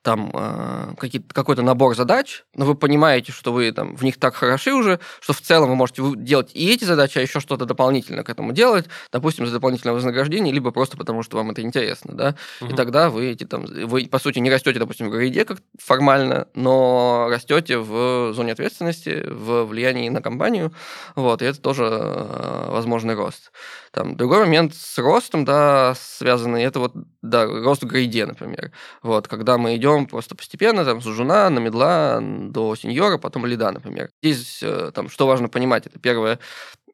там 0.06 0.30
э, 0.32 0.94
какой-то 1.34 1.62
набор 1.62 1.96
задач, 1.96 2.44
но 2.54 2.64
вы 2.64 2.76
понимаете, 2.76 3.32
что 3.32 3.52
вы 3.52 3.72
там 3.72 3.96
в 3.96 4.04
них 4.04 4.20
так 4.20 4.36
хороши 4.36 4.72
уже, 4.72 5.00
что 5.18 5.32
в 5.32 5.40
целом 5.40 5.68
вы 5.68 5.74
можете 5.74 6.00
делать 6.14 6.52
и 6.54 6.70
эти 6.70 6.84
задачи, 6.84 7.18
а 7.18 7.22
еще 7.22 7.40
что-то 7.40 7.64
дополнительно 7.66 8.22
к 8.22 8.30
этому 8.30 8.52
делать, 8.52 8.84
допустим, 9.10 9.46
за 9.46 9.52
дополнительное 9.52 9.94
вознаграждение, 9.94 10.54
либо 10.54 10.70
просто 10.70 10.96
потому, 10.96 11.24
что 11.24 11.38
вам 11.38 11.50
это 11.50 11.62
интересно, 11.62 12.14
да. 12.14 12.36
И 12.60 12.66
Мгм. 12.66 12.76
тогда 12.76 13.10
вы 13.10 13.32
эти 13.32 13.42
там, 13.42 13.64
вы 13.64 14.06
по 14.06 14.20
сути 14.20 14.38
не 14.38 14.48
растете, 14.48 14.78
допустим, 14.78 15.08
в 15.08 15.10
грейде 15.10 15.44
как 15.44 15.58
формально, 15.76 16.46
но 16.54 17.26
растете 17.28 17.78
в 17.78 18.32
зоне 18.32 18.52
ответственности, 18.52 19.24
в 19.28 19.64
влиянии 19.64 20.08
на 20.08 20.22
компанию, 20.22 20.72
вот, 21.16 21.42
и 21.42 21.46
это 21.46 21.60
тоже 21.60 21.82
э, 21.90 22.70
возможный 22.70 23.16
рост. 23.16 23.50
Там 23.96 24.14
другой 24.14 24.40
момент 24.40 24.74
с 24.74 24.98
ростом, 24.98 25.46
да, 25.46 25.94
связанный, 25.98 26.62
это 26.64 26.80
вот, 26.80 26.92
да, 27.22 27.46
рост 27.46 27.82
в 27.82 27.86
грейде, 27.86 28.26
например. 28.26 28.70
Вот, 29.02 29.26
когда 29.26 29.56
мы 29.56 29.74
идем 29.76 30.06
просто 30.06 30.34
постепенно, 30.34 30.84
там, 30.84 31.00
с 31.00 31.04
жуна 31.06 31.48
на 31.48 31.60
медла 31.60 32.18
до 32.20 32.76
сеньора, 32.76 33.16
потом 33.16 33.46
лида, 33.46 33.72
например. 33.72 34.10
Здесь, 34.22 34.60
э, 34.62 34.90
там, 34.94 35.08
что 35.08 35.26
важно 35.26 35.48
понимать, 35.48 35.86
это 35.86 35.98
первое, 35.98 36.38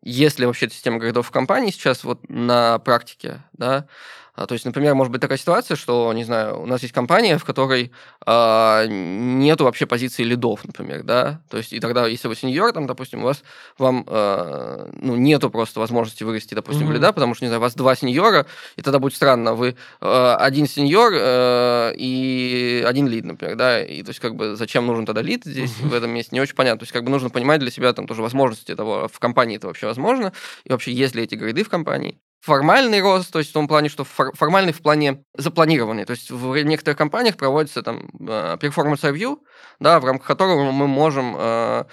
если 0.00 0.44
вообще 0.44 0.70
система 0.70 1.00
грейдов 1.00 1.26
в 1.26 1.32
компании 1.32 1.72
сейчас 1.72 2.04
вот 2.04 2.20
на 2.28 2.78
практике, 2.78 3.42
да, 3.52 3.88
То 4.34 4.54
есть, 4.54 4.64
например, 4.64 4.94
может 4.94 5.12
быть 5.12 5.20
такая 5.20 5.36
ситуация, 5.36 5.76
что, 5.76 6.10
не 6.14 6.24
знаю, 6.24 6.62
у 6.62 6.66
нас 6.66 6.80
есть 6.82 6.94
компания, 6.94 7.36
в 7.36 7.44
которой 7.44 7.92
а, 8.24 8.86
нету 8.86 9.64
вообще 9.64 9.84
позиции 9.84 10.24
лидов, 10.24 10.64
например, 10.64 11.02
да. 11.02 11.42
То 11.50 11.58
есть, 11.58 11.72
и 11.74 11.80
тогда, 11.80 12.06
если 12.06 12.28
вы 12.28 12.34
сеньор, 12.34 12.72
там, 12.72 12.86
допустим, 12.86 13.20
у 13.20 13.24
вас 13.26 13.42
вам 13.76 14.06
а, 14.08 14.88
ну, 14.94 15.16
нету 15.16 15.50
просто 15.50 15.80
возможности 15.80 16.24
вырасти, 16.24 16.54
допустим, 16.54 16.86
в 16.86 16.90
Мгм. 16.90 16.96
лида, 16.96 17.12
потому 17.12 17.34
что, 17.34 17.44
не 17.44 17.48
знаю, 17.48 17.60
у 17.60 17.62
вас 17.62 17.74
два 17.74 17.94
сеньора, 17.94 18.46
и 18.76 18.82
тогда 18.82 18.98
будет 18.98 19.14
странно, 19.14 19.54
вы 19.54 19.76
а, 20.00 20.36
один 20.36 20.66
сеньор 20.66 21.12
а, 21.14 21.92
и 21.94 22.82
один 22.86 23.08
лид, 23.08 23.26
например, 23.26 23.56
да. 23.56 23.82
И 23.84 24.02
то 24.02 24.08
есть, 24.10 24.20
как 24.20 24.34
бы, 24.34 24.56
зачем 24.56 24.86
нужен 24.86 25.04
тогда 25.04 25.20
лид 25.20 25.44
здесь, 25.44 25.78
Мгм. 25.78 25.90
в 25.90 25.94
этом 25.94 26.10
месте, 26.10 26.30
не 26.34 26.40
очень 26.40 26.54
понятно. 26.54 26.78
То 26.78 26.84
есть, 26.84 26.92
как 26.92 27.04
бы 27.04 27.10
нужно 27.10 27.28
понимать 27.28 27.60
для 27.60 27.70
себя 27.70 27.92
там 27.92 28.06
тоже 28.06 28.22
возможности 28.22 28.74
того, 28.74 29.08
в 29.12 29.18
компании 29.18 29.56
это 29.56 29.66
вообще 29.66 29.86
возможно, 29.86 30.32
и 30.64 30.72
вообще 30.72 30.90
есть 30.92 31.14
ли 31.14 31.22
эти 31.22 31.34
грейды 31.34 31.64
в 31.64 31.68
компании 31.68 32.18
формальный 32.42 33.00
рост, 33.00 33.32
то 33.32 33.38
есть 33.38 33.50
в 33.50 33.54
том 33.54 33.68
плане, 33.68 33.88
что 33.88 34.04
фор- 34.04 34.34
формальный 34.36 34.72
в 34.72 34.82
плане 34.82 35.24
запланированный. 35.34 36.04
То 36.04 36.10
есть 36.10 36.30
в 36.30 36.56
некоторых 36.64 36.98
компаниях 36.98 37.36
проводится 37.36 37.82
там 37.82 38.10
э, 38.20 38.56
performance 38.60 39.02
review, 39.02 39.38
да, 39.78 40.00
в 40.00 40.04
рамках 40.04 40.26
которого 40.26 40.72
мы 40.72 40.88
можем 40.88 41.36
э, 41.38 41.84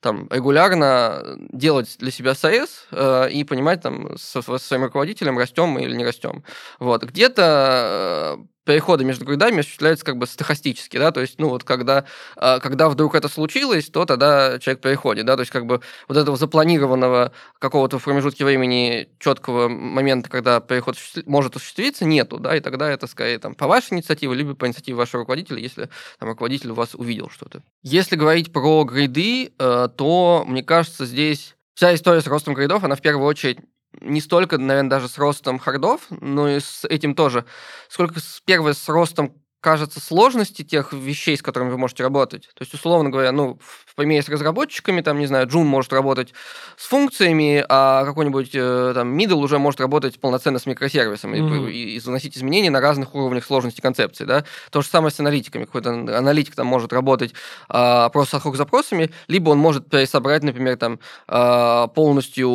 там 0.00 0.26
регулярно 0.30 1.36
делать 1.52 1.96
для 1.98 2.10
себя 2.10 2.34
САЭС 2.34 2.86
э, 2.90 3.30
и 3.30 3.44
понимать 3.44 3.82
там 3.82 4.16
со, 4.16 4.40
со 4.40 4.58
своим 4.58 4.84
руководителем, 4.84 5.38
растем 5.38 5.68
мы 5.68 5.82
или 5.82 5.94
не 5.94 6.04
растем. 6.04 6.42
Вот. 6.78 7.04
Где-то 7.04 8.38
э, 8.38 8.44
переходы 8.68 9.02
между 9.02 9.24
грейдами 9.24 9.60
осуществляются 9.60 10.04
как 10.04 10.18
бы 10.18 10.26
стахастически, 10.26 10.98
да, 10.98 11.10
то 11.10 11.22
есть, 11.22 11.38
ну, 11.38 11.48
вот 11.48 11.64
когда, 11.64 12.04
э, 12.36 12.60
когда 12.60 12.90
вдруг 12.90 13.14
это 13.14 13.26
случилось, 13.28 13.86
то 13.86 14.04
тогда 14.04 14.58
человек 14.58 14.82
переходит, 14.82 15.24
да, 15.24 15.36
то 15.36 15.40
есть, 15.40 15.50
как 15.50 15.64
бы 15.64 15.80
вот 16.06 16.18
этого 16.18 16.36
запланированного 16.36 17.32
какого-то 17.58 17.98
в 17.98 18.04
промежутке 18.04 18.44
времени 18.44 19.08
четкого 19.20 19.70
момента, 19.70 20.28
когда 20.28 20.60
переход 20.60 20.98
может 21.24 21.56
осуществиться, 21.56 22.04
нету, 22.04 22.38
да, 22.38 22.54
и 22.54 22.60
тогда 22.60 22.90
это 22.90 23.06
скорее 23.06 23.38
там 23.38 23.54
по 23.54 23.66
вашей 23.66 23.94
инициативе, 23.94 24.34
либо 24.34 24.54
по 24.54 24.66
инициативе 24.66 24.98
вашего 24.98 25.20
руководителя, 25.20 25.58
если 25.58 25.88
там 26.18 26.28
руководитель 26.28 26.72
у 26.72 26.74
вас 26.74 26.94
увидел 26.94 27.30
что-то. 27.30 27.62
Если 27.82 28.16
говорить 28.16 28.52
про 28.52 28.84
грейды, 28.84 29.50
э, 29.58 29.88
то, 29.96 30.44
мне 30.46 30.62
кажется, 30.62 31.06
здесь 31.06 31.56
вся 31.72 31.94
история 31.94 32.20
с 32.20 32.26
ростом 32.26 32.52
грейдов, 32.52 32.84
она 32.84 32.96
в 32.96 33.00
первую 33.00 33.26
очередь 33.26 33.60
не 34.00 34.20
столько, 34.20 34.58
наверное, 34.58 34.90
даже 34.90 35.08
с 35.08 35.18
ростом 35.18 35.58
хардов, 35.58 36.06
но 36.10 36.48
и 36.48 36.60
с 36.60 36.84
этим 36.84 37.14
тоже, 37.14 37.44
сколько 37.88 38.20
с, 38.20 38.40
первое 38.44 38.74
с 38.74 38.88
ростом 38.88 39.34
кажется, 39.60 40.00
сложности 40.00 40.62
тех 40.62 40.92
вещей, 40.92 41.36
с 41.36 41.42
которыми 41.42 41.70
вы 41.70 41.78
можете 41.78 42.02
работать. 42.04 42.48
То 42.54 42.62
есть, 42.62 42.72
условно 42.74 43.10
говоря, 43.10 43.32
ну, 43.32 43.58
в 43.86 43.94
примере 43.96 44.22
с 44.22 44.28
разработчиками, 44.28 45.00
там, 45.00 45.18
не 45.18 45.26
знаю, 45.26 45.46
Joom 45.48 45.64
может 45.64 45.92
работать 45.92 46.32
с 46.76 46.86
функциями, 46.86 47.64
а 47.68 48.04
какой-нибудь 48.04 48.50
э, 48.54 48.92
там 48.94 49.18
middle 49.18 49.42
уже 49.42 49.58
может 49.58 49.80
работать 49.80 50.20
полноценно 50.20 50.58
с 50.58 50.66
микросервисом 50.66 51.32
Мгм. 51.32 51.68
и, 51.68 51.96
и, 51.96 52.00
заносить 52.00 52.36
изменения 52.36 52.70
на 52.70 52.80
разных 52.80 53.14
уровнях 53.14 53.44
сложности 53.44 53.80
концепции, 53.80 54.24
да. 54.24 54.44
То 54.70 54.82
же 54.82 54.88
самое 54.88 55.12
с 55.12 55.18
аналитиками. 55.20 55.64
Какой-то 55.64 55.90
аналитик 55.90 56.54
там 56.54 56.66
может 56.66 56.92
работать 56.92 57.34
а, 57.68 58.08
просто 58.10 58.38
с 58.38 58.56
запросами, 58.56 59.10
либо 59.26 59.50
он 59.50 59.58
может 59.58 59.90
пересобрать, 59.90 60.42
например, 60.44 60.76
там 60.76 61.00
а, 61.26 61.88
полностью 61.88 62.48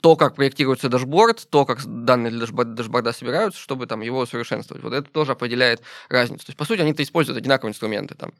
то, 0.00 0.16
как 0.16 0.34
проектируется 0.34 0.88
дашборд, 0.88 1.46
то, 1.50 1.64
как 1.64 1.84
данные 1.84 2.30
для 2.30 2.40
дашборда, 2.40 2.72
дашборда 2.72 3.12
собираются, 3.12 3.60
чтобы 3.60 3.86
там 3.86 4.00
его 4.00 4.20
усовершенствовать. 4.20 4.82
Вот 4.82 4.92
это 4.92 5.08
тоже 5.10 5.32
определяет 5.32 5.57
разницу. 6.08 6.44
То 6.46 6.50
есть, 6.50 6.58
по 6.58 6.64
сути, 6.64 6.80
они-то 6.80 7.02
используют 7.02 7.38
одинаковые 7.38 7.70
инструменты. 7.72 8.14
Там, 8.14 8.32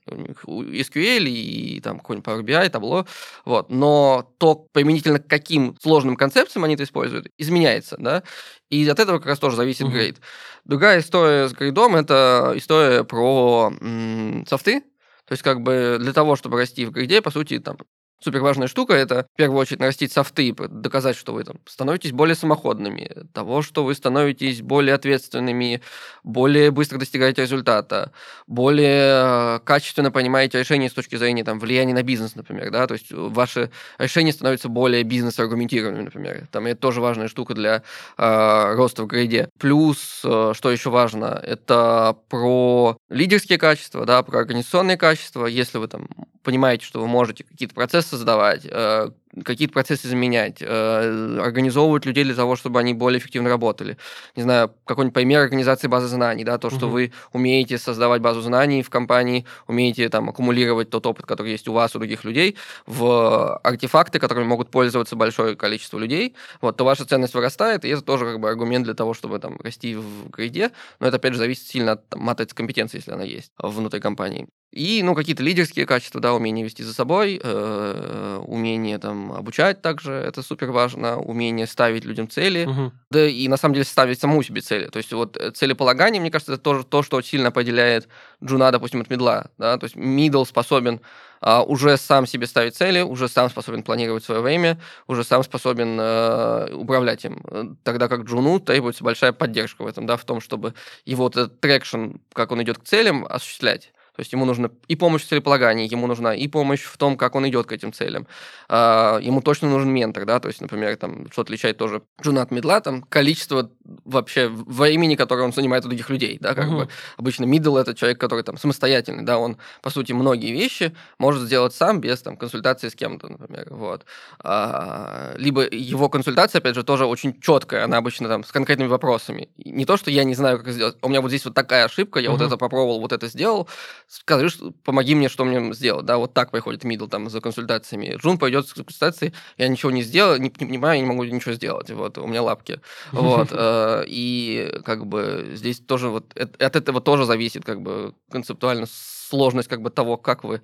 SQL 0.46 1.24
и, 1.26 1.80
там 1.80 1.98
какой-нибудь 1.98 2.26
Power 2.26 2.42
BI, 2.42 2.68
Tableau. 2.70 3.06
Вот. 3.44 3.70
Но 3.70 4.32
то, 4.38 4.66
применительно 4.72 5.18
к 5.18 5.26
каким 5.26 5.76
сложным 5.82 6.16
концепциям 6.16 6.64
они 6.64 6.74
это 6.74 6.84
используют, 6.84 7.28
изменяется, 7.38 7.96
да. 7.98 8.22
И 8.70 8.86
от 8.88 8.98
этого 8.98 9.18
как 9.18 9.26
раз 9.28 9.38
тоже 9.38 9.56
зависит 9.56 9.82
Мгм. 9.86 9.92
грейд. 9.92 10.20
Другая 10.64 11.00
история 11.00 11.48
с 11.48 11.52
грейдом– 11.52 11.96
это 11.96 12.52
история 12.56 13.04
про 13.04 13.72
м, 13.80 14.44
софты. 14.48 14.80
То 15.26 15.32
есть, 15.32 15.42
как 15.42 15.60
бы 15.60 15.98
для 16.00 16.12
того, 16.12 16.36
чтобы 16.36 16.56
расти 16.58 16.86
в 16.86 16.90
грейде, 16.90 17.20
по 17.20 17.30
сути, 17.30 17.58
там 17.58 17.76
Супер 18.20 18.40
важная 18.40 18.66
штука– 18.66 18.92
это, 18.94 19.26
в 19.32 19.36
первую 19.36 19.60
очередь, 19.60 19.78
нарастить 19.78 20.12
софты, 20.12 20.52
доказать, 20.52 21.16
что 21.16 21.32
вы 21.32 21.44
там 21.44 21.58
становитесь 21.66 22.10
более 22.10 22.34
самоходными, 22.34 23.10
того, 23.32 23.62
что 23.62 23.84
вы 23.84 23.94
становитесь 23.94 24.60
более 24.60 24.94
ответственными, 24.94 25.82
более 26.24 26.72
быстро 26.72 26.98
достигаете 26.98 27.42
результата, 27.42 28.10
более 28.48 29.60
качественно 29.60 30.10
понимаете 30.10 30.58
решения 30.58 30.88
с 30.88 30.94
точки 30.94 31.14
зрения 31.14 31.44
там, 31.44 31.60
влияния 31.60 31.94
на 31.94 32.02
бизнес, 32.02 32.34
например, 32.34 32.72
да, 32.72 32.88
то 32.88 32.94
есть 32.94 33.12
ваши 33.12 33.70
решения 33.98 34.32
становятся 34.32 34.68
более 34.68 35.04
бизнес-аргументированными, 35.04 36.02
например. 36.02 36.48
Там 36.50 36.66
это 36.66 36.80
тоже 36.80 37.00
важная 37.00 37.28
штука 37.28 37.54
для 37.54 37.84
э, 38.16 38.74
роста 38.74 39.04
в 39.04 39.06
грейде. 39.06 39.48
Плюс, 39.60 40.22
э, 40.24 40.54
что 40.56 40.72
еще 40.72 40.90
важно, 40.90 41.40
это 41.40 42.16
про 42.28 42.96
лидерские 43.10 43.58
качества, 43.58 44.04
да, 44.04 44.24
про 44.24 44.40
организационные 44.40 44.96
качества. 44.96 45.46
Если 45.46 45.78
вы 45.78 45.86
там 45.86 46.08
понимаете, 46.42 46.86
что 46.86 47.00
вы 47.00 47.06
можете 47.06 47.44
какие-то 47.44 47.74
процессы 47.74 48.07
создавать, 48.08 48.62
э, 48.64 49.10
какие-то 49.44 49.74
процессы 49.74 50.06
изменять, 50.06 50.58
э, 50.60 51.38
организовывать 51.40 52.06
людей 52.06 52.24
для 52.24 52.34
того, 52.34 52.56
чтобы 52.56 52.80
они 52.80 52.94
более 52.94 53.18
эффективно 53.18 53.48
работали. 53.48 53.96
Не 54.36 54.42
знаю, 54.42 54.72
какой-нибудь 54.84 55.14
пример 55.14 55.42
организации 55.42 55.86
базы 55.86 56.08
знаний, 56.08 56.44
да, 56.44 56.58
то, 56.58 56.70
что 56.70 56.86
угу. 56.86 56.94
вы 56.94 57.12
умеете 57.32 57.78
создавать 57.78 58.20
базу 58.22 58.40
знаний 58.40 58.82
в 58.82 58.90
компании, 58.90 59.44
умеете 59.66 60.08
там 60.08 60.28
аккумулировать 60.28 60.90
тот 60.90 61.06
опыт, 61.06 61.26
который 61.26 61.52
есть 61.52 61.68
у 61.68 61.72
вас, 61.72 61.94
у 61.94 61.98
других 61.98 62.24
людей, 62.24 62.56
в 62.86 63.58
артефакты, 63.58 64.18
которыми 64.18 64.46
могут 64.46 64.70
пользоваться 64.70 65.16
большое 65.16 65.56
количество 65.56 65.98
людей, 65.98 66.34
вот, 66.60 66.76
то 66.76 66.84
ваша 66.84 67.04
ценность 67.04 67.34
вырастает, 67.34 67.84
и 67.84 67.88
это 67.88 68.02
тоже 68.02 68.24
как 68.24 68.40
бы 68.40 68.48
аргумент 68.48 68.84
для 68.84 68.94
того, 68.94 69.14
чтобы 69.14 69.38
там 69.38 69.58
расти 69.60 69.94
в 69.94 70.30
грейде, 70.30 70.70
но 71.00 71.06
это, 71.06 71.16
опять 71.16 71.32
же, 71.32 71.38
зависит 71.38 71.66
сильно 71.66 71.92
от 71.92 72.14
матрицы 72.16 72.54
компетенции, 72.54 72.98
если 72.98 73.12
она 73.12 73.24
есть 73.24 73.52
внутри 73.58 74.00
компании. 74.00 74.48
И, 74.70 75.02
ну, 75.02 75.14
какие-то 75.14 75.42
лидерские 75.42 75.86
качества, 75.86 76.20
да, 76.20 76.34
умение 76.34 76.62
вести 76.62 76.82
за 76.82 76.92
собой, 76.92 77.40
э, 77.42 78.42
умение 78.46 78.98
там 78.98 79.32
обучать 79.32 79.80
также, 79.80 80.12
это 80.12 80.42
супер 80.42 80.70
важно, 80.72 81.18
умение 81.18 81.66
ставить 81.66 82.04
людям 82.04 82.28
цели, 82.28 82.66
угу. 82.66 82.92
да 83.10 83.26
и 83.26 83.48
на 83.48 83.56
самом 83.56 83.74
деле 83.74 83.86
ставить 83.86 84.20
саму 84.20 84.42
себе 84.42 84.60
цели. 84.60 84.88
То 84.88 84.98
есть 84.98 85.10
вот 85.14 85.38
э, 85.38 85.52
целеполагание, 85.52 86.20
мне 86.20 86.30
кажется, 86.30 86.52
это 86.52 86.62
тоже 86.62 86.84
то, 86.84 87.02
что 87.02 87.20
сильно 87.22 87.48
определяет 87.48 88.08
джуна, 88.44 88.70
допустим, 88.70 89.00
от 89.00 89.08
мидла, 89.08 89.46
да, 89.56 89.78
то 89.78 89.84
есть 89.84 89.96
мидл 89.96 90.44
способен 90.44 91.00
а, 91.40 91.62
уже 91.62 91.96
сам 91.96 92.26
себе 92.26 92.46
ставить 92.46 92.76
цели, 92.76 93.00
уже 93.00 93.28
сам 93.28 93.48
способен 93.48 93.82
планировать 93.82 94.24
свое 94.24 94.40
время, 94.40 94.78
уже 95.06 95.24
сам 95.24 95.42
способен 95.44 95.98
э, 95.98 96.74
управлять 96.74 97.24
им. 97.24 97.78
Тогда 97.84 98.08
как 98.08 98.24
джуну 98.24 98.60
требуется 98.60 99.04
большая 99.04 99.32
поддержка 99.32 99.82
в 99.82 99.86
этом, 99.86 100.04
да, 100.04 100.16
в 100.16 100.24
том, 100.24 100.40
чтобы 100.40 100.74
его 101.06 101.24
вот 101.24 101.36
этот 101.36 101.60
traction, 101.60 102.16
как 102.32 102.52
он 102.52 102.62
идет 102.62 102.78
к 102.78 102.84
целям, 102.84 103.24
осуществлять. 103.24 103.92
То 104.18 104.22
есть 104.22 104.32
ему 104.32 104.44
нужна 104.44 104.68
и 104.88 104.96
помощь 104.96 105.22
в 105.22 105.28
целеполагании, 105.28 105.88
ему 105.88 106.08
нужна 106.08 106.34
и 106.34 106.48
помощь 106.48 106.82
в 106.82 106.96
том, 106.96 107.16
как 107.16 107.36
он 107.36 107.48
идет 107.48 107.66
к 107.66 107.72
этим 107.72 107.92
целям. 107.92 108.26
А, 108.68 109.20
ему 109.20 109.40
точно 109.40 109.70
нужен 109.70 109.90
ментор, 109.90 110.24
да, 110.24 110.40
то 110.40 110.48
есть, 110.48 110.60
например, 110.60 110.96
там, 110.96 111.30
что 111.30 111.42
отличает 111.42 111.78
тоже 111.78 112.02
джуна 112.20 112.42
от 112.42 112.50
мидла, 112.50 112.80
там, 112.80 113.02
количество 113.02 113.70
вообще 114.04 114.48
времени, 114.48 115.14
которое 115.14 115.44
он 115.44 115.52
занимает 115.52 115.84
у 115.84 115.88
других 115.88 116.10
людей, 116.10 116.36
да, 116.40 116.56
как 116.56 116.66
угу. 116.66 116.76
бы 116.78 116.88
обычно 117.16 117.44
мидл 117.44 117.76
это 117.76 117.94
человек, 117.94 118.18
который 118.18 118.42
там 118.42 118.58
самостоятельный, 118.58 119.22
да, 119.22 119.38
он, 119.38 119.56
по 119.82 119.90
сути, 119.90 120.10
многие 120.10 120.50
вещи 120.50 120.96
может 121.20 121.44
сделать 121.44 121.72
сам 121.72 122.00
без 122.00 122.20
там 122.20 122.36
консультации 122.36 122.88
с 122.88 122.96
кем-то, 122.96 123.28
например, 123.28 123.68
вот. 123.70 124.04
А, 124.40 125.32
либо 125.36 125.62
его 125.62 126.08
консультация, 126.08 126.58
опять 126.58 126.74
же, 126.74 126.82
тоже 126.82 127.06
очень 127.06 127.40
четкая, 127.40 127.84
она 127.84 127.98
обычно 127.98 128.26
там 128.26 128.42
с 128.42 128.50
конкретными 128.50 128.88
вопросами. 128.88 129.48
Не 129.58 129.84
то, 129.84 129.96
что 129.96 130.10
я 130.10 130.24
не 130.24 130.34
знаю, 130.34 130.58
как 130.58 130.70
сделать, 130.70 130.96
у 131.02 131.08
меня 131.08 131.20
вот 131.20 131.28
здесь 131.28 131.44
вот 131.44 131.54
такая 131.54 131.84
ошибка, 131.84 132.18
я 132.18 132.30
угу. 132.30 132.38
вот 132.38 132.46
это 132.48 132.56
попробовал, 132.56 133.00
вот 133.00 133.12
это 133.12 133.28
сделал, 133.28 133.68
скажи, 134.08 134.48
помоги 134.84 135.14
мне, 135.14 135.28
что 135.28 135.44
мне 135.44 135.72
сделать, 135.74 136.06
да, 136.06 136.16
вот 136.16 136.32
так 136.32 136.50
приходит 136.50 136.82
мидл 136.84 137.06
там 137.06 137.28
за 137.28 137.40
консультациями. 137.40 138.16
Джун 138.16 138.38
пойдет 138.38 138.66
с 138.66 138.72
консультацией, 138.72 139.34
я 139.58 139.68
ничего 139.68 139.90
не 139.90 140.02
сделал, 140.02 140.36
не, 140.38 140.44
не 140.44 140.50
понимаю, 140.50 140.96
я 140.96 141.02
не 141.02 141.08
могу 141.08 141.24
ничего 141.24 141.52
сделать, 141.52 141.90
вот, 141.90 142.16
у 142.18 142.26
меня 142.26 142.42
лапки, 142.42 142.80
вот, 143.12 143.48
э, 143.52 144.04
и 144.06 144.80
как 144.84 145.06
бы 145.06 145.50
здесь 145.52 145.80
тоже 145.80 146.08
вот 146.08 146.34
от 146.36 146.76
этого 146.76 147.00
тоже 147.00 147.26
зависит 147.26 147.64
как 147.64 147.82
бы 147.82 148.14
концептуально 148.30 148.86
сложность 148.88 149.68
как 149.68 149.82
бы 149.82 149.90
того, 149.90 150.16
как 150.16 150.42
вы 150.42 150.62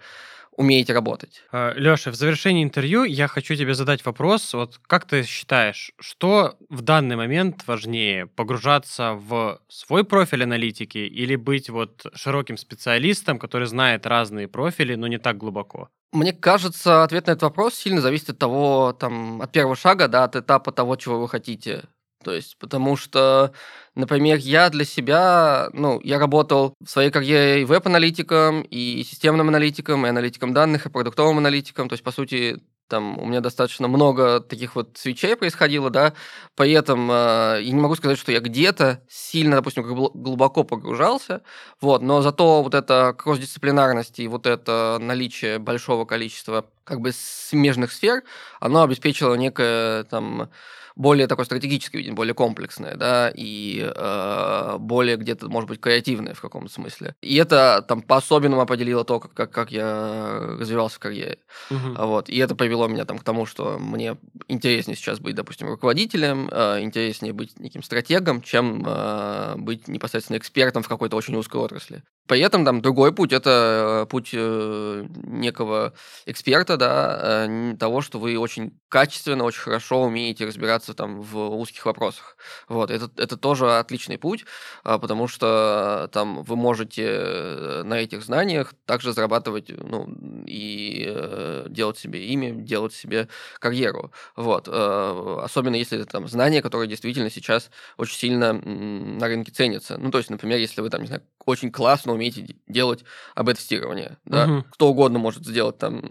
умеете 0.57 0.93
работать. 0.93 1.43
А, 1.53 1.73
Леша, 1.75 2.11
в 2.11 2.15
завершении 2.15 2.63
интервью 2.63 3.05
я 3.05 3.29
хочу 3.29 3.55
тебе 3.55 3.75
задать 3.75 4.05
вопрос. 4.05 4.55
Вот 4.55 4.81
как 4.87 5.05
ты 5.07 5.23
считаешь, 5.25 5.93
что 5.99 6.57
в 6.69 6.83
данный 6.83 7.17
момент 7.17 7.65
важнее, 7.67 8.27
погружаться 8.27 9.13
в 9.15 9.61
свой 9.69 10.05
профиль 10.05 10.45
аналитики 10.45 10.99
или 10.99 11.37
быть 11.37 11.71
вот 11.71 12.07
широким 12.15 12.57
специалистом, 12.57 13.39
который 13.39 13.67
знает 13.67 14.07
разные 14.07 14.49
профили, 14.49 14.95
но 14.95 15.07
не 15.07 15.19
так 15.19 15.37
глубоко? 15.37 15.89
Мне 16.13 16.33
кажется, 16.33 17.03
ответ 17.03 17.27
на 17.27 17.33
этот 17.33 17.43
вопрос 17.43 17.75
сильно 17.75 18.01
зависит 18.01 18.31
от 18.31 18.39
того, 18.39 18.93
там, 18.93 19.43
от 19.43 19.51
первого 19.51 19.75
шага, 19.75 20.07
да, 20.07 20.23
от 20.25 20.37
этапа 20.37 20.71
того, 20.71 20.95
чего 20.95 21.21
вы 21.21 21.29
хотите. 21.29 21.89
То 22.25 22.33
есть, 22.33 22.57
потому 22.59 22.97
что, 22.97 23.53
например, 23.95 24.39
я 24.39 24.71
для 24.71 24.85
себя, 24.85 25.69
ну, 25.73 26.01
я 26.03 26.19
работал 26.19 26.75
в 26.85 26.89
своей 26.91 27.11
карьере 27.11 27.63
и 27.63 27.65
веб-аналитиком, 27.65 28.63
и 28.63 29.05
системным 29.05 29.49
аналитиком, 29.49 30.07
и 30.07 30.09
аналитиком 30.09 30.53
данных, 30.53 30.87
и 30.87 30.91
продуктовым 30.91 31.39
аналитиком. 31.39 31.89
То 31.89 31.95
есть, 31.95 32.03
по 32.03 32.11
сути, 32.11 32.61
там 32.89 33.19
у 33.19 33.27
меня 33.27 33.41
достаточно 33.41 33.89
много 33.89 34.41
таких 34.41 34.77
вот 34.77 34.97
свечей 34.97 35.37
происходило, 35.37 35.91
да, 35.91 36.13
поэтому 36.55 37.13
э, 37.13 37.61
я 37.63 37.71
не 37.71 37.81
могу 37.81 37.95
сказать, 37.95 38.19
что 38.19 38.31
я 38.33 38.41
где-то 38.41 39.03
сильно, 39.09 39.57
допустим, 39.57 39.85
глубоко 39.85 40.65
погружался, 40.65 41.43
вот, 41.81 42.03
но 42.03 42.23
зато 42.23 42.63
вот 42.63 42.75
эта 42.75 43.15
кросс-дисциплинарность 43.17 44.19
и 44.19 44.29
вот 44.29 44.47
это 44.47 44.99
наличие 45.01 45.59
большого 45.59 46.05
количества 46.05 46.67
как 46.85 47.01
бы 47.01 47.13
смежных 47.13 47.93
сфер, 47.93 48.23
оно 48.61 48.83
обеспечило 48.83 49.35
некое 49.35 50.05
там 50.05 50.51
более 50.97 51.27
такое 51.27 51.45
стратегическое 51.45 51.99
видение, 51.99 52.15
более 52.15 52.35
комплексное, 52.35 52.97
да, 52.97 53.31
и 53.35 53.81
э, 53.85 54.77
более 54.79 55.17
где-то, 55.17 55.49
может 55.49 55.69
быть, 55.69 55.81
креативное 55.81 56.35
в 56.35 56.41
каком-то 56.41 56.73
смысле. 56.73 57.17
И 57.21 57.35
это 57.37 57.85
там 57.87 58.03
по-особенному 58.03 58.63
определило 58.63 59.05
то, 59.05 59.21
как, 59.21 59.35
как, 59.35 59.51
как 59.51 59.73
я 59.73 60.39
развивался 60.59 60.97
в 60.97 61.01
карьере. 61.01 61.39
Угу. 61.71 62.07
Вот. 62.07 62.29
И 62.29 62.37
это 62.39 62.55
привело 62.55 62.87
меня 62.87 63.05
там 63.05 63.19
к 63.19 63.25
тому, 63.25 63.47
что 63.47 63.79
мне 63.79 64.17
интереснее 64.49 64.97
сейчас 64.97 65.19
быть, 65.19 65.35
допустим, 65.35 65.69
руководителем, 65.69 66.49
э, 66.51 66.81
интереснее 66.83 67.33
быть 67.33 67.59
неким 67.59 67.83
стратегом, 67.83 68.41
чем 68.41 68.85
э, 68.87 69.55
быть 69.57 69.89
непосредственно 69.89 70.37
экспертом 70.37 70.83
в 70.83 70.89
какой-то 70.89 71.17
очень 71.17 71.35
узкой 71.35 71.61
отрасли. 71.61 72.03
При 72.27 72.41
этом 72.41 72.65
там 72.65 72.81
другой 72.81 73.13
путь– 73.15 73.33
это 73.35 74.05
э, 74.05 74.07
путь 74.07 74.31
э, 74.33 75.07
некого 75.25 75.93
эксперта, 76.25 76.79
да, 76.79 77.47
э, 77.47 77.77
того, 77.79 78.01
что 78.01 78.19
вы 78.19 78.39
очень 78.39 78.79
качественно, 78.89 79.45
очень 79.45 79.61
хорошо 79.61 80.05
умеете 80.05 80.47
разбираться 80.47 80.95
там 80.95 81.21
в 81.21 81.37
узких 81.57 81.85
вопросах. 81.85 82.39
Вот, 82.69 82.91
это, 82.91 83.11
это 83.21 83.37
тоже 83.37 83.79
отличный 83.79 84.17
путь, 84.17 84.47
а, 84.85 84.99
потому 84.99 85.29
что 85.29 86.09
там 86.13 86.43
вы 86.45 86.57
можете 86.57 87.83
на 87.85 87.95
этих 87.95 88.23
знаниях 88.23 88.73
также 88.87 89.13
зарабатывать, 89.13 89.69
ну, 89.69 90.09
и 90.47 91.65
делать 91.69 91.99
себе 91.99 92.27
имя, 92.27 92.53
делать 92.53 92.95
себе 92.95 93.29
карьеру. 93.59 94.13
Вот, 94.37 94.69
особенно 94.69 95.75
если 95.77 95.99
это 95.99 96.07
там 96.07 96.29
знания, 96.29 96.63
которые 96.63 96.89
действительно 96.89 97.31
сейчас 97.31 97.71
очень 97.97 98.17
сильно 98.17 98.53
на 98.53 99.27
рынке 99.27 99.53
ценятся. 99.53 99.99
Ну, 99.99 100.11
то 100.11 100.19
есть, 100.19 100.31
например, 100.31 100.59
если 100.59 100.81
вы 100.81 100.91
там, 100.91 101.03
не 101.03 101.09
знаю, 101.09 101.23
очень 101.47 101.71
классно 101.71 102.13
умеете 102.13 102.57
делать 102.67 103.05
АБ-тестирование. 103.35 104.19
Да? 104.25 104.47
Угу. 104.47 104.65
Кто 104.73 104.89
угодно 104.89 105.19
может 105.19 105.47
сделать 105.47 105.79
там 105.79 106.03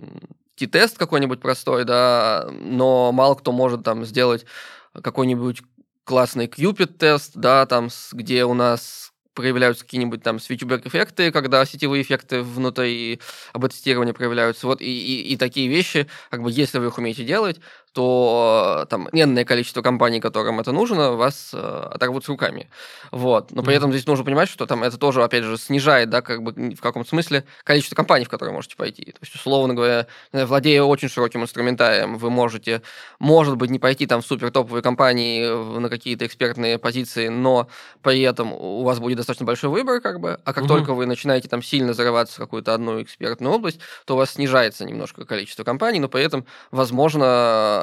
T-тест 0.55 0.97
какой-нибудь 0.97 1.41
простой, 1.41 1.83
да, 1.83 2.47
но 2.51 3.11
мало 3.11 3.35
кто 3.35 3.51
может 3.51 3.83
там 3.83 4.05
сделать 4.05 4.45
какой-нибудь 4.93 5.61
классный 6.03 6.47
Cupid-тест, 6.47 7.31
да, 7.35 7.65
там, 7.65 7.89
где 8.11 8.45
у 8.45 8.53
нас 8.53 9.11
проявляются 9.33 9.83
какие-нибудь 9.83 10.21
там 10.21 10.39
свитчбэк-эффекты, 10.39 11.31
когда 11.31 11.65
сетевые 11.65 12.03
эффекты 12.03 12.41
внутри 12.43 13.19
АБ-тестирования 13.53 14.13
проявляются. 14.13 14.67
Вот 14.67 14.81
и, 14.81 14.85
и, 14.85 15.33
и 15.33 15.37
такие 15.37 15.67
вещи, 15.67 16.07
как 16.29 16.43
бы, 16.43 16.51
если 16.51 16.77
вы 16.77 16.87
их 16.87 16.97
умеете 16.97 17.23
делать, 17.23 17.59
то 17.93 18.81
э, 18.81 18.85
там 18.87 19.07
энное 19.11 19.45
количество 19.45 19.81
компаний, 19.81 20.19
которым 20.19 20.59
это 20.59 20.71
нужно, 20.71 21.11
вас 21.11 21.51
э, 21.53 21.87
оторвут 21.91 22.25
с 22.25 22.27
руками. 22.27 22.69
Вот. 23.11 23.51
Но 23.51 23.61
при 23.61 23.73
mm-hmm. 23.73 23.77
этом 23.77 23.91
здесь 23.91 24.07
нужно 24.07 24.25
понимать, 24.25 24.49
что 24.49 24.65
там 24.65 24.83
это 24.83 24.97
тоже, 24.97 25.23
опять 25.23 25.43
же, 25.43 25.57
снижает, 25.57 26.09
да, 26.09 26.21
как 26.21 26.41
бы 26.41 26.51
в 26.51 26.81
каком-то 26.81 27.07
смысле 27.07 27.45
количество 27.63 27.95
компаний, 27.95 28.25
в 28.25 28.29
которые 28.29 28.53
можете 28.53 28.75
пойти. 28.75 29.05
То 29.05 29.19
есть, 29.21 29.35
условно 29.35 29.75
говоря, 29.75 30.07
владея 30.31 30.81
очень 30.81 31.07
широким 31.07 31.43
инструментарием, 31.43 32.17
вы 32.17 32.31
можете, 32.31 32.81
может 33.19 33.57
быть, 33.57 33.69
не 33.69 33.79
пойти 33.79 34.07
там 34.07 34.21
в 34.21 34.25
супер 34.25 34.49
топовые 34.49 34.81
компании 34.81 35.79
на 35.79 35.87
какие-то 35.87 36.25
экспертные 36.25 36.79
позиции, 36.79 37.27
но 37.27 37.67
при 38.01 38.21
этом 38.21 38.53
у 38.53 38.83
вас 38.83 38.99
будет 38.99 39.17
достаточно 39.17 39.45
большой 39.45 39.69
выбор, 39.69 40.01
как 40.01 40.19
бы, 40.19 40.39
а 40.43 40.53
как 40.53 40.63
mm-hmm. 40.63 40.67
только 40.67 40.93
вы 40.95 41.05
начинаете 41.05 41.47
там 41.47 41.61
сильно 41.61 41.93
зарываться 41.93 42.35
в 42.35 42.39
какую-то 42.39 42.73
одну 42.73 43.03
экспертную 43.03 43.53
область, 43.53 43.79
то 44.05 44.15
у 44.15 44.17
вас 44.17 44.31
снижается 44.31 44.83
немножко 44.83 45.25
количество 45.25 45.63
компаний, 45.63 45.99
но 45.99 46.09
при 46.09 46.23
этом, 46.23 46.45
возможно, 46.71 47.82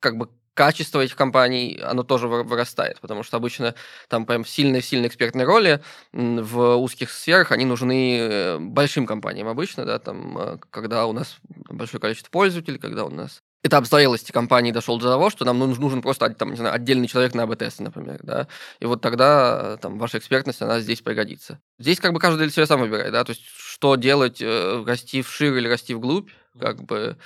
как 0.00 0.16
бы 0.16 0.28
качество 0.54 1.00
этих 1.00 1.16
компаний, 1.16 1.80
оно 1.82 2.02
тоже 2.02 2.28
вырастает, 2.28 3.00
потому 3.00 3.22
что 3.22 3.36
обычно 3.36 3.74
там 4.08 4.26
прям 4.26 4.44
сильные-сильные 4.44 5.08
экспертные 5.08 5.46
роли 5.46 5.82
в 6.12 6.76
узких 6.76 7.10
сферах, 7.10 7.52
они 7.52 7.64
нужны 7.64 8.18
э, 8.18 8.58
большим 8.58 9.06
компаниям 9.06 9.48
обычно, 9.48 9.84
да, 9.86 9.98
там, 9.98 10.38
э, 10.38 10.58
когда 10.70 11.06
у 11.06 11.12
нас 11.12 11.38
большое 11.70 12.00
количество 12.00 12.30
пользователей, 12.30 12.78
когда 12.78 13.04
у 13.04 13.10
нас 13.10 13.40
этап 13.64 13.86
зрелости 13.86 14.32
компании 14.32 14.72
дошел 14.72 14.98
до 14.98 15.06
того, 15.08 15.30
что 15.30 15.44
нам 15.44 15.58
нужен 15.58 16.02
просто 16.02 16.28
там, 16.30 16.50
не 16.50 16.56
знаю, 16.56 16.74
отдельный 16.74 17.06
человек 17.06 17.34
на 17.34 17.44
АБ-тесты, 17.44 17.82
например, 17.82 18.20
да, 18.22 18.48
и 18.80 18.86
вот 18.86 19.00
тогда 19.00 19.78
там 19.78 19.98
ваша 19.98 20.18
экспертность, 20.18 20.60
она 20.60 20.80
здесь 20.80 21.00
пригодится. 21.00 21.60
Здесь 21.78 22.00
как 22.00 22.12
бы 22.12 22.20
каждый 22.20 22.40
для 22.42 22.50
себя 22.50 22.66
сам 22.66 22.80
выбирает, 22.80 23.12
да, 23.12 23.24
то 23.24 23.30
есть 23.30 23.42
что 23.46 23.96
делать, 23.96 24.42
э, 24.42 24.84
расти 24.86 25.22
вширь 25.22 25.56
или 25.56 25.68
расти 25.68 25.94
вглубь, 25.94 26.30
как 26.58 26.82
бы 26.84 27.16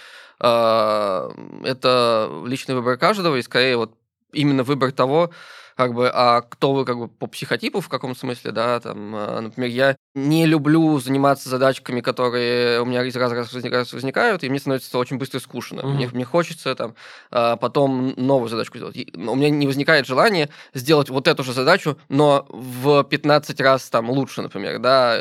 э, 0.41 1.31
это 1.64 2.43
личный 2.47 2.74
выбор 2.74 2.97
каждого, 2.97 3.37
и 3.37 3.43
скорее 3.43 3.77
вот 3.77 3.95
именно 4.33 4.62
выбор 4.62 4.93
того, 4.93 5.31
как 5.77 5.93
бы, 5.93 6.11
а 6.12 6.41
кто 6.41 6.72
вы 6.72 6.85
как 6.85 6.99
бы 6.99 7.09
по 7.09 7.27
психотипу 7.27 7.81
в 7.81 7.89
каком 7.89 8.16
смысле, 8.16 8.51
да, 8.51 8.81
там, 8.81 9.14
а, 9.14 9.41
например, 9.41 9.70
я 9.70 9.97
не 10.14 10.47
люблю 10.47 10.99
заниматься 10.99 11.51
задачками, 11.51 12.01
которые 12.01 12.81
у 12.81 12.87
меня 12.87 13.05
из 13.05 13.14
раза 13.14 13.35
раз 13.35 13.53
возникают, 13.93 14.43
и 14.43 14.49
мне 14.49 14.59
становится 14.59 14.97
очень 14.99 15.18
быстро 15.18 15.39
скучно. 15.39 15.81
Mm-hmm. 15.81 15.95
Мне, 15.95 16.09
мне 16.09 16.24
хочется 16.24 16.74
там 16.74 16.95
а, 17.31 17.57
потом 17.57 18.14
новую 18.16 18.49
задачку 18.49 18.79
сделать. 18.79 18.97
У 19.14 19.35
меня 19.35 19.51
не 19.51 19.66
возникает 19.66 20.07
желания 20.07 20.49
сделать 20.72 21.11
вот 21.11 21.29
эту 21.29 21.45
же 21.45 21.53
задачу, 21.53 21.99
но 22.09 22.47
в 22.49 23.05
15 23.05 23.61
раз 23.61 23.89
там 23.91 24.09
лучше, 24.11 24.41
например, 24.41 24.79
да, 24.79 25.18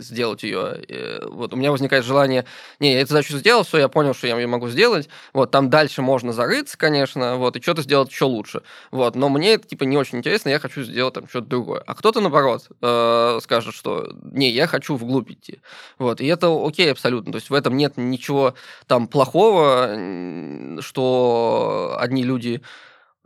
сделать 0.00 0.42
ее. 0.42 1.22
Вот 1.30 1.54
у 1.54 1.56
меня 1.56 1.70
возникает 1.70 2.04
желание, 2.04 2.44
не, 2.78 2.92
я 2.92 3.00
эту 3.00 3.10
задачу 3.10 3.38
сделал, 3.38 3.64
все, 3.64 3.78
я 3.78 3.88
понял, 3.88 4.12
что 4.12 4.26
я 4.26 4.36
ее 4.36 4.46
могу 4.46 4.68
сделать, 4.68 5.08
вот, 5.32 5.50
там 5.50 5.70
дальше 5.70 6.02
можно 6.02 6.32
зарыться, 6.32 6.76
конечно, 6.76 7.36
вот, 7.36 7.56
и 7.56 7.62
что-то 7.62 7.82
сделать 7.82 8.10
еще 8.10 8.26
лучше, 8.26 8.62
вот, 8.90 9.16
но 9.16 9.28
мне 9.28 9.54
это, 9.54 9.66
типа, 9.66 9.84
не 9.84 9.93
очень 9.96 10.18
интересно, 10.18 10.48
я 10.48 10.58
хочу 10.58 10.82
сделать 10.82 11.14
там 11.14 11.28
что-то 11.28 11.46
другое. 11.46 11.82
А 11.86 11.94
кто-то, 11.94 12.20
наоборот, 12.20 12.68
э, 12.80 13.38
скажет, 13.42 13.74
что 13.74 14.12
не, 14.22 14.50
я 14.50 14.66
хочу 14.66 14.96
вглубь 14.96 15.30
идти. 15.30 15.60
Вот, 15.98 16.20
и 16.20 16.26
это 16.26 16.48
окей 16.48 16.90
абсолютно. 16.90 17.32
То 17.32 17.36
есть 17.36 17.50
в 17.50 17.54
этом 17.54 17.76
нет 17.76 17.94
ничего 17.96 18.54
там 18.86 19.08
плохого, 19.08 20.78
что 20.80 21.96
одни 21.98 22.22
люди 22.22 22.62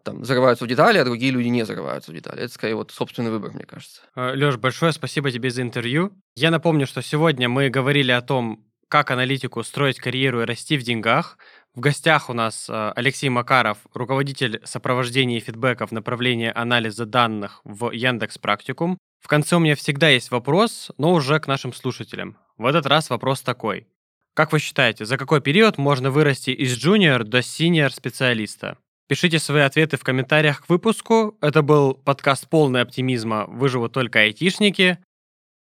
там 0.03 0.25
зарываются 0.25 0.65
в 0.65 0.69
детали, 0.69 0.99
а 0.99 1.05
другие 1.05 1.33
люди 1.33 1.49
не 1.49 1.65
зарываются 1.65 2.11
в 2.11 2.15
детали. 2.15 2.43
Это 2.43 2.53
скорее 2.53 2.75
вот 2.75 2.91
собственный 2.91 3.31
выбор, 3.31 3.53
мне 3.53 3.65
кажется. 3.65 4.03
Э, 4.15 4.35
Леш, 4.35 4.57
большое 4.57 4.93
спасибо 4.93 5.31
тебе 5.31 5.51
за 5.51 5.63
интервью. 5.63 6.13
Я 6.35 6.51
напомню, 6.51 6.87
что 6.87 7.03
сегодня 7.03 7.49
мы 7.49 7.69
говорили 7.69 8.13
о 8.13 8.23
том, 8.23 8.65
как 8.89 9.11
аналитику 9.11 9.63
строить 9.63 10.01
карьеру 10.01 10.43
и 10.43 10.45
расти 10.45 10.77
в 10.77 10.83
деньгах. 10.83 11.39
В 11.75 11.81
гостях 11.81 12.31
у 12.31 12.33
нас 12.33 12.69
э, 12.69 12.93
Алексей 12.97 13.29
Макаров, 13.29 13.79
руководитель 13.95 14.61
сопровождения 14.65 15.37
и 15.37 15.41
фидбэка 15.41 15.87
в 15.87 15.93
направлении 15.93 16.51
анализа 16.55 17.07
данных 17.07 17.61
в 17.65 17.91
Яндекс 17.91 18.39
Практикум. 18.39 18.99
В 19.21 19.29
конце 19.29 19.57
у 19.57 19.59
меня 19.59 19.77
всегда 19.77 20.09
есть 20.09 20.31
вопрос, 20.31 20.91
но 20.97 21.13
уже 21.13 21.39
к 21.41 21.47
нашим 21.47 21.73
слушателям. 21.73 22.37
В 22.57 22.67
этот 22.67 22.87
раз 22.87 23.11
вопрос 23.11 23.43
такой. 23.43 23.87
Как 24.35 24.53
вы 24.53 24.61
считаете, 24.61 25.05
за 25.05 25.17
какой 25.17 25.41
период 25.41 25.79
можно 25.79 26.11
вырасти 26.11 26.51
из 26.51 26.77
джуниор 26.77 27.25
до 27.25 27.43
синьор 27.43 27.93
специалиста? 27.93 28.79
Пишите 29.09 29.39
свои 29.39 29.63
ответы 29.63 29.97
в 29.97 30.05
комментариях 30.05 30.65
к 30.65 30.69
выпуску. 30.69 31.37
Это 31.41 31.63
был 31.63 31.95
подкаст 31.95 32.49
полный 32.49 32.83
оптимизма 32.83 33.47
«Выживут 33.49 33.93
только 33.93 34.21
айтишники». 34.21 34.99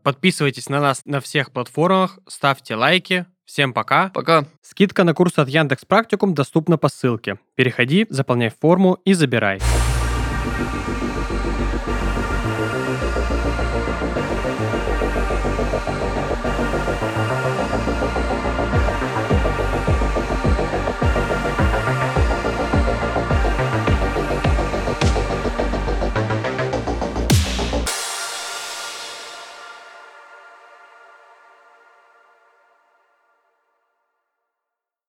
Подписывайтесь 0.04 0.70
на 0.70 0.82
нас 0.82 1.04
на 1.06 1.20
всех 1.20 1.52
платформах, 1.52 2.20
ставьте 2.28 2.76
лайки, 2.76 3.26
Всем 3.52 3.74
пока. 3.74 4.08
Пока. 4.14 4.46
Скидка 4.62 5.04
на 5.04 5.14
курс 5.14 5.38
от 5.38 5.50
Яндекс 5.50 5.84
Практикум 5.84 6.34
доступна 6.34 6.78
по 6.78 6.88
ссылке. 6.88 7.38
Переходи, 7.56 8.08
заполняй 8.10 8.50
форму 8.50 8.94
и 9.04 9.12
забирай. 9.12 9.60